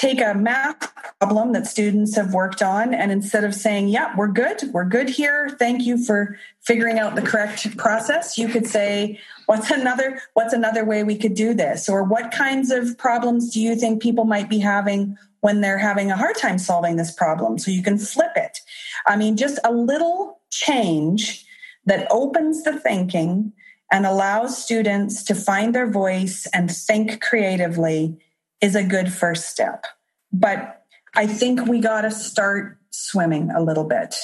take 0.00 0.20
a 0.20 0.32
math 0.32 0.92
problem 1.20 1.52
that 1.52 1.66
students 1.66 2.16
have 2.16 2.32
worked 2.32 2.62
on 2.62 2.94
and 2.94 3.12
instead 3.12 3.44
of 3.44 3.54
saying 3.54 3.88
yeah 3.88 4.14
we're 4.16 4.26
good 4.26 4.62
we're 4.72 4.84
good 4.84 5.10
here 5.10 5.50
thank 5.58 5.82
you 5.82 6.02
for 6.02 6.38
figuring 6.62 6.98
out 6.98 7.14
the 7.16 7.22
correct 7.22 7.76
process 7.76 8.38
you 8.38 8.48
could 8.48 8.66
say 8.66 9.18
what's 9.50 9.68
another 9.72 10.20
what's 10.34 10.52
another 10.52 10.84
way 10.84 11.02
we 11.02 11.18
could 11.18 11.34
do 11.34 11.52
this? 11.52 11.88
Or 11.88 12.04
what 12.04 12.30
kinds 12.30 12.70
of 12.70 12.96
problems 12.96 13.52
do 13.52 13.60
you 13.60 13.74
think 13.74 14.00
people 14.00 14.24
might 14.24 14.48
be 14.48 14.60
having 14.60 15.16
when 15.40 15.60
they're 15.60 15.76
having 15.76 16.08
a 16.08 16.16
hard 16.16 16.36
time 16.36 16.56
solving 16.56 16.94
this 16.94 17.10
problem? 17.10 17.58
So 17.58 17.72
you 17.72 17.82
can 17.82 17.98
flip 17.98 18.30
it. 18.36 18.60
I 19.08 19.16
mean 19.16 19.36
just 19.36 19.58
a 19.64 19.72
little 19.72 20.38
change 20.50 21.44
that 21.84 22.06
opens 22.12 22.62
the 22.62 22.78
thinking 22.78 23.52
and 23.90 24.06
allows 24.06 24.62
students 24.62 25.24
to 25.24 25.34
find 25.34 25.74
their 25.74 25.90
voice 25.90 26.46
and 26.54 26.70
think 26.70 27.20
creatively 27.20 28.16
is 28.60 28.74
a 28.74 28.82
good 28.82 29.12
first 29.12 29.48
step. 29.48 29.86
But 30.32 30.82
I 31.14 31.26
think 31.26 31.66
we 31.66 31.80
got 31.80 32.02
to 32.02 32.10
start 32.10 32.78
swimming 32.90 33.50
a 33.50 33.62
little 33.62 33.84
bit. 33.84 34.14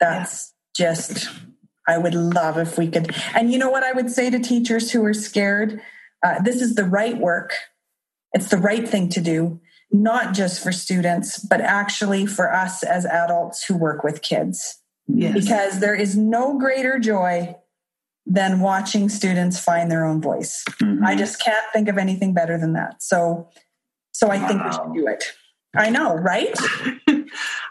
That's 0.00 0.52
just, 0.74 1.28
I 1.86 1.98
would 1.98 2.14
love 2.14 2.58
if 2.58 2.78
we 2.78 2.88
could. 2.88 3.14
And 3.34 3.52
you 3.52 3.58
know 3.58 3.70
what 3.70 3.84
I 3.84 3.92
would 3.92 4.10
say 4.10 4.30
to 4.30 4.38
teachers 4.38 4.90
who 4.90 5.04
are 5.04 5.14
scared? 5.14 5.80
Uh, 6.24 6.40
this 6.42 6.60
is 6.60 6.74
the 6.74 6.84
right 6.84 7.16
work, 7.16 7.52
it's 8.32 8.48
the 8.48 8.58
right 8.58 8.88
thing 8.88 9.08
to 9.10 9.20
do, 9.20 9.60
not 9.90 10.34
just 10.34 10.62
for 10.62 10.72
students, 10.72 11.38
but 11.38 11.60
actually 11.60 12.26
for 12.26 12.52
us 12.52 12.82
as 12.82 13.06
adults 13.06 13.64
who 13.64 13.76
work 13.76 14.02
with 14.02 14.22
kids. 14.22 14.80
Yes. 15.06 15.34
Because 15.34 15.80
there 15.80 15.94
is 15.94 16.16
no 16.16 16.58
greater 16.58 16.98
joy 16.98 17.56
than 18.28 18.60
watching 18.60 19.08
students 19.08 19.58
find 19.58 19.90
their 19.90 20.04
own 20.04 20.20
voice. 20.20 20.62
Mm-hmm. 20.82 21.04
I 21.04 21.16
just 21.16 21.42
can't 21.42 21.64
think 21.72 21.88
of 21.88 21.96
anything 21.96 22.34
better 22.34 22.58
than 22.58 22.74
that. 22.74 23.02
So, 23.02 23.48
so 24.12 24.28
I 24.28 24.36
wow. 24.36 24.48
think 24.48 24.64
we 24.64 24.72
should 24.72 24.94
do 24.94 25.08
it. 25.08 25.24
I 25.74 25.90
know, 25.90 26.14
right? 26.14 26.54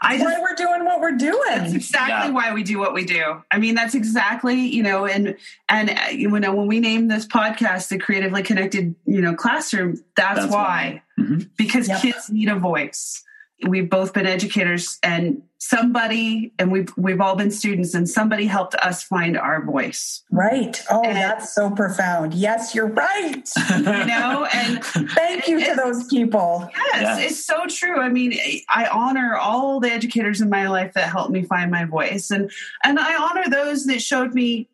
I 0.01 0.20
why 0.20 0.38
we're 0.39 0.55
doing 0.55 0.86
what 0.86 1.01
we're 1.01 1.18
doing. 1.18 1.41
That's 1.47 1.74
exactly 1.74 2.28
yeah. 2.28 2.30
why 2.30 2.53
we 2.53 2.64
do 2.64 2.78
what 2.78 2.93
we 2.93 3.05
do. 3.05 3.41
I 3.51 3.58
mean, 3.58 3.74
that's 3.74 3.95
exactly 3.95 4.53
you 4.53 4.84
know, 4.84 5.05
and 5.05 5.36
and 5.68 5.89
uh, 5.89 6.10
you 6.12 6.30
know, 6.30 6.53
when 6.53 6.68
we 6.68 6.80
name 6.80 7.08
this 7.08 7.26
podcast 7.26 7.89
the 7.89 7.97
creatively 7.97 8.43
connected, 8.43 8.95
you 9.05 9.20
know, 9.20 9.34
classroom, 9.34 9.95
that's, 10.16 10.41
that's 10.41 10.53
why, 10.53 11.01
why. 11.18 11.24
Mm-hmm. 11.24 11.49
because 11.58 11.88
yep. 11.88 12.01
kids 12.01 12.30
need 12.30 12.49
a 12.49 12.55
voice 12.55 13.24
we've 13.66 13.89
both 13.89 14.14
been 14.14 14.28
educators 14.28 14.99
and 15.01 15.41
somebody 15.60 16.53
and 16.60 16.72
we've 16.72 16.89
we've 16.95 17.20
all 17.20 17.36
been 17.36 17.49
students 17.49 17.95
and 17.95 18.08
somebody 18.08 18.45
helped 18.45 18.76
us 18.76 19.03
find 19.03 19.36
our 19.36 19.64
voice. 19.66 20.24
Right. 20.32 20.80
Oh 20.91 21.01
and, 21.01 21.16
that's 21.16 21.53
so 21.55 21.72
profound. 21.72 22.36
Yes 22.36 22.76
you're 22.76 22.88
right. 22.88 23.49
You 23.78 23.84
know 23.84 24.47
and 24.53 24.84
thank 24.84 25.47
you 25.47 25.64
to 25.64 25.76
those 25.76 26.05
people. 26.08 26.70
Yes, 26.76 27.01
yes, 27.01 27.32
it's 27.32 27.45
so 27.45 27.66
true. 27.68 27.99
I 27.99 28.10
mean 28.10 28.38
i 28.70 28.86
honor 28.88 29.36
all 29.36 29.80
the 29.80 29.91
educators 29.91 30.41
in 30.41 30.49
my 30.49 30.68
life 30.68 30.93
that 30.93 31.10
helped 31.10 31.32
me 31.32 31.43
find 31.43 31.72
my 31.72 31.86
voice 31.86 32.32
and 32.32 32.51
and 32.84 32.99
i 32.99 33.16
honor 33.16 33.49
those 33.49 33.86
that 33.86 34.01
showed 34.01 34.34
me 34.34 34.68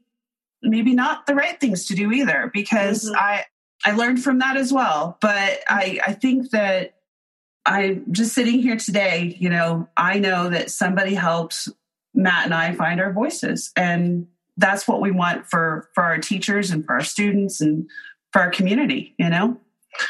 maybe 0.62 0.94
not 0.94 1.26
the 1.26 1.36
right 1.36 1.60
things 1.60 1.86
to 1.86 1.96
do 1.96 2.12
either 2.12 2.50
because 2.54 3.06
mm-hmm. 3.06 3.16
i 3.18 3.46
i 3.86 3.92
learned 3.92 4.24
from 4.24 4.40
that 4.40 4.58
as 4.58 4.74
well. 4.74 5.18
But 5.22 5.60
i 5.70 6.00
i 6.06 6.14
think 6.14 6.52
that 6.52 6.96
I 7.66 8.02
just 8.12 8.34
sitting 8.34 8.62
here 8.62 8.76
today, 8.76 9.36
you 9.40 9.50
know, 9.50 9.88
I 9.96 10.20
know 10.20 10.50
that 10.50 10.70
somebody 10.70 11.16
helps 11.16 11.70
Matt 12.14 12.46
and 12.46 12.54
I 12.54 12.74
find 12.74 13.00
our 13.00 13.12
voices. 13.12 13.72
And 13.76 14.28
that's 14.58 14.88
what 14.88 15.02
we 15.02 15.12
want 15.12 15.48
for 15.48 15.90
for 15.94 16.04
our 16.04 16.18
teachers 16.18 16.72
and 16.72 16.86
for 16.86 16.94
our 16.94 17.04
students 17.04 17.62
and 17.62 17.90
for 18.32 18.42
our 18.42 18.52
community, 18.52 19.16
you 19.18 19.30
know? 19.30 19.58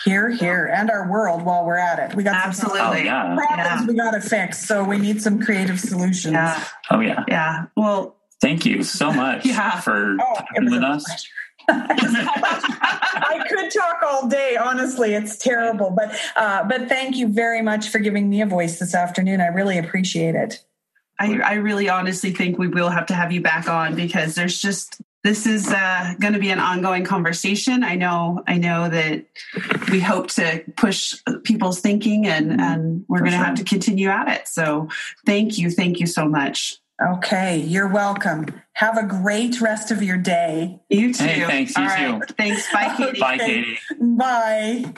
Here, 0.06 0.30
here, 0.30 0.66
and 0.66 0.90
our 0.90 1.12
world 1.12 1.44
while 1.44 1.66
we're 1.66 1.78
at 1.78 2.00
it. 2.00 2.16
We 2.16 2.24
got 2.24 2.36
absolutely 2.36 2.80
some 2.80 2.94
oh, 2.94 2.96
yeah. 2.96 3.36
problems 3.36 3.68
yeah. 3.68 3.86
we 3.86 3.94
got 3.96 4.12
to 4.12 4.22
fix, 4.22 4.66
so 4.66 4.82
we 4.82 4.98
need 4.98 5.22
some 5.22 5.42
creative 5.42 5.78
solutions. 5.78 6.36
Yeah. 6.36 6.64
Oh 6.90 7.02
yeah, 7.02 7.26
yeah. 7.28 7.66
Well, 7.76 8.16
thank 8.40 8.66
you 8.66 8.84
so 8.84 9.12
much 9.12 9.46
yeah. 9.46 9.82
for 9.82 10.16
oh, 10.22 10.36
talking 10.36 10.72
with 10.72 10.84
us. 10.84 11.28
I 13.16 13.46
could 13.48 13.72
talk 13.72 14.02
all 14.06 14.28
day. 14.28 14.58
Honestly, 14.58 15.14
it's 15.14 15.38
terrible. 15.38 15.90
But 15.92 16.20
uh, 16.36 16.64
but 16.64 16.88
thank 16.88 17.16
you 17.16 17.28
very 17.28 17.62
much 17.62 17.90
for 17.90 18.00
giving 18.00 18.30
me 18.30 18.42
a 18.42 18.46
voice 18.46 18.80
this 18.80 18.96
afternoon. 18.96 19.42
I 19.42 19.48
really 19.48 19.78
appreciate 19.78 20.36
it. 20.36 20.64
I, 21.20 21.40
I 21.40 21.54
really 21.56 21.90
honestly 21.90 22.32
think 22.32 22.58
we 22.58 22.68
will 22.68 22.90
have 22.90 23.06
to 23.08 23.14
have 23.14 23.32
you 23.32 23.42
back 23.42 23.70
on 23.70 23.96
because 23.96 24.36
there's 24.36 24.60
just 24.60 25.02
this 25.24 25.46
is 25.46 25.70
uh, 25.70 26.16
going 26.20 26.34
to 26.34 26.40
be 26.40 26.50
an 26.50 26.60
ongoing 26.60 27.06
conversation. 27.06 27.84
I 27.84 27.96
know. 27.96 28.44
I 28.46 28.58
know 28.58 28.90
that 28.90 29.26
we 29.90 30.02
hope 30.02 30.28
to 30.32 30.64
push 30.76 31.16
people's 31.44 31.80
thinking, 31.80 32.28
and 32.28 32.52
mm-hmm. 32.52 32.60
and 32.60 33.06
we're 33.08 33.20
going 33.20 33.32
to 33.32 33.38
sure. 33.38 33.46
have 33.46 33.56
to 33.56 33.64
continue 33.64 34.10
at 34.10 34.28
it. 34.28 34.48
So, 34.48 34.90
thank 35.26 35.58
you, 35.58 35.72
thank 35.72 36.00
you 36.00 36.08
so 36.08 36.28
much. 36.28 36.78
Okay, 37.02 37.58
you're 37.58 37.88
welcome. 37.88 38.46
Have 38.74 38.98
a 38.98 39.06
great 39.06 39.60
rest 39.62 39.92
of 39.92 40.04
your 40.04 40.18
day. 40.18 40.80
You 40.90 41.14
too. 41.14 41.24
Hey, 41.24 41.46
thanks. 41.46 41.76
You 41.78 41.84
All 41.84 41.90
too. 41.90 42.20
Right. 42.20 42.38
Thanks. 42.38 42.72
Bye, 42.72 42.96
Katie. 42.98 43.20
Bye, 43.20 43.38
Katie. 43.38 43.80
Bye. 44.00 44.94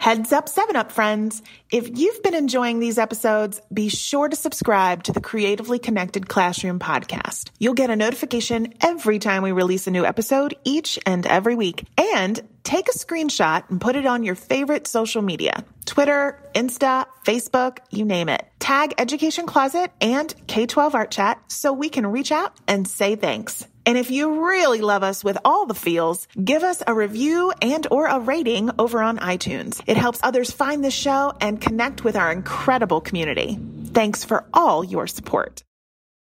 Heads 0.00 0.32
up, 0.32 0.48
7 0.48 0.76
Up 0.76 0.92
friends. 0.92 1.42
If 1.70 1.98
you've 1.98 2.22
been 2.22 2.32
enjoying 2.32 2.80
these 2.80 2.96
episodes, 2.96 3.60
be 3.70 3.90
sure 3.90 4.30
to 4.30 4.34
subscribe 4.34 5.02
to 5.02 5.12
the 5.12 5.20
Creatively 5.20 5.78
Connected 5.78 6.26
Classroom 6.26 6.78
podcast. 6.78 7.50
You'll 7.58 7.74
get 7.74 7.90
a 7.90 7.96
notification 7.96 8.72
every 8.80 9.18
time 9.18 9.42
we 9.42 9.52
release 9.52 9.86
a 9.86 9.90
new 9.90 10.06
episode 10.06 10.54
each 10.64 10.98
and 11.04 11.26
every 11.26 11.54
week. 11.54 11.84
And 11.98 12.40
take 12.64 12.88
a 12.88 12.98
screenshot 12.98 13.68
and 13.68 13.78
put 13.78 13.94
it 13.94 14.06
on 14.06 14.22
your 14.22 14.36
favorite 14.36 14.86
social 14.86 15.20
media 15.20 15.66
Twitter, 15.84 16.42
Insta, 16.54 17.04
Facebook, 17.26 17.80
you 17.90 18.06
name 18.06 18.30
it. 18.30 18.42
Tag 18.58 18.94
Education 18.96 19.44
Closet 19.44 19.92
and 20.00 20.34
K 20.46 20.64
12 20.64 20.94
Art 20.94 21.10
Chat 21.10 21.42
so 21.52 21.74
we 21.74 21.90
can 21.90 22.06
reach 22.06 22.32
out 22.32 22.56
and 22.66 22.88
say 22.88 23.16
thanks. 23.16 23.66
And 23.90 23.98
if 23.98 24.08
you 24.08 24.46
really 24.46 24.82
love 24.82 25.02
us 25.02 25.24
with 25.24 25.36
all 25.44 25.66
the 25.66 25.74
feels, 25.74 26.28
give 26.44 26.62
us 26.62 26.80
a 26.86 26.94
review 26.94 27.52
and 27.60 27.84
or 27.90 28.06
a 28.06 28.20
rating 28.20 28.70
over 28.78 29.02
on 29.02 29.18
iTunes. 29.18 29.82
It 29.84 29.96
helps 29.96 30.20
others 30.22 30.52
find 30.52 30.84
the 30.84 30.92
show 30.92 31.32
and 31.40 31.60
connect 31.60 32.04
with 32.04 32.14
our 32.14 32.30
incredible 32.30 33.00
community. 33.00 33.58
Thanks 33.86 34.22
for 34.22 34.44
all 34.54 34.84
your 34.84 35.08
support. 35.08 35.64